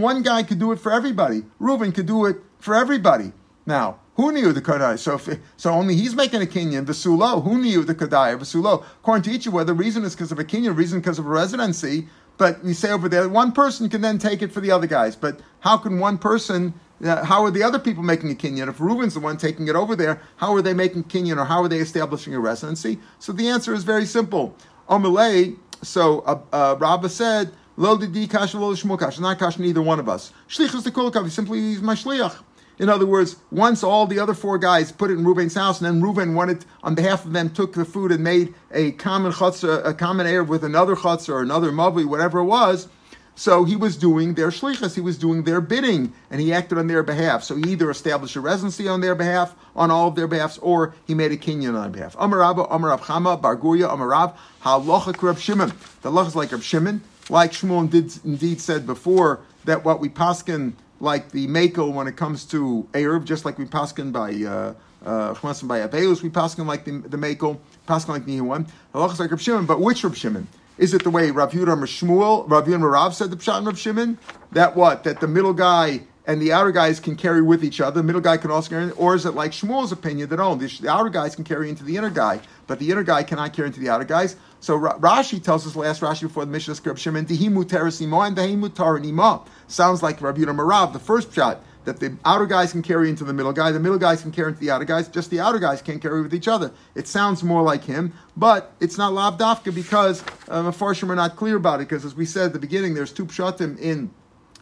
one 0.00 0.22
guy 0.22 0.42
could 0.42 0.58
do 0.58 0.72
it 0.72 0.80
for 0.80 0.92
everybody. 0.92 1.42
Reuven 1.60 1.94
could 1.94 2.06
do 2.06 2.26
it 2.26 2.36
for 2.58 2.74
everybody. 2.74 3.32
Now, 3.64 4.00
who 4.16 4.32
knew 4.32 4.52
the 4.52 4.60
Kadai? 4.60 4.98
So, 4.98 5.20
so 5.56 5.70
only 5.70 5.94
he's 5.94 6.16
making 6.16 6.42
a 6.42 6.46
kinyan, 6.46 6.84
Vasulo. 6.84 7.44
Who 7.44 7.58
knew 7.58 7.84
the 7.84 7.94
Kadai, 7.94 8.36
Vasulo? 8.36 8.82
According 9.00 9.40
to 9.40 9.58
of 9.60 9.66
the 9.66 9.74
reason 9.74 10.04
is 10.04 10.14
because 10.16 10.32
of 10.32 10.40
a 10.40 10.44
kinyan, 10.44 10.76
reason 10.76 10.98
because 10.98 11.20
of 11.20 11.26
a 11.26 11.28
residency. 11.28 12.08
But 12.36 12.64
we 12.64 12.72
say 12.72 12.90
over 12.90 13.08
there, 13.08 13.28
one 13.28 13.52
person 13.52 13.88
can 13.88 14.00
then 14.00 14.18
take 14.18 14.42
it 14.42 14.50
for 14.50 14.60
the 14.60 14.72
other 14.72 14.88
guys. 14.88 15.14
But 15.14 15.40
how 15.60 15.76
can 15.76 16.00
one 16.00 16.18
person, 16.18 16.74
how 17.02 17.44
are 17.44 17.50
the 17.50 17.62
other 17.62 17.78
people 17.78 18.02
making 18.02 18.30
a 18.30 18.34
kinyan? 18.34 18.68
If 18.68 18.78
Reuven's 18.78 19.14
the 19.14 19.20
one 19.20 19.36
taking 19.36 19.68
it 19.68 19.76
over 19.76 19.94
there, 19.94 20.20
how 20.36 20.54
are 20.54 20.62
they 20.62 20.74
making 20.74 21.04
kinyan 21.04 21.38
or 21.38 21.44
how 21.44 21.62
are 21.62 21.68
they 21.68 21.78
establishing 21.78 22.34
a 22.34 22.40
residency? 22.40 22.98
So 23.18 23.32
the 23.32 23.48
answer 23.48 23.72
is 23.74 23.84
very 23.84 24.04
simple. 24.04 24.56
Omelay, 24.88 25.56
so 25.82 26.20
uh, 26.20 26.40
uh, 26.52 26.76
Rabba 26.78 27.08
said, 27.08 27.52
Lo 27.76 27.96
di 27.96 28.26
kash 28.26 28.54
lo 28.54 28.74
shmukash, 28.74 29.20
not 29.20 29.38
kash 29.38 29.56
neither 29.56 29.80
one 29.80 30.00
of 30.00 30.08
us. 30.08 30.32
Shlich 30.48 30.74
is 30.74 30.82
the 30.82 30.90
kulkav, 30.90 31.30
simply 31.30 31.60
he's 31.60 31.80
my 31.80 31.94
shliach. 31.94 32.36
In 32.80 32.88
other 32.88 33.06
words, 33.06 33.36
once 33.52 33.84
all 33.84 34.06
the 34.06 34.18
other 34.18 34.34
four 34.34 34.58
guys 34.58 34.90
put 34.90 35.10
it 35.10 35.14
in 35.14 35.24
Reuven's 35.24 35.54
house, 35.54 35.80
and 35.80 35.86
then 35.86 36.02
Reuven 36.02 36.34
wanted, 36.34 36.64
on 36.82 36.96
behalf 36.96 37.24
of 37.24 37.32
them, 37.32 37.50
took 37.50 37.74
the 37.74 37.84
food 37.84 38.10
and 38.10 38.22
made 38.22 38.52
a 38.72 38.92
common 38.92 39.30
chutzah, 39.30 39.84
a 39.84 39.94
common 39.94 40.26
air 40.26 40.42
with 40.42 40.64
another 40.64 40.96
chutzah 40.96 41.28
or 41.30 41.42
another 41.42 41.70
mavli, 41.70 42.04
whatever 42.04 42.40
it 42.40 42.44
was. 42.44 42.88
So 43.38 43.62
he 43.62 43.76
was 43.76 43.96
doing 43.96 44.34
their 44.34 44.48
shlichus, 44.48 44.96
he 44.96 45.00
was 45.00 45.16
doing 45.16 45.44
their 45.44 45.60
bidding, 45.60 46.12
and 46.28 46.40
he 46.40 46.52
acted 46.52 46.76
on 46.76 46.88
their 46.88 47.04
behalf. 47.04 47.44
So 47.44 47.54
he 47.54 47.70
either 47.70 47.88
established 47.88 48.34
a 48.34 48.40
residency 48.40 48.88
on 48.88 49.00
their 49.00 49.14
behalf, 49.14 49.54
on 49.76 49.92
all 49.92 50.08
of 50.08 50.16
their 50.16 50.26
behalfs, 50.26 50.58
or 50.58 50.92
he 51.06 51.14
made 51.14 51.30
a 51.30 51.36
kinyan 51.36 51.76
on 51.76 51.82
their 51.82 51.90
behalf. 51.90 52.16
Amar 52.18 52.40
Rabba, 52.40 52.64
Amar 52.64 52.90
Rav 52.90 53.02
Chama, 53.02 53.40
Barguya, 53.40 53.94
Amar 53.94 54.08
Rav, 54.08 54.36
Halacha 54.64 55.22
Rab 55.22 55.38
Shimon. 55.38 55.68
The 56.02 56.10
halacha 56.10 56.26
is 56.26 56.34
like 56.34 56.50
Rab 56.50 56.62
Shimon, 56.62 57.00
like 57.30 57.52
Shmuel 57.52 57.88
did 57.88 58.12
indeed 58.24 58.60
said 58.60 58.86
before 58.86 59.38
that 59.66 59.84
what 59.84 60.00
we 60.00 60.08
paskin 60.08 60.72
like 60.98 61.30
the 61.30 61.46
makel 61.46 61.92
when 61.92 62.08
it 62.08 62.16
comes 62.16 62.44
to 62.46 62.88
Erev, 62.92 63.24
just 63.24 63.44
like 63.44 63.56
we 63.56 63.66
paskin 63.66 64.10
by 64.10 64.32
uh, 64.32 64.74
uh, 65.06 65.32
by 65.62 65.78
Abelus, 65.86 66.22
we 66.22 66.28
paskin 66.28 66.66
like 66.66 66.84
the, 66.84 66.90
the 66.90 67.16
makel, 67.16 67.58
paskin 67.86 68.08
like 68.08 68.24
the 68.24 68.40
one. 68.40 68.66
Halacha 68.92 69.12
is 69.12 69.20
like 69.20 69.30
Rab 69.30 69.38
Shimon, 69.38 69.64
but 69.64 69.80
which 69.80 70.02
Rab 70.02 70.16
Shimon? 70.16 70.48
Is 70.78 70.94
it 70.94 71.02
the 71.02 71.10
way 71.10 71.32
Rav 71.32 71.50
Yehuda 71.50 71.76
Shmuel, 71.82 72.48
Rav 72.48 72.66
Yehuda 72.66 72.92
Rav 72.92 73.12
said 73.12 73.32
the 73.32 73.36
pshat 73.36 73.58
and 73.58 73.66
Rav 73.66 73.76
Shimon? 73.76 74.16
That 74.52 74.76
what? 74.76 75.02
That 75.02 75.18
the 75.18 75.26
middle 75.26 75.52
guy 75.52 76.02
and 76.24 76.40
the 76.40 76.52
outer 76.52 76.70
guys 76.70 77.00
can 77.00 77.16
carry 77.16 77.42
with 77.42 77.64
each 77.64 77.80
other. 77.80 78.00
The 78.00 78.04
middle 78.04 78.20
guy 78.20 78.36
can 78.36 78.52
also 78.52 78.70
carry, 78.70 78.90
or 78.92 79.16
is 79.16 79.26
it 79.26 79.32
like 79.32 79.50
Shmuel's 79.50 79.90
opinion 79.90 80.28
that 80.28 80.38
oh, 80.38 80.54
the, 80.54 80.88
outer 80.88 81.08
guys 81.08 81.34
can 81.34 81.42
carry 81.42 81.68
into 81.68 81.82
the 81.82 81.96
inner 81.96 82.10
guy, 82.10 82.40
but 82.68 82.78
the 82.78 82.92
inner 82.92 83.02
guy 83.02 83.24
cannot 83.24 83.54
carry 83.54 83.66
into 83.66 83.80
the 83.80 83.88
outer 83.88 84.04
guys? 84.04 84.36
So 84.60 84.78
Rashi 84.78 85.42
tells 85.42 85.66
us 85.66 85.74
last 85.74 86.00
Rashi 86.00 86.22
before 86.22 86.44
the 86.44 86.52
Mishnah 86.52 86.76
Script 86.76 87.00
Shimon, 87.00 87.26
Dehimu 87.26 87.64
Teresimo 87.64 88.24
and 88.24 88.36
Dehimu 88.36 88.68
Taranima. 88.68 89.44
Sounds 89.66 90.00
like 90.00 90.20
Rav 90.20 90.36
Yehuda 90.36 90.54
Marav, 90.54 90.92
the 90.92 91.00
first 91.00 91.34
shot 91.34 91.60
that 91.84 92.00
the 92.00 92.16
outer 92.24 92.46
guys 92.46 92.72
can 92.72 92.82
carry 92.82 93.08
into 93.08 93.24
the 93.24 93.32
middle 93.32 93.52
guy, 93.52 93.72
the 93.72 93.80
middle 93.80 93.98
guys 93.98 94.22
can 94.22 94.30
carry 94.30 94.48
into 94.48 94.60
the 94.60 94.70
outer 94.70 94.84
guys, 94.84 95.08
just 95.08 95.30
the 95.30 95.40
outer 95.40 95.58
guys 95.58 95.80
can't 95.80 96.02
carry 96.02 96.22
with 96.22 96.34
each 96.34 96.48
other. 96.48 96.70
It 96.94 97.06
sounds 97.06 97.42
more 97.42 97.62
like 97.62 97.84
him, 97.84 98.12
but 98.36 98.72
it's 98.80 98.98
not 98.98 99.12
Lavdafka 99.12 99.74
because 99.74 100.22
uh, 100.48 100.62
Mefarshim 100.62 101.08
are 101.08 101.16
not 101.16 101.36
clear 101.36 101.56
about 101.56 101.80
it, 101.80 101.88
because 101.88 102.04
as 102.04 102.14
we 102.14 102.26
said 102.26 102.46
at 102.46 102.52
the 102.52 102.58
beginning, 102.58 102.94
there's 102.94 103.12
two 103.12 103.26
pshatim 103.26 103.78
in, 103.78 104.10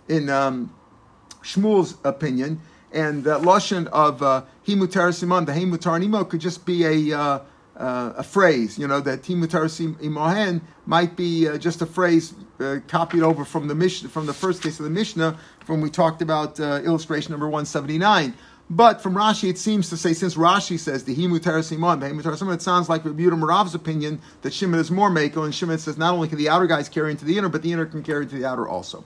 in 0.09 0.31
um, 0.31 0.75
Shmuel's 1.43 1.97
opinion, 2.05 2.61
and 2.93 3.25
the 3.25 3.39
Lashon 3.39 3.87
of 3.89 4.23
uh, 4.23 4.43
Himutar 4.67 5.13
Simon, 5.13 5.45
the 5.45 5.53
Himutar 5.53 6.01
Nimo, 6.03 6.29
could 6.29 6.41
just 6.41 6.65
be 6.65 7.11
a. 7.11 7.19
Uh, 7.19 7.39
uh, 7.79 8.15
a 8.17 8.23
phrase, 8.23 8.79
you 8.79 8.87
know, 8.87 9.01
that 9.01 9.23
Timutar 9.23 9.67
Imohen 10.01 10.63
might 10.87 11.17
be 11.17 11.47
uh, 11.47 11.59
just 11.59 11.83
a 11.83 11.87
phrase 11.87 12.35
uh, 12.59 12.79
copied 12.89 13.23
over 13.23 13.45
from 13.45 13.69
the 13.69 13.75
Mishnah, 13.75 14.09
from 14.09 14.27
the 14.27 14.33
first 14.33 14.63
case 14.63 14.79
of 14.79 14.85
the 14.85 14.91
Mishnah, 14.91 15.39
from 15.67 15.83
we 15.83 15.91
talked 15.91 16.23
about 16.23 16.59
uh, 16.59 16.81
illustration 16.85 17.33
number 17.33 17.47
179. 17.47 18.33
But 18.71 19.03
from 19.03 19.15
Rashi, 19.15 19.51
it 19.51 19.59
seems 19.59 19.91
to 19.91 19.97
say, 19.97 20.13
since 20.13 20.35
Rashi 20.35 20.79
says 20.79 21.05
the 21.05 21.15
Himutar 21.15 21.63
Simon, 21.63 22.01
the 22.01 22.07
Himutar 22.09 22.37
Simon, 22.37 22.55
it 22.55 22.63
sounds 22.63 22.89
like 22.89 23.05
Rabbi 23.05 23.25
Marav's 23.25 23.75
opinion 23.75 24.21
that 24.43 24.55
Shimon 24.55 24.81
is 24.81 24.91
more 24.91 25.11
Mako, 25.11 25.45
and 25.45 25.55
Shimon 25.55 25.79
says 25.79 25.99
not 25.99 26.15
only 26.15 26.27
can 26.29 26.39
the 26.39 26.49
outer 26.49 26.67
guys 26.67 26.89
carry 26.89 27.11
into 27.11 27.25
the 27.25 27.37
inner, 27.37 27.49
but 27.49 27.63
the 27.63 27.73
inner 27.73 27.87
can 27.87 28.03
carry 28.03 28.23
into 28.23 28.39
the 28.39 28.47
outer 28.47 28.67
also. 28.67 29.05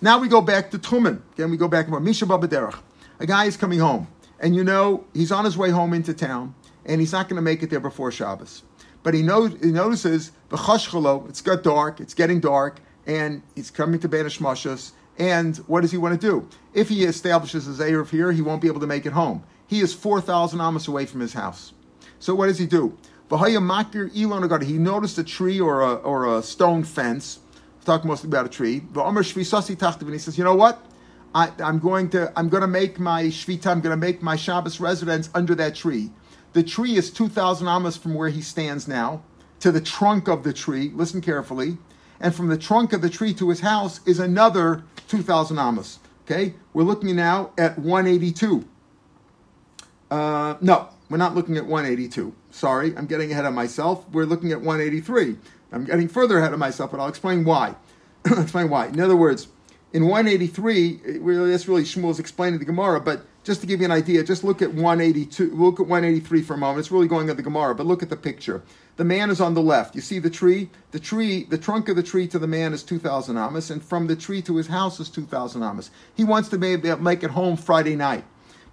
Now 0.00 0.18
we 0.18 0.28
go 0.28 0.40
back 0.40 0.70
to 0.70 0.78
Tumen. 0.78 1.20
Again, 1.34 1.50
we 1.50 1.56
go 1.56 1.68
back 1.68 1.86
to 1.86 2.00
Misha 2.00 2.24
Babaderach. 2.24 2.78
A 3.18 3.26
guy 3.26 3.44
is 3.46 3.56
coming 3.56 3.80
home, 3.80 4.06
and 4.40 4.54
you 4.54 4.64
know 4.64 5.04
he's 5.12 5.32
on 5.32 5.44
his 5.44 5.58
way 5.58 5.70
home 5.70 5.92
into 5.92 6.14
town 6.14 6.54
and 6.84 7.00
he's 7.00 7.12
not 7.12 7.28
going 7.28 7.36
to 7.36 7.42
make 7.42 7.62
it 7.62 7.70
there 7.70 7.80
before 7.80 8.10
Shabbos. 8.10 8.62
But 9.02 9.14
he 9.14 9.22
knows 9.22 9.52
he 9.60 9.72
notices 9.72 10.32
the 10.48 10.56
chashchalo. 10.56 11.28
It's 11.28 11.40
got 11.40 11.62
dark. 11.62 12.00
It's 12.00 12.14
getting 12.14 12.40
dark, 12.40 12.80
and 13.06 13.42
he's 13.54 13.70
coming 13.70 13.98
to 14.00 14.08
Banish 14.08 14.38
Mashas. 14.38 14.92
And 15.22 15.56
what 15.68 15.82
does 15.82 15.92
he 15.92 15.98
want 15.98 16.20
to 16.20 16.26
do? 16.26 16.48
If 16.74 16.88
he 16.88 17.04
establishes 17.04 17.66
his 17.66 17.78
Erev 17.78 18.10
here, 18.10 18.32
he 18.32 18.42
won't 18.42 18.60
be 18.60 18.66
able 18.66 18.80
to 18.80 18.88
make 18.88 19.06
it 19.06 19.12
home. 19.12 19.44
He 19.68 19.78
is 19.78 19.94
4,000 19.94 20.60
amos 20.60 20.88
away 20.88 21.06
from 21.06 21.20
his 21.20 21.32
house. 21.32 21.72
So 22.18 22.34
what 22.34 22.48
does 22.48 22.58
he 22.58 22.66
do? 22.66 22.98
He 23.30 24.78
noticed 24.78 25.18
a 25.18 25.22
tree 25.22 25.60
or 25.60 25.80
a, 25.80 25.94
or 25.94 26.36
a 26.36 26.42
stone 26.42 26.82
fence. 26.82 27.38
We're 27.78 27.84
talking 27.84 28.08
mostly 28.08 28.30
about 28.30 28.46
a 28.46 28.48
tree. 28.48 28.82
And 28.96 30.12
he 30.12 30.18
says, 30.18 30.36
you 30.36 30.42
know 30.42 30.56
what? 30.56 30.84
I, 31.32 31.52
am 31.60 31.78
going 31.78 32.10
to 32.10 32.32
I'm 32.34 32.48
going 32.48 32.62
to 32.62 32.66
make 32.66 32.98
my 32.98 33.22
shvita. 33.26 33.68
I'm 33.68 33.80
going 33.80 33.92
to 33.92 33.96
make 33.96 34.22
my 34.22 34.34
Shabbos 34.34 34.80
residence 34.80 35.30
under 35.36 35.54
that 35.54 35.76
tree. 35.76 36.10
The 36.52 36.64
tree 36.64 36.96
is 36.96 37.12
2,000 37.12 37.68
amas 37.68 37.96
from 37.96 38.14
where 38.14 38.28
he 38.28 38.42
stands 38.42 38.88
now 38.88 39.22
to 39.60 39.70
the 39.70 39.80
trunk 39.80 40.26
of 40.26 40.42
the 40.42 40.52
tree. 40.52 40.90
Listen 40.92 41.20
carefully. 41.20 41.78
And 42.22 42.34
from 42.34 42.46
the 42.48 42.56
trunk 42.56 42.92
of 42.92 43.02
the 43.02 43.10
tree 43.10 43.34
to 43.34 43.50
his 43.50 43.60
house 43.60 44.00
is 44.06 44.20
another 44.20 44.84
2,000 45.08 45.58
amas. 45.58 45.98
Okay? 46.24 46.54
We're 46.72 46.84
looking 46.84 47.14
now 47.16 47.50
at 47.58 47.76
182. 47.78 48.64
Uh, 50.10 50.54
no, 50.60 50.88
we're 51.10 51.18
not 51.18 51.34
looking 51.34 51.56
at 51.56 51.66
182. 51.66 52.32
Sorry, 52.52 52.96
I'm 52.96 53.06
getting 53.06 53.32
ahead 53.32 53.44
of 53.44 53.52
myself. 53.52 54.08
We're 54.10 54.24
looking 54.24 54.52
at 54.52 54.60
183. 54.60 55.36
I'm 55.72 55.84
getting 55.84 56.06
further 56.06 56.38
ahead 56.38 56.52
of 56.52 56.58
myself, 56.58 56.92
but 56.92 57.00
I'll 57.00 57.08
explain 57.08 57.44
why. 57.44 57.74
explain 58.24 58.70
why. 58.70 58.86
In 58.86 59.00
other 59.00 59.16
words, 59.16 59.48
in 59.92 60.06
183, 60.06 61.18
really, 61.18 61.50
that's 61.50 61.66
really 61.66 61.82
Shmuel's 61.82 62.20
explaining 62.20 62.58
the 62.60 62.64
Gemara, 62.64 63.00
but 63.00 63.26
just 63.42 63.60
to 63.62 63.66
give 63.66 63.80
you 63.80 63.86
an 63.86 63.92
idea, 63.92 64.22
just 64.22 64.44
look 64.44 64.62
at 64.62 64.72
182, 64.72 65.50
look 65.54 65.80
at 65.80 65.86
183 65.86 66.42
for 66.42 66.54
a 66.54 66.56
moment. 66.56 66.78
It's 66.78 66.92
really 66.92 67.08
going 67.08 67.28
at 67.30 67.36
the 67.36 67.42
Gemara, 67.42 67.74
but 67.74 67.86
look 67.86 68.02
at 68.02 68.10
the 68.10 68.16
picture. 68.16 68.62
The 68.96 69.04
man 69.04 69.30
is 69.30 69.40
on 69.40 69.54
the 69.54 69.62
left. 69.62 69.94
You 69.94 70.02
see 70.02 70.18
the 70.18 70.30
tree? 70.30 70.68
The 70.90 71.00
tree, 71.00 71.44
the 71.44 71.58
trunk 71.58 71.88
of 71.88 71.96
the 71.96 72.02
tree 72.02 72.28
to 72.28 72.38
the 72.38 72.46
man 72.46 72.72
is 72.72 72.82
2,000 72.82 73.36
amas, 73.36 73.70
and 73.70 73.82
from 73.82 74.06
the 74.06 74.16
tree 74.16 74.42
to 74.42 74.56
his 74.56 74.66
house 74.66 75.00
is 75.00 75.08
2,000 75.08 75.62
amas. 75.62 75.90
He 76.14 76.24
wants 76.24 76.50
to 76.50 76.58
make 76.58 77.22
it 77.24 77.30
home 77.30 77.56
Friday 77.56 77.96
night. 77.96 78.24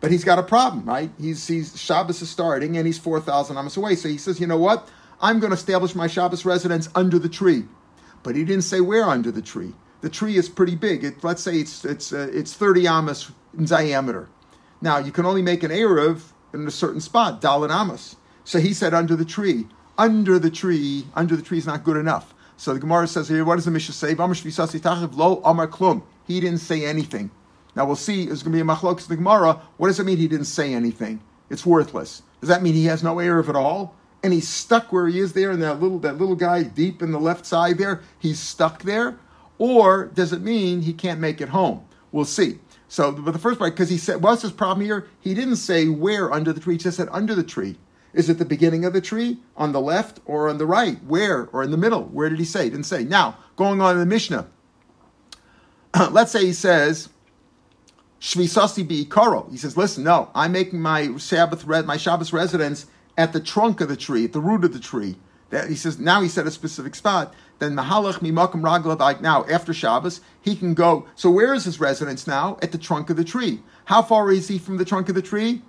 But 0.01 0.11
he's 0.11 0.23
got 0.23 0.39
a 0.39 0.43
problem, 0.43 0.85
right? 0.85 1.09
He's, 1.19 1.45
he's 1.47 1.79
Shabbos 1.79 2.21
is 2.21 2.29
starting 2.29 2.77
and 2.77 2.85
he's 2.85 2.97
4,000 2.97 3.57
amas 3.57 3.75
away. 3.75 3.95
So 3.95 4.07
he 4.07 4.17
says, 4.17 4.39
you 4.39 4.47
know 4.47 4.57
what? 4.57 4.87
I'm 5.21 5.39
going 5.39 5.51
to 5.51 5.57
establish 5.57 5.95
my 5.95 6.07
Shabbos 6.07 6.45
residence 6.45 6.89
under 6.95 7.19
the 7.19 7.29
tree. 7.29 7.65
But 8.23 8.35
he 8.35 8.45
didn't 8.45 8.63
say 8.63 8.81
where 8.81 9.05
under 9.05 9.31
the 9.31 9.41
tree. 9.41 9.73
The 10.01 10.09
tree 10.09 10.37
is 10.37 10.47
pretty 10.47 10.75
big. 10.75 11.03
It, 11.03 11.23
let's 11.23 11.43
say 11.43 11.57
it's 11.57 11.83
it's 11.83 12.13
uh, 12.13 12.29
it's 12.31 12.53
30 12.53 12.87
amas 12.87 13.31
in 13.57 13.65
diameter. 13.65 14.29
Now 14.81 14.97
you 14.97 15.11
can 15.11 15.25
only 15.25 15.41
make 15.41 15.63
an 15.63 15.71
erev 15.71 16.21
in 16.53 16.65
a 16.65 16.71
certain 16.71 17.01
spot, 17.01 17.41
dalit 17.41 17.69
amas. 17.69 18.15
So 18.45 18.59
he 18.59 18.73
said 18.73 18.93
under 18.93 19.15
the 19.17 19.25
tree. 19.25 19.67
Under 19.99 20.39
the 20.39 20.49
tree, 20.49 21.05
under 21.13 21.35
the 21.35 21.41
tree 21.41 21.57
is 21.57 21.67
not 21.67 21.83
good 21.83 21.97
enough. 21.97 22.33
So 22.55 22.73
the 22.73 22.79
Gemara 22.79 23.05
says 23.05 23.27
here, 23.27 23.43
what 23.43 23.57
does 23.57 23.65
the 23.65 23.71
Mishnah 23.71 23.93
say? 23.93 24.15
Lo 24.15 25.41
amar 25.43 25.67
klum. 25.67 26.03
He 26.25 26.39
didn't 26.39 26.59
say 26.59 26.85
anything. 26.85 27.29
Now 27.75 27.85
we'll 27.85 27.97
see. 27.97 28.25
There's 28.25 28.41
going 28.41 28.57
to 28.57 28.63
be 28.63 28.71
a 28.71 28.75
machlokes 28.75 29.03
in 29.03 29.09
the 29.09 29.15
Gemara. 29.17 29.61
What 29.75 29.87
does 29.87 29.99
it 29.99 30.05
mean? 30.05 30.15
He 30.17 30.29
didn't 30.29 30.45
say 30.45 30.73
anything. 30.73 31.21
It's 31.49 31.65
worthless. 31.65 32.21
Does 32.39 32.47
that 32.47 32.63
mean 32.63 32.75
he 32.75 32.85
has 32.85 33.03
no 33.03 33.19
air 33.19 33.39
of 33.39 33.49
at 33.49 33.57
all? 33.57 33.93
And 34.23 34.31
he's 34.31 34.47
stuck 34.47 34.93
where 34.93 35.07
he 35.07 35.19
is 35.19 35.33
there, 35.33 35.51
and 35.51 35.61
that 35.61 35.81
little 35.81 35.99
that 35.99 36.17
little 36.17 36.35
guy 36.35 36.63
deep 36.63 37.01
in 37.01 37.11
the 37.11 37.19
left 37.19 37.45
side 37.45 37.77
there, 37.77 38.01
he's 38.19 38.39
stuck 38.39 38.83
there. 38.83 39.17
Or 39.57 40.05
does 40.05 40.31
it 40.31 40.41
mean 40.41 40.81
he 40.81 40.93
can't 40.93 41.19
make 41.19 41.41
it 41.41 41.49
home? 41.49 41.85
We'll 42.13 42.23
see. 42.23 42.59
So, 42.87 43.11
but 43.11 43.31
the 43.31 43.39
first 43.39 43.59
part, 43.59 43.73
because 43.73 43.89
he 43.89 43.97
said, 43.97 44.23
what's 44.23 44.41
his 44.41 44.53
problem 44.53 44.85
here? 44.85 45.07
He 45.19 45.33
didn't 45.33 45.57
say 45.57 45.89
where 45.89 46.31
under 46.31 46.53
the 46.53 46.61
tree. 46.61 46.75
He 46.75 46.79
just 46.79 46.95
said 46.95 47.09
under 47.11 47.35
the 47.35 47.43
tree. 47.43 47.77
Is 48.13 48.29
it 48.29 48.39
the 48.39 48.45
beginning 48.45 48.85
of 48.85 48.93
the 48.93 49.01
tree, 49.01 49.37
on 49.55 49.71
the 49.71 49.81
left, 49.81 50.19
or 50.25 50.49
on 50.49 50.57
the 50.57 50.65
right? 50.65 51.03
Where, 51.03 51.47
or 51.53 51.63
in 51.63 51.71
the 51.71 51.77
middle? 51.77 52.03
Where 52.03 52.29
did 52.29 52.39
he 52.39 52.45
say? 52.45 52.65
He 52.65 52.69
didn't 52.69 52.85
say. 52.85 53.03
Now, 53.03 53.37
going 53.55 53.81
on 53.81 53.93
in 53.93 53.99
the 53.99 54.05
Mishnah. 54.05 54.47
Let's 56.11 56.31
say 56.31 56.45
he 56.45 56.53
says, 56.53 57.09
Shvisasi 58.19 58.87
bi 58.87 59.07
karo. 59.09 59.47
He 59.51 59.57
says, 59.57 59.77
listen, 59.77 60.03
no, 60.03 60.29
I'm 60.35 60.51
making 60.51 60.81
my 60.81 61.17
Sabbath, 61.17 61.65
red, 61.65 61.85
my 61.85 61.97
Shabbos 61.97 62.33
residence 62.33 62.87
at 63.17 63.33
the 63.33 63.39
trunk 63.39 63.81
of 63.81 63.89
the 63.89 63.95
tree, 63.95 64.25
at 64.25 64.33
the 64.33 64.41
root 64.41 64.63
of 64.63 64.73
the 64.73 64.79
tree. 64.79 65.17
That 65.49 65.67
he 65.67 65.75
says 65.75 65.99
now 65.99 66.21
he 66.21 66.27
said 66.27 66.45
a 66.45 66.51
specific 66.51 66.93
spot. 66.93 67.33
Then 67.57 67.75
mahalach 67.75 68.19
mimakum 68.19 68.61
raglav. 68.61 69.21
Now 69.21 69.45
after 69.45 69.73
Shabbos 69.73 70.21
he 70.41 70.55
can 70.55 70.73
go. 70.73 71.07
So 71.15 71.31
where 71.31 71.53
is 71.53 71.65
his 71.65 71.79
residence 71.79 72.27
now? 72.27 72.57
At 72.61 72.71
the 72.71 72.77
trunk 72.77 73.09
of 73.09 73.17
the 73.17 73.23
tree. 73.23 73.61
How 73.85 74.03
far 74.03 74.31
is 74.31 74.47
he 74.47 74.59
from 74.59 74.77
the 74.77 74.85
trunk 74.85 75.09
of 75.09 75.15
the 75.15 75.21
tree? 75.21 75.63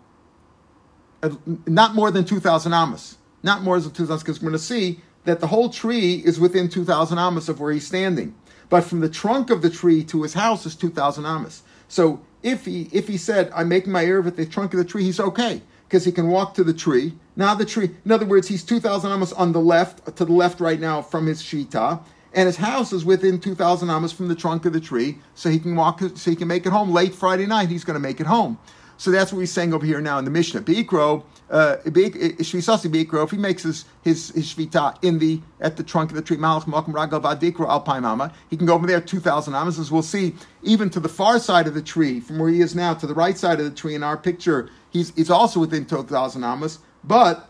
Uh, 1.23 1.31
not 1.67 1.95
more 1.95 2.11
than 2.11 2.25
two 2.25 2.41
thousand 2.41 2.73
amas. 2.73 3.19
Not 3.43 3.63
more 3.63 3.79
than 3.81 3.91
two 3.93 4.07
thousand, 4.07 4.25
because 4.25 4.41
we're 4.41 4.51
going 4.51 4.59
to 4.59 4.65
see 4.65 5.01
that 5.25 5.41
the 5.41 5.47
whole 5.47 5.69
tree 5.69 6.17
is 6.25 6.41
within 6.41 6.69
two 6.69 6.85
thousand 6.85 7.19
amas 7.19 7.49
of 7.49 7.61
where 7.61 7.73
he's 7.73 7.87
standing. 7.87 8.35
But 8.69 8.85
from 8.85 9.01
the 9.01 9.09
trunk 9.09 9.51
of 9.51 9.63
the 9.63 9.71
tree 9.71 10.05
to 10.05 10.23
his 10.23 10.35
house 10.35 10.65
is 10.67 10.75
two 10.75 10.91
thousand 10.91 11.27
amas. 11.27 11.63
So 11.89 12.21
if 12.43 12.65
he 12.65 12.89
if 12.93 13.09
he 13.09 13.17
said 13.17 13.51
I'm 13.55 13.69
making 13.69 13.93
my 13.93 14.05
erev 14.05 14.27
at 14.27 14.37
the 14.37 14.47
trunk 14.47 14.73
of 14.73 14.79
the 14.79 14.85
tree, 14.85 15.05
he's 15.05 15.21
okay 15.21 15.63
because 15.91 16.05
he 16.05 16.13
can 16.13 16.29
walk 16.29 16.55
to 16.55 16.63
the 16.63 16.73
tree. 16.73 17.13
Now 17.35 17.53
the 17.57 17.65
tree, 17.65 17.91
in 18.05 18.13
other 18.13 18.25
words, 18.25 18.47
he's 18.47 18.63
2,000 18.63 19.11
amas 19.11 19.33
on 19.33 19.51
the 19.51 19.61
left, 19.61 20.17
to 20.17 20.25
the 20.25 20.33
left 20.33 20.61
right 20.61 20.79
now 20.79 21.03
from 21.03 21.27
his 21.27 21.43
shita, 21.43 22.01
and 22.33 22.47
his 22.47 22.57
house 22.57 22.93
is 22.93 23.05
within 23.05 23.41
2,000 23.41 23.91
amas 23.91 24.13
from 24.13 24.29
the 24.29 24.37
trunk 24.37 24.65
of 24.67 24.73
the 24.73 24.81
tree, 24.81 25.19
so 25.35 25.51
he 25.51 25.59
can 25.59 25.75
walk, 25.75 26.01
so 26.01 26.31
he 26.31 26.37
can 26.37 26.47
make 26.47 26.65
it 26.65 26.71
home 26.71 26.93
late 26.93 27.13
Friday 27.13 27.45
night. 27.45 27.71
He's 27.71 27.83
going 27.83 27.95
to 27.95 28.01
make 28.01 28.21
it 28.21 28.27
home. 28.29 28.57
So 29.01 29.11
that's 29.11 29.33
what 29.33 29.39
he's 29.39 29.51
saying 29.51 29.73
over 29.73 29.87
here 29.87 30.03
now 30.03 30.19
in 30.19 30.27
the 30.27 30.31
Mishnah. 30.31 30.61
Beikro, 30.61 31.25
Shvisasi 31.51 32.93
Beikro, 32.93 33.25
if 33.25 33.31
he 33.31 33.39
makes 33.39 33.63
his 33.63 33.87
his, 34.03 34.29
his 34.33 34.53
shvita 34.53 35.03
in 35.03 35.19
the 35.19 35.41
at 35.59 35.79
the 35.79 35.83
trunk 35.83 36.11
of 36.11 36.17
the 36.17 36.23
tree, 36.23 36.37
Malach 36.37 36.65
Malkum 36.65 36.93
Ragav 36.93 37.23
Adikro 37.23 37.67
Alpaimama, 37.67 38.31
he 38.51 38.59
can 38.59 38.67
go 38.67 38.75
over 38.75 38.87
there 38.87 39.01
two 39.01 39.19
thousand 39.19 39.55
amas, 39.55 39.79
as 39.79 39.91
we'll 39.91 40.03
see, 40.03 40.35
even 40.63 40.91
to 40.91 41.01
the 41.01 41.09
far 41.09 41.39
side 41.39 41.67
of 41.67 41.73
the 41.73 41.81
tree, 41.81 42.21
from 42.21 42.39
where 42.39 42.51
he 42.51 42.61
is 42.61 42.75
now 42.75 42.93
to 42.93 43.07
the 43.07 43.15
right 43.15 43.39
side 43.39 43.59
of 43.59 43.65
the 43.65 43.71
tree 43.71 43.95
in 43.95 44.03
our 44.03 44.19
picture, 44.19 44.69
he's 44.91 45.15
he's 45.17 45.31
also 45.31 45.61
within 45.61 45.87
two 45.87 46.03
thousand 46.03 46.45
amas, 46.45 46.81
but 47.03 47.49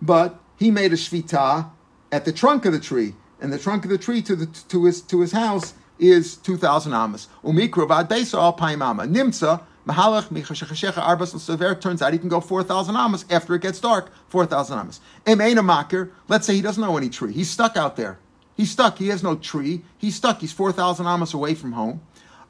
but 0.00 0.40
he 0.56 0.70
made 0.70 0.90
a 0.94 0.96
shvita 0.96 1.70
at 2.12 2.24
the 2.24 2.32
trunk 2.32 2.64
of 2.64 2.72
the 2.72 2.80
tree, 2.80 3.14
and 3.42 3.52
the 3.52 3.58
trunk 3.58 3.84
of 3.84 3.90
the 3.90 3.98
tree 3.98 4.22
to 4.22 4.34
the 4.34 4.46
to 4.46 4.86
his 4.86 5.02
to 5.02 5.20
his 5.20 5.32
house 5.32 5.74
is 5.98 6.36
two 6.36 6.56
thousand 6.56 6.94
amas. 6.94 7.28
Umikro 7.44 7.86
Vadesa 7.86 8.38
Alpaimama 8.38 9.06
Nimsa. 9.06 9.64
Mahalach 9.90 10.28
Michashachashecha 10.28 11.02
Arbas 11.02 11.38
Sever 11.38 11.74
turns 11.74 12.00
out 12.00 12.12
he 12.12 12.18
can 12.18 12.28
go 12.28 12.40
4,000 12.40 12.94
amas 12.94 13.24
after 13.28 13.54
it 13.54 13.62
gets 13.62 13.80
dark, 13.80 14.10
4,000 14.28 14.78
amas. 14.78 15.00
Emaina 15.26 15.64
Makir, 15.64 16.10
let's 16.28 16.46
say 16.46 16.54
he 16.54 16.62
doesn't 16.62 16.82
know 16.82 16.96
any 16.96 17.08
tree. 17.08 17.32
He's 17.32 17.50
stuck 17.50 17.76
out 17.76 17.96
there. 17.96 18.18
He's 18.56 18.70
stuck. 18.70 18.98
He 18.98 19.08
has 19.08 19.22
no 19.22 19.36
tree. 19.36 19.82
He's 19.98 20.14
stuck. 20.14 20.40
He's 20.40 20.52
4,000 20.52 21.06
amas 21.06 21.34
away 21.34 21.54
from 21.54 21.72
home. 21.72 22.02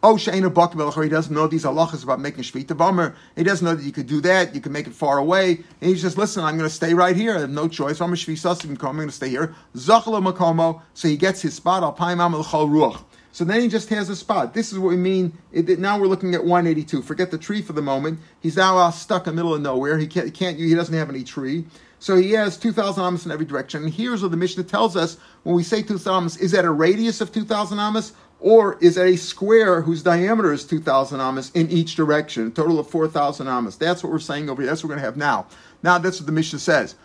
Oh, 0.02 0.14
Bakbel, 0.14 1.02
he 1.02 1.10
doesn't 1.10 1.34
know 1.34 1.46
these 1.46 1.64
halachas 1.64 2.02
about 2.02 2.20
making 2.20 2.42
Shvita 2.42 2.74
Bummer. 2.74 3.14
He 3.36 3.44
doesn't 3.44 3.64
know 3.64 3.74
that 3.74 3.84
you 3.84 3.92
could 3.92 4.06
do 4.06 4.22
that. 4.22 4.54
You 4.54 4.60
can 4.60 4.72
make 4.72 4.86
it 4.86 4.94
far 4.94 5.18
away. 5.18 5.62
And 5.80 5.90
he's 5.90 6.00
just, 6.00 6.16
listen, 6.16 6.42
I'm 6.42 6.56
going 6.56 6.68
to 6.68 6.74
stay 6.74 6.94
right 6.94 7.14
here. 7.14 7.36
I 7.36 7.40
have 7.40 7.50
no 7.50 7.68
choice. 7.68 8.00
I'm 8.00 8.12
a 8.12 8.16
Shvi 8.16 8.32
Sasikim, 8.32 8.82
I'm 8.82 8.96
going 8.96 9.08
to 9.08 9.14
stay 9.14 9.28
here. 9.28 9.54
Zachla 9.76 10.26
Makomo. 10.26 10.80
So 10.94 11.06
he 11.06 11.18
gets 11.18 11.42
his 11.42 11.54
spot. 11.54 11.82
Al 11.82 11.94
Paimam 11.94 12.32
El 12.32 12.44
Ruach. 12.44 13.04
So 13.32 13.44
then 13.44 13.60
he 13.60 13.68
just 13.68 13.88
has 13.90 14.08
a 14.10 14.16
spot. 14.16 14.54
This 14.54 14.72
is 14.72 14.78
what 14.78 14.88
we 14.88 14.96
mean. 14.96 15.32
It, 15.52 15.78
now 15.78 15.98
we're 15.98 16.08
looking 16.08 16.34
at 16.34 16.42
182. 16.42 17.02
Forget 17.02 17.30
the 17.30 17.38
tree 17.38 17.62
for 17.62 17.72
the 17.72 17.82
moment. 17.82 18.18
He's 18.40 18.56
now 18.56 18.90
stuck 18.90 19.26
in 19.26 19.34
the 19.34 19.36
middle 19.36 19.54
of 19.54 19.60
nowhere. 19.60 19.98
He 19.98 20.06
can't, 20.06 20.26
he 20.26 20.32
can't. 20.32 20.58
He 20.58 20.74
doesn't 20.74 20.94
have 20.94 21.08
any 21.08 21.22
tree. 21.22 21.64
So 22.00 22.16
he 22.16 22.32
has 22.32 22.56
2,000 22.56 23.02
amas 23.02 23.26
in 23.26 23.32
every 23.32 23.44
direction. 23.44 23.84
And 23.84 23.92
here's 23.92 24.22
what 24.22 24.30
the 24.30 24.36
Mishnah 24.36 24.64
tells 24.64 24.96
us 24.96 25.18
when 25.42 25.54
we 25.54 25.62
say 25.62 25.82
2,000 25.82 26.12
amas: 26.12 26.36
is 26.38 26.50
that 26.52 26.64
a 26.64 26.70
radius 26.70 27.20
of 27.20 27.30
2,000 27.30 27.78
amas, 27.78 28.14
or 28.40 28.78
is 28.80 28.94
that 28.94 29.06
a 29.06 29.16
square 29.16 29.82
whose 29.82 30.02
diameter 30.02 30.52
is 30.52 30.64
2,000 30.64 31.20
amas 31.20 31.50
in 31.52 31.70
each 31.70 31.94
direction? 31.94 32.46
A 32.48 32.50
total 32.50 32.78
of 32.80 32.88
4,000 32.88 33.46
amas. 33.46 33.76
That's 33.76 34.02
what 34.02 34.10
we're 34.10 34.18
saying 34.18 34.48
over 34.48 34.62
here. 34.62 34.70
That's 34.70 34.82
what 34.82 34.88
we're 34.88 34.94
going 34.96 35.02
to 35.02 35.06
have 35.06 35.16
now. 35.18 35.46
Now 35.82 35.98
that's 35.98 36.18
what 36.18 36.26
the 36.26 36.32
Mishnah 36.32 36.58
says. 36.58 36.96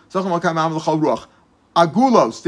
Agulos, 1.75 2.41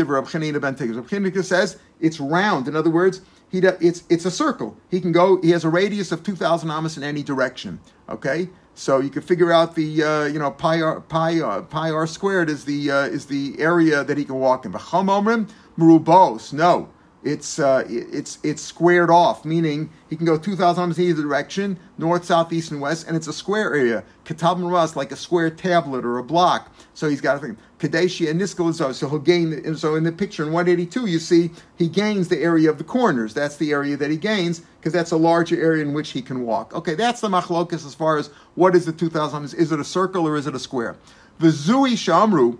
ben 0.61 1.43
says 1.43 1.77
it's 1.99 2.19
round. 2.19 2.67
In 2.67 2.75
other 2.75 2.89
words, 2.89 3.21
he 3.49 3.59
it's 3.59 4.03
it's 4.09 4.25
a 4.25 4.31
circle. 4.31 4.75
He 4.89 4.99
can 4.99 5.11
go. 5.11 5.41
He 5.41 5.51
has 5.51 5.63
a 5.63 5.69
radius 5.69 6.11
of 6.11 6.23
two 6.23 6.35
thousand 6.35 6.69
amas 6.69 6.97
in 6.97 7.03
any 7.03 7.23
direction. 7.23 7.79
Okay, 8.09 8.49
so 8.75 8.99
you 8.99 9.09
can 9.09 9.21
figure 9.21 9.51
out 9.51 9.75
the 9.75 10.03
uh, 10.03 10.25
you 10.25 10.39
know 10.39 10.51
pi 10.51 10.81
r 10.81 11.01
pi 11.01 11.39
r, 11.39 11.61
pi 11.61 11.91
r 11.91 12.07
squared 12.07 12.49
is 12.49 12.65
the 12.65 12.91
uh, 12.91 13.05
is 13.05 13.25
the 13.25 13.55
area 13.59 14.03
that 14.03 14.17
he 14.17 14.25
can 14.25 14.35
walk 14.35 14.65
in. 14.65 14.73
V'chom 14.73 15.07
omrim 15.07 15.49
merubos. 15.77 16.51
No, 16.51 16.89
it's 17.23 17.57
uh, 17.59 17.83
it's 17.87 18.39
it's 18.43 18.61
squared 18.61 19.09
off, 19.09 19.45
meaning 19.45 19.89
he 20.09 20.15
can 20.15 20.25
go 20.25 20.37
2,000 20.37 20.83
amas 20.83 20.97
in 20.97 21.05
either 21.05 21.21
direction, 21.21 21.79
north, 21.97 22.25
south, 22.25 22.53
east, 22.53 22.71
and 22.71 22.79
west, 22.79 23.07
and 23.07 23.17
it's 23.17 23.27
a 23.27 23.33
square 23.33 23.73
area. 23.73 24.03
Katab 24.25 24.95
like 24.95 25.11
a 25.11 25.15
square 25.15 25.49
tablet 25.49 26.05
or 26.05 26.17
a 26.17 26.23
block. 26.23 26.71
So 26.97 27.07
he's 27.07 27.21
got 27.21 27.35
to 27.35 27.39
think 27.39 27.59
Kadeshi 27.77 28.27
and 28.27 28.41
Niskalizo. 28.41 28.85
Uh, 28.85 28.93
so 28.93 29.07
he'll 29.07 29.19
gain. 29.19 29.75
So 29.75 29.93
in 29.93 30.03
the 30.03 30.11
picture 30.11 30.41
in 30.41 30.51
182, 30.51 31.05
you 31.05 31.19
see 31.19 31.51
he 31.77 31.87
gains 31.87 32.27
the 32.27 32.39
area 32.39 32.71
of 32.71 32.79
the 32.79 32.83
corners. 32.83 33.35
That's 33.35 33.55
the 33.57 33.71
area 33.71 33.95
that 33.97 34.09
he 34.09 34.17
gains 34.17 34.61
because 34.79 34.93
that's 34.93 35.11
a 35.11 35.15
larger 35.15 35.61
area 35.61 35.83
in 35.83 35.93
which 35.93 36.09
he 36.09 36.23
can 36.23 36.43
walk. 36.43 36.73
Okay, 36.73 36.95
that's 36.95 37.21
the 37.21 37.29
machlokas 37.29 37.85
as 37.85 37.93
far 37.93 38.17
as 38.17 38.31
what 38.55 38.75
is 38.75 38.87
the 38.87 38.91
2,000 38.91 39.43
Is 39.43 39.71
it 39.71 39.79
a 39.79 39.83
circle 39.83 40.27
or 40.27 40.37
is 40.37 40.47
it 40.47 40.55
a 40.55 40.59
square? 40.59 40.95
The 41.37 41.49
Zui 41.49 41.91
Shamru 41.93 42.57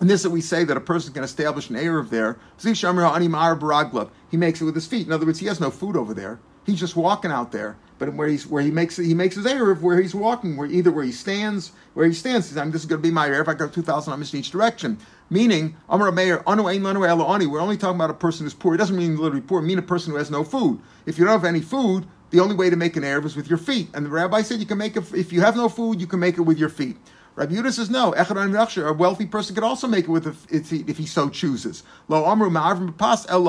and 0.00 0.10
this 0.10 0.24
that 0.24 0.30
we 0.30 0.40
say 0.40 0.64
that 0.64 0.76
a 0.76 0.80
person 0.80 1.12
can 1.12 1.22
establish 1.22 1.70
an 1.70 1.76
erev 1.76 2.10
there. 2.10 2.40
Zui 2.58 2.72
Shamru 2.72 3.08
Animar 3.08 3.56
Baraglav. 3.56 4.10
He 4.28 4.36
makes 4.36 4.60
it 4.60 4.64
with 4.64 4.74
his 4.74 4.88
feet. 4.88 5.06
In 5.06 5.12
other 5.12 5.24
words, 5.24 5.38
he 5.38 5.46
has 5.46 5.60
no 5.60 5.70
food 5.70 5.96
over 5.96 6.14
there. 6.14 6.40
He's 6.66 6.80
just 6.80 6.96
walking 6.96 7.30
out 7.30 7.52
there. 7.52 7.76
But 8.02 8.14
where 8.14 8.26
he's 8.26 8.48
where 8.48 8.64
he 8.64 8.72
makes 8.72 8.96
he 8.96 9.14
makes 9.14 9.36
his 9.36 9.46
erev 9.46 9.80
where 9.80 10.00
he's 10.00 10.12
walking, 10.12 10.56
where 10.56 10.66
either 10.66 10.90
where 10.90 11.04
he 11.04 11.12
stands, 11.12 11.70
where 11.94 12.04
he 12.04 12.12
stands. 12.12 12.48
Saying, 12.48 12.72
"This 12.72 12.80
is 12.80 12.88
going 12.88 13.00
to 13.00 13.08
be 13.08 13.12
my 13.12 13.28
erev. 13.28 13.46
I 13.46 13.54
got 13.54 13.72
two 13.72 13.80
thousand 13.80 14.12
amos 14.12 14.34
in 14.34 14.40
each 14.40 14.50
direction." 14.50 14.98
Meaning, 15.30 15.76
Amar 15.88 16.10
Meir, 16.10 16.42
We're 16.44 17.60
only 17.60 17.76
talking 17.76 17.94
about 17.94 18.10
a 18.10 18.14
person 18.14 18.44
who's 18.44 18.54
poor. 18.54 18.74
It 18.74 18.78
doesn't 18.78 18.96
mean 18.96 19.16
literally 19.16 19.40
poor. 19.40 19.62
Mean 19.62 19.78
a 19.78 19.82
person 19.82 20.10
who 20.10 20.18
has 20.18 20.32
no 20.32 20.42
food. 20.42 20.80
If 21.06 21.16
you 21.16 21.24
don't 21.24 21.32
have 21.32 21.44
any 21.44 21.60
food, 21.60 22.06
the 22.30 22.40
only 22.40 22.56
way 22.56 22.70
to 22.70 22.76
make 22.76 22.96
an 22.96 23.04
erev 23.04 23.24
is 23.24 23.36
with 23.36 23.48
your 23.48 23.56
feet. 23.56 23.88
And 23.94 24.04
the 24.04 24.10
rabbi 24.10 24.42
said 24.42 24.58
you 24.58 24.66
can 24.66 24.78
make 24.78 24.96
it 24.96 25.04
if 25.14 25.32
you 25.32 25.40
have 25.42 25.54
no 25.54 25.68
food, 25.68 26.00
you 26.00 26.08
can 26.08 26.18
make 26.18 26.38
it 26.38 26.42
with 26.42 26.58
your 26.58 26.70
feet. 26.70 26.96
Rabbi 27.34 27.54
Yehuda 27.54 27.72
says 27.72 27.88
no. 27.88 28.12
A 28.12 28.92
wealthy 28.92 29.24
person 29.26 29.54
could 29.54 29.64
also 29.64 29.86
make 29.88 30.04
it 30.04 30.10
with 30.10 30.26
if, 30.50 30.68
he, 30.68 30.84
if 30.86 30.98
he 30.98 31.06
so 31.06 31.30
chooses. 31.30 31.82
Lo 32.08 32.26
amru 32.26 32.50
pas 32.92 33.26
el 33.28 33.44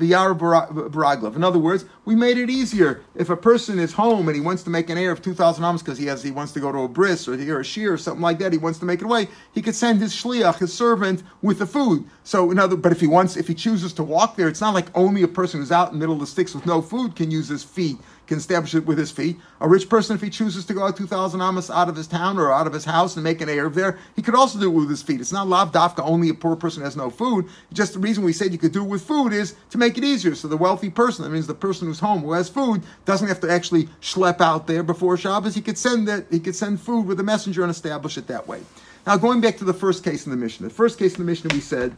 baraglav. 0.00 1.36
In 1.36 1.44
other 1.44 1.58
words, 1.58 1.84
we 2.04 2.14
made 2.14 2.38
it 2.38 2.48
easier. 2.48 3.02
If 3.16 3.28
a 3.28 3.36
person 3.36 3.78
is 3.78 3.92
home 3.92 4.28
and 4.28 4.36
he 4.36 4.40
wants 4.40 4.62
to 4.62 4.70
make 4.70 4.88
an 4.88 4.98
air 4.98 5.10
of 5.10 5.20
two 5.20 5.34
thousand 5.34 5.64
ams 5.64 5.82
because 5.82 5.98
he 5.98 6.06
has 6.06 6.22
he 6.22 6.30
wants 6.30 6.52
to 6.52 6.60
go 6.60 6.70
to 6.70 6.78
a 6.78 6.88
bris 6.88 7.26
or 7.26 7.32
or 7.32 7.60
a 7.60 7.64
shiur 7.64 7.92
or 7.92 7.98
something 7.98 8.22
like 8.22 8.38
that, 8.38 8.52
he 8.52 8.58
wants 8.58 8.78
to 8.78 8.84
make 8.84 9.00
it 9.00 9.04
away. 9.04 9.28
He 9.52 9.60
could 9.60 9.74
send 9.74 10.00
his 10.00 10.14
shliach, 10.14 10.58
his 10.58 10.72
servant, 10.72 11.24
with 11.42 11.58
the 11.58 11.66
food. 11.66 12.04
So 12.22 12.50
in 12.50 12.58
other, 12.58 12.76
but 12.76 12.92
if 12.92 13.00
he 13.00 13.08
wants, 13.08 13.36
if 13.36 13.48
he 13.48 13.54
chooses 13.54 13.92
to 13.94 14.04
walk 14.04 14.36
there, 14.36 14.48
it's 14.48 14.60
not 14.60 14.74
like 14.74 14.86
only 14.96 15.22
a 15.22 15.28
person 15.28 15.60
who's 15.60 15.72
out 15.72 15.88
in 15.88 15.94
the 15.94 16.00
middle 16.00 16.14
of 16.14 16.20
the 16.20 16.26
sticks 16.26 16.54
with 16.54 16.66
no 16.66 16.80
food 16.80 17.16
can 17.16 17.30
use 17.30 17.48
his 17.48 17.64
feet 17.64 17.98
can 18.30 18.38
establish 18.38 18.76
it 18.76 18.86
with 18.86 18.96
his 18.96 19.10
feet. 19.10 19.36
A 19.60 19.68
rich 19.68 19.88
person, 19.88 20.14
if 20.14 20.22
he 20.22 20.30
chooses 20.30 20.64
to 20.66 20.72
go 20.72 20.84
out 20.84 20.96
2,000 20.96 21.40
amas 21.40 21.68
out 21.68 21.88
of 21.88 21.96
his 21.96 22.06
town 22.06 22.38
or 22.38 22.52
out 22.52 22.68
of 22.68 22.72
his 22.72 22.84
house 22.84 23.16
and 23.16 23.24
make 23.24 23.40
an 23.40 23.48
erev 23.48 23.74
there, 23.74 23.98
he 24.14 24.22
could 24.22 24.36
also 24.36 24.56
do 24.60 24.70
it 24.70 24.74
with 24.74 24.88
his 24.88 25.02
feet. 25.02 25.20
It's 25.20 25.32
not 25.32 25.48
lav 25.48 25.72
dafka, 25.72 26.04
only 26.04 26.28
a 26.28 26.34
poor 26.34 26.54
person 26.54 26.84
has 26.84 26.96
no 26.96 27.10
food. 27.10 27.46
Just 27.72 27.94
the 27.94 27.98
reason 27.98 28.22
we 28.22 28.32
said 28.32 28.52
you 28.52 28.58
could 28.58 28.70
do 28.70 28.84
it 28.84 28.88
with 28.88 29.02
food 29.02 29.32
is 29.32 29.56
to 29.70 29.78
make 29.78 29.98
it 29.98 30.04
easier. 30.04 30.36
So 30.36 30.46
the 30.46 30.56
wealthy 30.56 30.90
person, 30.90 31.24
that 31.24 31.30
means 31.30 31.48
the 31.48 31.54
person 31.54 31.88
who's 31.88 31.98
home 31.98 32.20
who 32.20 32.30
has 32.30 32.48
food, 32.48 32.84
doesn't 33.04 33.26
have 33.26 33.40
to 33.40 33.50
actually 33.50 33.88
schlep 34.00 34.40
out 34.40 34.68
there 34.68 34.84
before 34.84 35.16
Shabbos. 35.16 35.56
He 35.56 35.60
could 35.60 35.76
send 35.76 36.06
that, 36.06 36.26
he 36.30 36.38
could 36.38 36.54
send 36.54 36.80
food 36.80 37.06
with 37.06 37.18
a 37.18 37.24
messenger 37.24 37.62
and 37.62 37.70
establish 37.70 38.16
it 38.16 38.28
that 38.28 38.46
way. 38.46 38.60
Now, 39.08 39.16
going 39.16 39.40
back 39.40 39.56
to 39.56 39.64
the 39.64 39.74
first 39.74 40.04
case 40.04 40.24
in 40.24 40.30
the 40.30 40.36
Mishnah, 40.36 40.68
The 40.68 40.74
first 40.74 41.00
case 41.00 41.14
in 41.14 41.18
the 41.18 41.28
Mishnah 41.28 41.52
we 41.52 41.60
said, 41.60 41.96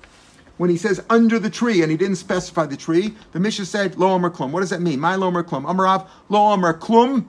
when 0.62 0.70
he 0.70 0.76
says 0.76 1.02
under 1.10 1.40
the 1.40 1.50
tree 1.50 1.82
and 1.82 1.90
he 1.90 1.96
didn't 1.96 2.14
specify 2.14 2.64
the 2.64 2.76
tree, 2.76 3.16
the 3.32 3.40
Mishnah 3.40 3.64
said 3.64 3.96
lo 3.96 4.10
omer 4.10 4.30
klum. 4.30 4.52
What 4.52 4.60
does 4.60 4.70
that 4.70 4.80
mean? 4.80 5.00
My 5.00 5.16
lo 5.16 5.26
omer 5.26 5.42
klum. 5.42 5.68
Amar 5.68 5.86
Rav 5.86 6.08
lo 6.28 6.52
omer 6.52 6.72
klum. 6.72 7.26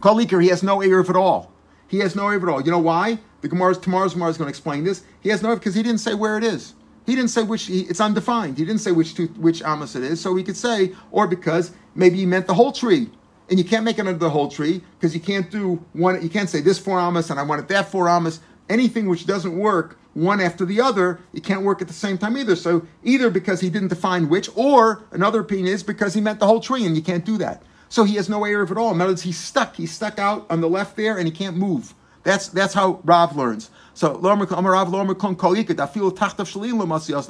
Kalikar, 0.00 0.42
he 0.42 0.50
has 0.50 0.62
no 0.62 0.76
erev 0.80 1.08
at 1.08 1.16
all. 1.16 1.50
He 1.86 2.00
has 2.00 2.14
no 2.14 2.24
erev 2.24 2.42
at 2.42 2.48
all. 2.50 2.60
You 2.60 2.70
know 2.70 2.78
why? 2.78 3.20
The 3.40 3.48
Gemara's 3.48 3.78
tomorrow's 3.78 4.12
Gemara 4.12 4.28
is 4.28 4.36
going 4.36 4.48
to 4.48 4.50
explain 4.50 4.84
this. 4.84 5.02
He 5.22 5.30
has 5.30 5.42
no 5.42 5.54
because 5.54 5.74
he 5.76 5.82
didn't 5.82 6.00
say 6.00 6.12
where 6.12 6.36
it 6.36 6.44
is. 6.44 6.74
He 7.06 7.14
didn't 7.14 7.30
say 7.30 7.42
which. 7.42 7.64
He, 7.64 7.84
it's 7.84 8.02
undefined. 8.02 8.58
He 8.58 8.66
didn't 8.66 8.82
say 8.82 8.92
which 8.92 9.14
two, 9.14 9.28
which 9.28 9.62
amos 9.64 9.96
it 9.96 10.02
is. 10.02 10.20
So 10.20 10.36
he 10.36 10.44
could 10.44 10.54
say, 10.58 10.92
or 11.10 11.26
because 11.26 11.72
maybe 11.94 12.18
he 12.18 12.26
meant 12.26 12.46
the 12.46 12.52
whole 12.52 12.72
tree, 12.72 13.08
and 13.48 13.58
you 13.58 13.64
can't 13.64 13.82
make 13.82 13.98
it 13.98 14.06
under 14.06 14.12
the 14.12 14.28
whole 14.28 14.48
tree 14.48 14.82
because 14.98 15.14
you 15.14 15.20
can't 15.20 15.50
do 15.50 15.82
one. 15.94 16.22
You 16.22 16.28
can't 16.28 16.50
say 16.50 16.60
this 16.60 16.78
four 16.78 17.00
amos 17.00 17.30
and 17.30 17.40
I 17.40 17.44
want 17.44 17.62
it 17.62 17.68
that 17.68 17.90
four 17.90 18.10
amos. 18.10 18.40
Anything 18.68 19.08
which 19.08 19.26
doesn't 19.26 19.58
work 19.58 19.98
one 20.14 20.40
after 20.40 20.64
the 20.64 20.80
other, 20.80 21.20
it 21.32 21.44
can't 21.44 21.62
work 21.62 21.80
at 21.80 21.88
the 21.88 21.94
same 21.94 22.18
time 22.18 22.36
either. 22.36 22.56
So 22.56 22.86
either 23.02 23.30
because 23.30 23.60
he 23.60 23.70
didn't 23.70 23.88
define 23.88 24.28
which, 24.28 24.50
or 24.54 25.04
another 25.12 25.40
opinion 25.40 25.68
is 25.68 25.82
because 25.82 26.14
he 26.14 26.20
meant 26.20 26.40
the 26.40 26.46
whole 26.46 26.60
tree, 26.60 26.84
and 26.84 26.96
you 26.96 27.02
can't 27.02 27.24
do 27.24 27.38
that. 27.38 27.62
So 27.88 28.04
he 28.04 28.16
has 28.16 28.28
no 28.28 28.44
area 28.44 28.62
of 28.62 28.70
it 28.70 28.76
all. 28.76 28.92
In 28.92 29.00
other 29.00 29.12
words, 29.12 29.22
he's 29.22 29.38
stuck. 29.38 29.76
He's 29.76 29.92
stuck 29.92 30.18
out 30.18 30.46
on 30.50 30.60
the 30.60 30.68
left 30.68 30.96
there, 30.96 31.16
and 31.16 31.26
he 31.26 31.32
can't 31.32 31.56
move. 31.56 31.94
That's 32.24 32.48
that's 32.48 32.74
how 32.74 33.00
Rav 33.04 33.36
learns. 33.36 33.70
So 33.94 34.14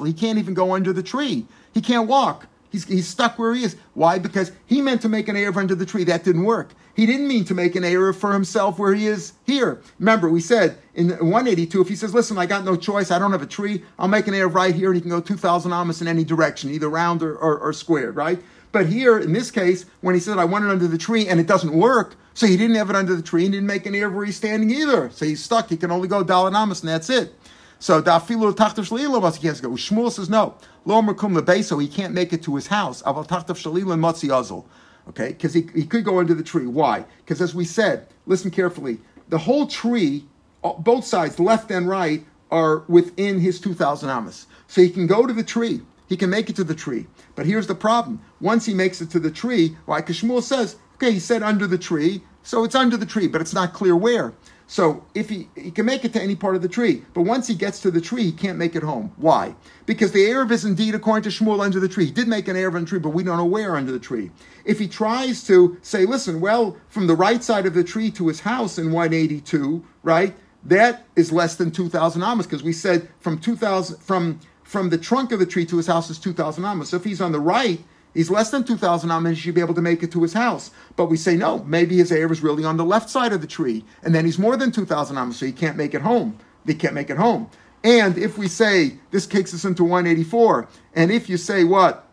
he 0.03 0.13
can't 0.13 0.37
even 0.37 0.53
go 0.53 0.73
under 0.73 0.93
the 0.93 1.03
tree. 1.03 1.45
He 1.73 1.81
can't 1.81 2.07
walk. 2.07 2.47
He's, 2.71 2.85
he's 2.85 3.07
stuck 3.07 3.39
where 3.39 3.53
he 3.53 3.63
is. 3.63 3.75
Why? 3.93 4.19
Because 4.19 4.51
he 4.65 4.81
meant 4.81 5.01
to 5.01 5.09
make 5.09 5.27
an 5.27 5.35
Erev 5.35 5.57
under 5.57 5.75
the 5.75 5.85
tree. 5.85 6.03
That 6.03 6.23
didn't 6.23 6.43
work. 6.43 6.73
He 6.95 7.05
didn't 7.05 7.27
mean 7.27 7.45
to 7.45 7.55
make 7.55 7.75
an 7.75 7.83
Erev 7.83 8.15
for 8.15 8.33
himself 8.33 8.77
where 8.77 8.93
he 8.93 9.07
is 9.07 9.33
here. 9.45 9.81
Remember, 9.99 10.29
we 10.29 10.41
said 10.41 10.77
in 10.93 11.11
182, 11.11 11.81
if 11.81 11.87
he 11.87 11.95
says, 11.95 12.13
listen, 12.13 12.37
I 12.37 12.45
got 12.45 12.65
no 12.65 12.75
choice, 12.75 13.09
I 13.09 13.17
don't 13.17 13.31
have 13.31 13.41
a 13.41 13.47
tree, 13.47 13.83
I'll 13.97 14.09
make 14.09 14.27
an 14.27 14.33
Erev 14.33 14.53
right 14.53 14.75
here 14.75 14.89
and 14.89 14.95
he 14.95 15.01
can 15.01 15.09
go 15.09 15.21
2,000 15.21 15.71
amos 15.71 16.01
in 16.01 16.07
any 16.07 16.23
direction, 16.25 16.69
either 16.69 16.89
round 16.89 17.23
or, 17.23 17.35
or, 17.37 17.57
or 17.57 17.73
squared, 17.73 18.15
right? 18.17 18.41
But 18.71 18.87
here, 18.87 19.17
in 19.17 19.33
this 19.33 19.49
case, 19.49 19.85
when 20.01 20.13
he 20.13 20.21
said, 20.21 20.37
I 20.37 20.45
want 20.45 20.65
it 20.65 20.71
under 20.71 20.87
the 20.87 20.97
tree 20.97 21.27
and 21.27 21.39
it 21.39 21.47
doesn't 21.47 21.73
work, 21.73 22.15
so 22.33 22.45
he 22.45 22.57
didn't 22.57 22.75
have 22.75 22.89
it 22.89 22.95
under 22.95 23.15
the 23.15 23.23
tree 23.23 23.45
and 23.45 23.53
didn't 23.53 23.67
make 23.67 23.85
an 23.85 23.93
Erev 23.93 24.13
where 24.13 24.25
he's 24.25 24.37
standing 24.37 24.69
either. 24.69 25.09
So 25.09 25.25
he's 25.25 25.43
stuck. 25.43 25.69
He 25.69 25.77
can 25.77 25.91
only 25.91 26.07
go 26.07 26.21
amos 26.21 26.81
and 26.81 26.89
that's 26.89 27.09
it. 27.09 27.33
So 27.79 28.01
dafilu 28.01 28.53
tachtav 28.53 28.85
shalila 28.87 29.23
has 29.23 29.37
to 29.39 29.63
go. 29.63 29.69
Shmuel 29.69 30.11
says 30.11 30.29
no. 30.29 30.55
Lo 30.83 31.01
merkum 31.01 31.63
so 31.63 31.79
he 31.79 31.87
can't 31.87 32.13
make 32.13 32.33
it 32.33 32.43
to 32.43 32.55
his 32.55 32.67
house. 32.67 33.01
Aval 33.03 33.25
tachtav 33.25 33.55
shalila 33.55 33.97
matzi 33.97 34.37
azul. 34.37 34.67
Okay, 35.07 35.29
because 35.29 35.53
he, 35.53 35.67
he 35.73 35.85
could 35.85 36.03
go 36.03 36.19
under 36.19 36.33
the 36.33 36.43
tree. 36.43 36.67
Why? 36.67 37.05
Because 37.19 37.41
as 37.41 37.55
we 37.55 37.63
said, 37.63 38.07
listen 38.25 38.51
carefully. 38.51 38.99
The 39.29 39.37
whole 39.37 39.65
tree, 39.65 40.25
uh, 40.63 40.73
both 40.73 41.05
sides, 41.05 41.39
left 41.39 41.71
and 41.71 41.87
right, 41.87 42.23
are 42.51 42.79
within 42.87 43.39
his 43.39 43.59
2,000 43.61 44.09
amas. 44.09 44.45
So 44.67 44.81
he 44.81 44.89
can 44.89 45.07
go 45.07 45.25
to 45.25 45.33
the 45.33 45.43
tree. 45.43 45.81
He 46.07 46.17
can 46.17 46.29
make 46.29 46.49
it 46.49 46.55
to 46.57 46.63
the 46.63 46.75
tree. 46.75 47.07
But 47.35 47.45
here's 47.45 47.67
the 47.67 47.75
problem. 47.75 48.21
Once 48.41 48.65
he 48.65 48.73
makes 48.73 48.99
it 49.01 49.09
to 49.11 49.19
the 49.19 49.31
tree? 49.31 49.75
Because 49.87 50.21
Shmuel 50.21 50.43
says, 50.43 50.75
okay, 50.95 51.11
he 51.11 51.19
said 51.19 51.43
under 51.43 51.65
the 51.65 51.77
tree, 51.77 52.21
so 52.43 52.63
it's 52.63 52.75
under 52.75 52.97
the 52.97 53.05
tree, 53.05 53.27
but 53.27 53.41
it's 53.41 53.53
not 53.53 53.73
clear 53.73 53.95
where. 53.95 54.33
So 54.69 55.03
if 55.15 55.29
he, 55.29 55.49
he 55.55 55.71
can 55.71 55.87
make 55.87 56.05
it 56.05 56.13
to 56.13 56.21
any 56.21 56.35
part 56.35 56.55
of 56.55 56.61
the 56.61 56.69
tree, 56.69 57.03
but 57.15 57.23
once 57.23 57.47
he 57.47 57.55
gets 57.55 57.81
to 57.81 57.89
the 57.89 57.99
tree, 57.99 58.25
he 58.25 58.31
can't 58.31 58.59
make 58.59 58.75
it 58.75 58.83
home. 58.83 59.11
Why? 59.17 59.55
Because 59.87 60.11
the 60.11 60.19
Erev 60.19 60.51
is 60.51 60.63
indeed, 60.63 60.93
according 60.93 61.23
to 61.23 61.35
Shmuel, 61.35 61.59
under 61.59 61.79
the 61.79 61.87
tree. 61.87 62.05
He 62.05 62.11
did 62.11 62.27
make 62.27 62.47
an 62.47 62.55
Erev 62.55 62.75
under 62.75 62.81
the 62.81 62.85
tree, 62.85 62.99
but 62.99 63.09
we 63.09 63.23
don't 63.23 63.37
know 63.37 63.45
where 63.45 63.75
under 63.75 63.91
the 63.91 63.97
tree. 63.97 64.29
If 64.65 64.77
he 64.77 64.87
tries 64.87 65.43
to 65.47 65.79
say, 65.81 66.05
listen, 66.05 66.39
well, 66.39 66.77
from 66.87 67.07
the 67.07 67.15
right 67.15 67.43
side 67.43 67.65
of 67.65 67.73
the 67.73 67.83
tree 67.83 68.11
to 68.11 68.27
his 68.27 68.41
house 68.41 68.77
in 68.77 68.91
182, 68.91 69.83
right, 70.03 70.35
that 70.65 71.03
is 71.15 71.31
less 71.31 71.55
than 71.55 71.71
2,000 71.71 72.21
amas, 72.21 72.45
because 72.45 72.61
we 72.61 72.71
said 72.71 73.09
from 73.21 73.39
2,000, 73.39 73.97
from, 73.97 74.39
from 74.61 74.91
the 74.91 74.99
trunk 74.99 75.31
of 75.31 75.39
the 75.39 75.47
tree 75.47 75.65
to 75.65 75.77
his 75.77 75.87
house 75.87 76.11
is 76.11 76.19
2,000 76.19 76.63
amos. 76.63 76.89
So 76.89 76.97
if 76.97 77.03
he's 77.03 77.21
on 77.21 77.31
the 77.31 77.39
right, 77.39 77.79
He's 78.13 78.29
less 78.29 78.49
than 78.49 78.63
2,000 78.63 79.11
amas, 79.11 79.37
he 79.37 79.41
should 79.41 79.55
be 79.55 79.61
able 79.61 79.75
to 79.75 79.81
make 79.81 80.01
it 80.01 80.11
to 80.13 80.21
his 80.21 80.33
house. 80.33 80.71
But 80.95 81.05
we 81.05 81.17
say, 81.17 81.35
no, 81.35 81.63
maybe 81.63 81.97
his 81.97 82.11
air 82.11 82.31
is 82.31 82.41
really 82.41 82.65
on 82.65 82.77
the 82.77 82.85
left 82.85 83.09
side 83.09 83.33
of 83.33 83.41
the 83.41 83.47
tree. 83.47 83.85
And 84.03 84.15
then 84.15 84.25
he's 84.25 84.39
more 84.39 84.57
than 84.57 84.71
2,000 84.71 85.17
amas, 85.17 85.37
so 85.37 85.45
he 85.45 85.51
can't 85.51 85.77
make 85.77 85.93
it 85.93 86.01
home. 86.01 86.37
They 86.65 86.73
can't 86.73 86.93
make 86.93 87.09
it 87.09 87.17
home. 87.17 87.49
And 87.83 88.17
if 88.17 88.37
we 88.37 88.47
say, 88.47 88.97
this 89.11 89.25
takes 89.25 89.53
us 89.53 89.63
into 89.63 89.83
184, 89.83 90.67
and 90.95 91.11
if 91.11 91.29
you 91.29 91.37
say 91.37 91.63
what? 91.63 92.05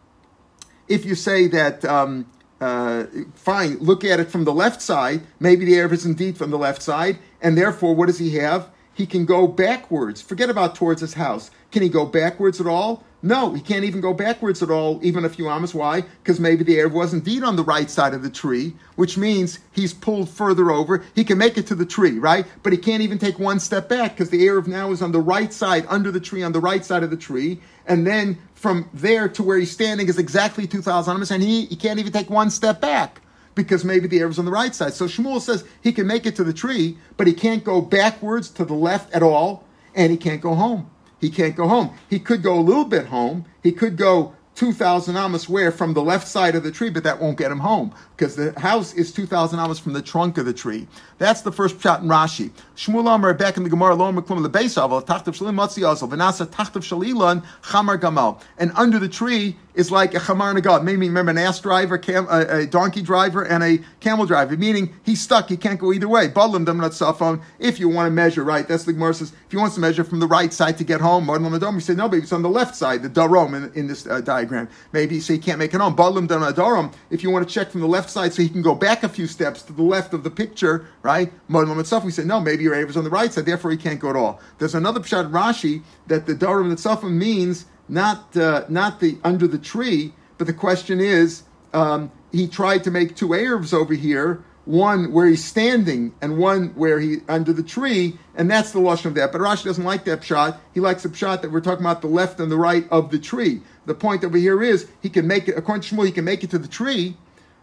If 0.87 1.05
you 1.05 1.15
say 1.15 1.49
that, 1.49 1.85
um, 1.85 2.31
uh, 2.61 3.05
fine, 3.35 3.79
look 3.79 4.05
at 4.05 4.21
it 4.21 4.31
from 4.31 4.45
the 4.45 4.55
left 4.55 4.81
side, 4.81 5.23
maybe 5.41 5.65
the 5.65 5.75
air 5.75 5.93
is 5.93 6.07
indeed 6.07 6.39
from 6.39 6.51
the 6.51 6.59
left 6.59 6.83
side, 6.83 7.19
and 7.43 7.59
therefore, 7.59 7.95
what 7.95 8.07
does 8.07 8.19
he 8.19 8.37
have? 8.37 8.71
He 8.97 9.05
can 9.05 9.27
go 9.27 9.47
backwards. 9.47 10.23
Forget 10.23 10.49
about 10.49 10.75
towards 10.75 11.03
his 11.03 11.13
house. 11.13 11.51
Can 11.71 11.83
he 11.83 11.91
go 11.91 12.07
backwards 12.07 12.63
at 12.63 12.67
all? 12.67 13.05
No, 13.21 13.53
he 13.53 13.61
can't 13.61 13.85
even 13.85 14.01
go 14.01 14.15
backwards 14.15 14.63
at 14.63 14.71
all, 14.71 15.01
even 15.03 15.23
a 15.23 15.29
few 15.29 15.51
amas. 15.51 15.75
Why? 15.75 16.01
Because 16.01 16.41
maybe 16.41 16.65
the 16.65 16.79
Erev 16.79 16.93
was 16.93 17.13
indeed 17.13 17.43
on 17.43 17.57
the 17.57 17.63
right 17.63 17.91
side 17.91 18.15
of 18.15 18.23
the 18.23 18.31
tree, 18.31 18.75
which 18.95 19.19
means 19.19 19.59
he's 19.73 19.93
pulled 19.93 20.31
further 20.31 20.71
over. 20.71 21.05
He 21.15 21.25
can 21.25 21.37
make 21.37 21.59
it 21.59 21.67
to 21.67 21.75
the 21.75 21.85
tree, 21.85 22.19
right? 22.19 22.47
But 22.63 22.73
he 22.73 22.79
can't 22.79 23.03
even 23.03 23.19
take 23.19 23.39
one 23.39 23.61
step 23.61 23.87
back 23.87 24.13
because 24.13 24.31
the 24.31 24.47
Erev 24.47 24.67
now 24.67 24.91
is 24.93 25.03
on 25.03 25.13
the 25.13 25.21
right 25.21 25.53
side, 25.53 25.85
under 25.89 26.11
the 26.11 26.21
tree, 26.21 26.43
on 26.43 26.53
the 26.53 26.61
right 26.61 26.83
side 26.83 27.03
of 27.03 27.11
the 27.11 27.19
tree. 27.19 27.61
And 27.87 28.07
then 28.07 28.39
from 28.55 28.89
there 28.95 29.29
to 29.29 29.43
where 29.43 29.59
he's 29.59 29.73
standing 29.73 30.09
is 30.09 30.19
exactly 30.19 30.67
2,000 30.67 31.15
amas, 31.15 31.31
and 31.31 31.43
he, 31.43 31.67
he 31.67 31.77
can't 31.77 31.99
even 31.99 32.13
take 32.13 32.31
one 32.31 32.49
step 32.49 32.81
back 32.81 33.21
because 33.57 33.85
maybe 33.85 34.07
the 34.07 34.19
is 34.19 34.39
on 34.39 34.45
the 34.45 34.53
right 34.53 34.73
side. 34.73 34.95
So 34.95 35.07
Shmuel 35.07 35.41
says 35.41 35.65
he 35.83 35.93
can 35.93 36.07
make 36.07 36.25
it 36.27 36.37
to 36.37 36.45
the 36.45 36.53
tree, 36.53 36.99
but 37.17 37.27
he 37.27 37.33
can't 37.33 37.65
go 37.65 37.81
backwards 37.81 38.49
to 38.51 38.65
the 38.65 38.75
left 38.75 39.13
at 39.13 39.25
all, 39.25 39.65
and 39.97 40.13
he 40.13 40.17
can't 40.17 40.41
go 40.41 40.55
home 40.55 40.89
he 41.21 41.31
can't 41.31 41.57
go 41.57 41.69
home. 41.69 41.95
He 42.09 42.19
could 42.19 42.43
go 42.43 42.59
a 42.59 42.61
little 42.61 42.85
bit 42.85 43.07
home. 43.07 43.47
He 43.63 43.73
could 43.73 43.97
go 43.97 44.36
2,000 44.57 45.17
amas 45.17 45.49
where 45.49 45.71
from 45.71 45.93
the 45.93 46.03
left 46.03 46.27
side 46.27 46.55
of 46.57 46.63
the 46.63 46.73
tree, 46.73 46.91
but 46.91 47.05
that 47.05 47.21
won't 47.21 47.39
get 47.39 47.53
him 47.53 47.61
home 47.61 47.95
because 48.17 48.37
the 48.37 48.59
house 48.59 48.95
is 48.95 49.13
2,000 49.13 49.59
amas 49.59 49.79
from 49.79 49.93
the 49.93 50.03
trunk 50.03 50.39
of 50.39 50.47
the 50.47 50.53
tree. 50.53 50.89
That's 51.19 51.43
the 51.43 51.53
first 51.53 51.81
shot 51.81 52.03
in 52.03 52.09
Rashi. 52.09 52.51
Shmuel 52.75 53.15
Amar 53.15 53.35
back 53.35 53.57
in 53.57 53.63
the 53.63 53.71
Gemara, 53.71 53.95
Lo 53.95 54.13
Meklum 54.13 54.47
Lebesav, 54.47 55.05
Tachtav 55.07 55.37
Shalim 55.37 55.55
Matzi 55.55 55.83
Azal, 55.83 56.09
Vanasa 56.11 56.47
Tachtav 56.47 56.83
Shalilan, 56.83 57.45
Chamar 57.63 57.99
Gamal. 57.99 58.41
And 58.59 58.73
under 58.75 58.99
the 58.99 59.09
tree 59.09 59.57
is 59.75 59.91
like 59.91 60.15
a 60.15 60.19
Chamar 60.19 60.55
Nagad. 60.55 60.85
Maybe 60.85 61.07
remember 61.07 61.31
an 61.31 61.39
ass 61.39 61.61
driver, 61.61 61.99
cam, 61.99 62.27
a, 62.31 62.61
a, 62.61 62.67
donkey 62.67 63.03
driver, 63.03 63.45
and 63.45 63.63
a 63.63 63.79
camel 64.01 64.27
driver, 64.27 64.57
meaning 64.57 64.95
he's 65.05 65.21
stuck, 65.21 65.49
he 65.49 65.57
can't 65.57 65.79
go 65.79 65.93
either 65.93 66.09
way. 66.09 66.29
Badlam 66.29 66.65
Dam 66.65 66.91
cell 66.93 67.13
phone, 67.13 67.43
if 67.59 67.79
you 67.79 67.89
want 67.89 68.07
to 68.07 68.11
measure, 68.11 68.43
right? 68.45 68.67
That's 68.67 68.85
the 68.85 68.93
Gemara 68.95 69.15
says, 69.15 69.33
if 69.47 69.53
you 69.53 69.59
want 69.59 69.75
to 69.75 69.81
measure 69.81 70.05
from 70.05 70.21
the 70.21 70.27
right 70.27 70.53
side 70.53 70.79
to 70.79 70.85
get 70.85 71.01
home, 71.01 71.27
Badlam 71.27 71.55
Adam, 71.55 71.75
he 71.75 71.81
said, 71.81 71.97
no, 71.97 72.09
but 72.09 72.19
it's 72.19 72.33
on 72.33 72.43
the 72.43 72.49
left 72.49 72.75
side, 72.75 73.03
the 73.03 73.11
Darom 73.11 73.55
in, 73.55 73.73
in 73.75 73.87
this 73.87 74.07
uh, 74.07 74.21
diagram. 74.21 74.46
Maybe 74.93 75.21
so 75.21 75.33
he 75.33 75.39
can't 75.39 75.59
make 75.59 75.75
it 75.75 75.79
Dam 75.79 76.91
if 77.11 77.23
you 77.23 77.31
want 77.31 77.49
to 77.49 77.55
check 77.55 77.71
from 77.71 77.81
the 77.81 77.87
left 77.87 78.11
side 78.11 78.33
so 78.33 78.43
he 78.43 78.49
can 78.49 78.63
go 78.63 78.75
back 78.75 79.03
a 79.03 79.09
few 79.09 79.27
steps 79.27 79.63
to 79.63 79.73
the 79.73 79.83
left 79.83 80.15
of 80.15 80.23
the 80.25 80.31
picture, 80.31 80.87
right? 81.03 81.33
Badlam 81.49 81.79
itself, 81.81 82.05
we 82.05 82.11
say, 82.11 82.25
no, 82.25 82.41
maybe 82.41 82.65
your 82.65 82.75
is 82.75 82.97
on 82.97 83.05
the 83.05 83.11
right 83.11 83.33
side, 83.33 83.47
therefore 83.47 83.71
he 83.71 83.77
can't 83.77 84.01
go 84.01 84.11
at 84.11 84.17
all. 84.17 84.41
There's 84.59 84.75
another 84.75 85.01
Pshat 85.01 85.31
Rashi 85.31 85.83
that 86.07 86.27
the 86.27 86.35
Darom 86.35 86.73
itself 86.73 87.03
means 87.03 87.67
not, 87.89 88.37
uh, 88.37 88.65
not 88.69 89.01
the 89.01 89.19
under 89.25 89.47
the 89.47 89.59
tree, 89.59 90.13
but 90.39 90.47
the 90.47 90.53
question 90.53 91.01
is, 91.01 91.45
um, 91.73 92.11
he 92.33 92.49
tried 92.49 92.85
to 92.85 92.91
make 92.91 93.17
two 93.17 93.35
Arabs 93.35 93.73
over 93.73 93.95
here, 93.95 94.43
one 94.67 95.13
where 95.13 95.27
he's 95.27 95.45
standing 95.45 96.15
and 96.21 96.37
one 96.37 96.69
where 96.75 97.01
he 97.01 97.19
under 97.29 97.53
the 97.53 97.63
tree, 97.63 98.19
and 98.35 98.51
that's 98.51 98.73
the 98.73 98.79
lashon 98.79 99.07
of 99.07 99.15
that. 99.15 99.33
But 99.33 99.41
Rashi 99.41 99.65
doesn't 99.65 99.85
like 99.85 100.05
that 100.05 100.23
shot. 100.23 100.61
He 100.75 100.81
likes 100.81 101.05
a 101.05 101.15
shot 101.15 101.41
that 101.43 101.51
we're 101.51 101.61
talking 101.61 101.85
about 101.85 102.03
the 102.03 102.09
left 102.09 102.41
and 102.41 102.51
the 102.51 102.57
right 102.57 102.87
of 102.91 103.11
the 103.11 103.19
tree. 103.19 103.63
The 103.87 103.95
point 103.95 104.25
over 104.25 104.37
here 104.37 104.63
is 104.63 104.89
he 105.01 105.09
can 105.09 105.27
make 105.27 105.49
it 105.49 105.57
according 105.57 105.83
to 105.83 105.95
Shmuel, 105.95 106.07
he 106.07 106.13
can 106.13 106.25
make 106.25 106.45
it 106.45 106.51
to 106.51 106.59
the 106.59 106.69
tree, 106.69 107.17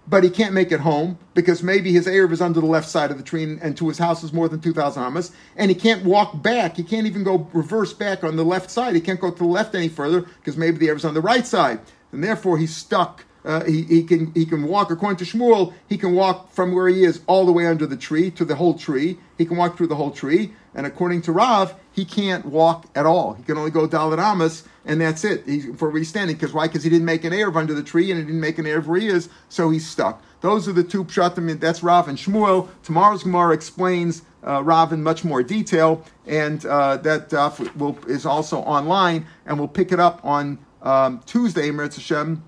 but 0.08 0.24
he 0.24 0.30
can't 0.30 0.54
make 0.54 0.72
it 0.72 0.80
home 0.80 1.18
because 1.34 1.62
maybe 1.62 1.92
his 1.92 2.08
Erev 2.08 2.32
is 2.32 2.42
under 2.42 2.60
the 2.60 2.66
left 2.66 2.90
side 2.90 3.12
of 3.12 3.18
the 3.18 3.24
tree 3.24 3.44
and, 3.44 3.62
and 3.62 3.78
to 3.78 3.88
his 3.88 3.98
house 3.98 4.24
is 4.24 4.34
more 4.34 4.50
than 4.50 4.60
2,000 4.60 5.02
amas. 5.02 5.32
And 5.56 5.70
he 5.70 5.76
can't 5.76 6.04
walk 6.04 6.42
back. 6.42 6.78
He 6.78 6.84
can't 6.84 7.08
even 7.08 7.24
go 7.24 7.50
reverse 7.54 7.94
back 7.94 8.24
on 8.24 8.36
the 8.36 8.44
left 8.44 8.70
side. 8.72 8.96
He 8.96 9.02
can't 9.02 9.20
go 9.20 9.32
to 9.32 9.38
the 9.38 9.46
left 9.46 9.76
any 9.76 9.90
further 9.90 10.22
because 10.22 10.58
maybe 10.58 10.78
the 10.78 10.88
is 10.94 11.06
on 11.06 11.14
the 11.14 11.22
right 11.22 11.46
side 11.46 11.80
and 12.14 12.24
therefore 12.24 12.58
he's 12.58 12.76
stuck. 12.76 13.26
Uh, 13.46 13.64
he, 13.66 13.84
he 13.84 14.04
can 14.04 14.32
he 14.34 14.46
can 14.46 14.64
walk 14.64 14.90
according 14.90 15.18
to 15.18 15.26
Shmuel. 15.26 15.74
He 15.88 15.98
can 15.98 16.14
walk 16.14 16.52
from 16.52 16.74
where 16.74 16.88
he 16.88 17.04
is 17.04 17.22
all 17.28 17.46
the 17.46 17.52
way 17.52 17.66
under 17.68 17.86
the 17.86 17.98
tree 17.98 18.32
to 18.32 18.46
the 18.46 18.56
whole 18.56 18.76
tree. 18.76 19.18
He 19.38 19.46
can 19.46 19.58
walk 19.58 19.78
through 19.78 19.88
the 19.88 19.96
whole 19.96 20.12
tree. 20.12 20.54
And 20.76 20.88
according 20.88 21.22
to 21.24 21.32
Rav, 21.32 21.76
he 21.92 22.04
can't 22.06 22.46
walk 22.46 22.88
at 22.96 23.06
all. 23.06 23.34
He 23.34 23.44
can 23.44 23.58
only 23.58 23.70
go 23.70 23.88
Daled 23.88 24.18
Amos, 24.18 24.64
and 24.86 25.00
that's 25.00 25.24
it 25.24 25.44
he's, 25.46 25.68
for 25.76 26.04
standing. 26.04 26.36
Because 26.36 26.54
why? 26.54 26.68
Because 26.68 26.84
he 26.84 26.90
didn't 26.90 27.06
make 27.06 27.24
an 27.24 27.34
Erev 27.34 27.56
under 27.56 27.74
the 27.74 27.84
tree, 27.84 28.10
and 28.10 28.20
he 28.20 28.26
didn't 28.26 28.42
make 28.42 28.58
an 28.58 28.66
Erev 28.66 28.86
where 28.86 29.00
he 29.00 29.08
is, 29.08 29.30
so 29.50 29.70
he's 29.70 29.88
stuck. 29.88 30.24
Those 30.42 30.68
are 30.68 30.74
the 30.74 30.84
two 30.84 31.06
pshatim. 31.06 31.60
That's 31.60 31.84
Rav 31.84 32.08
and 32.08 32.18
Shmuel. 32.18 32.70
Tomorrow's 32.82 33.24
Gemara 33.24 33.54
explains 33.54 34.24
uh, 34.46 34.64
Rav 34.64 34.92
in 34.92 35.04
much 35.04 35.24
more 35.24 35.44
detail, 35.44 36.04
and 36.26 36.66
uh, 36.66 36.98
that 36.98 37.34
uh, 37.34 37.52
will, 37.76 37.98
is 38.08 38.26
also 38.26 38.60
online, 38.60 39.28
and 39.46 39.60
we'll 39.60 39.68
pick 39.68 39.92
it 39.92 40.00
up 40.00 40.20
on 40.26 40.58
um, 40.82 41.22
Tuesday, 41.26 41.70
Meretz 41.70 41.96
Hashem, 41.96 42.44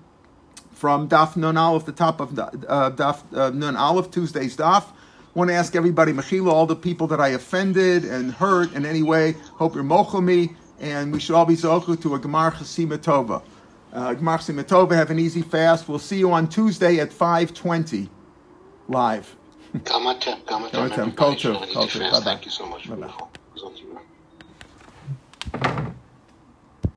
from 0.76 1.08
Daf 1.08 1.36
Nun 1.36 1.56
Aleph, 1.56 1.86
the 1.86 1.92
top 1.92 2.20
of 2.20 2.38
uh, 2.38 2.50
Daf 2.90 3.22
uh, 3.34 3.50
Nun 3.50 3.76
Aleph, 3.76 4.10
Tuesday's 4.10 4.56
Daf. 4.56 4.84
Want 5.34 5.48
to 5.48 5.54
ask 5.54 5.74
everybody, 5.74 6.12
Mechila, 6.12 6.52
all 6.52 6.66
the 6.66 6.76
people 6.76 7.06
that 7.08 7.20
I 7.20 7.28
offended 7.28 8.04
and 8.04 8.32
hurt 8.32 8.72
in 8.74 8.84
any 8.84 9.02
way. 9.02 9.32
Hope 9.54 9.74
you're 9.74 9.84
mochel 9.84 10.22
me, 10.22 10.54
and 10.78 11.12
we 11.12 11.18
should 11.18 11.34
all 11.34 11.46
be 11.46 11.56
zochu 11.56 12.00
to 12.02 12.14
a 12.14 12.20
Gemar 12.20 12.52
Chasimatova. 12.52 13.42
Uh, 13.92 14.14
Gemar 14.14 14.38
Chasimatova, 14.38 14.92
have 14.92 15.10
an 15.10 15.18
easy 15.18 15.42
fast. 15.42 15.88
We'll 15.88 15.98
see 15.98 16.18
you 16.18 16.30
on 16.30 16.46
Tuesday 16.46 17.00
at 17.00 17.10
5:20, 17.10 18.08
live. 18.88 19.34
Kamatem, 19.78 20.42
Kamatem, 20.44 21.16
culture, 21.16 21.54
culture. 21.72 22.00
Bye. 22.00 22.20
Thank 22.20 22.44
you 22.44 22.50
so 22.50 22.66
much. 22.66 22.88
Bye 22.88 23.08
bye. 25.60 25.92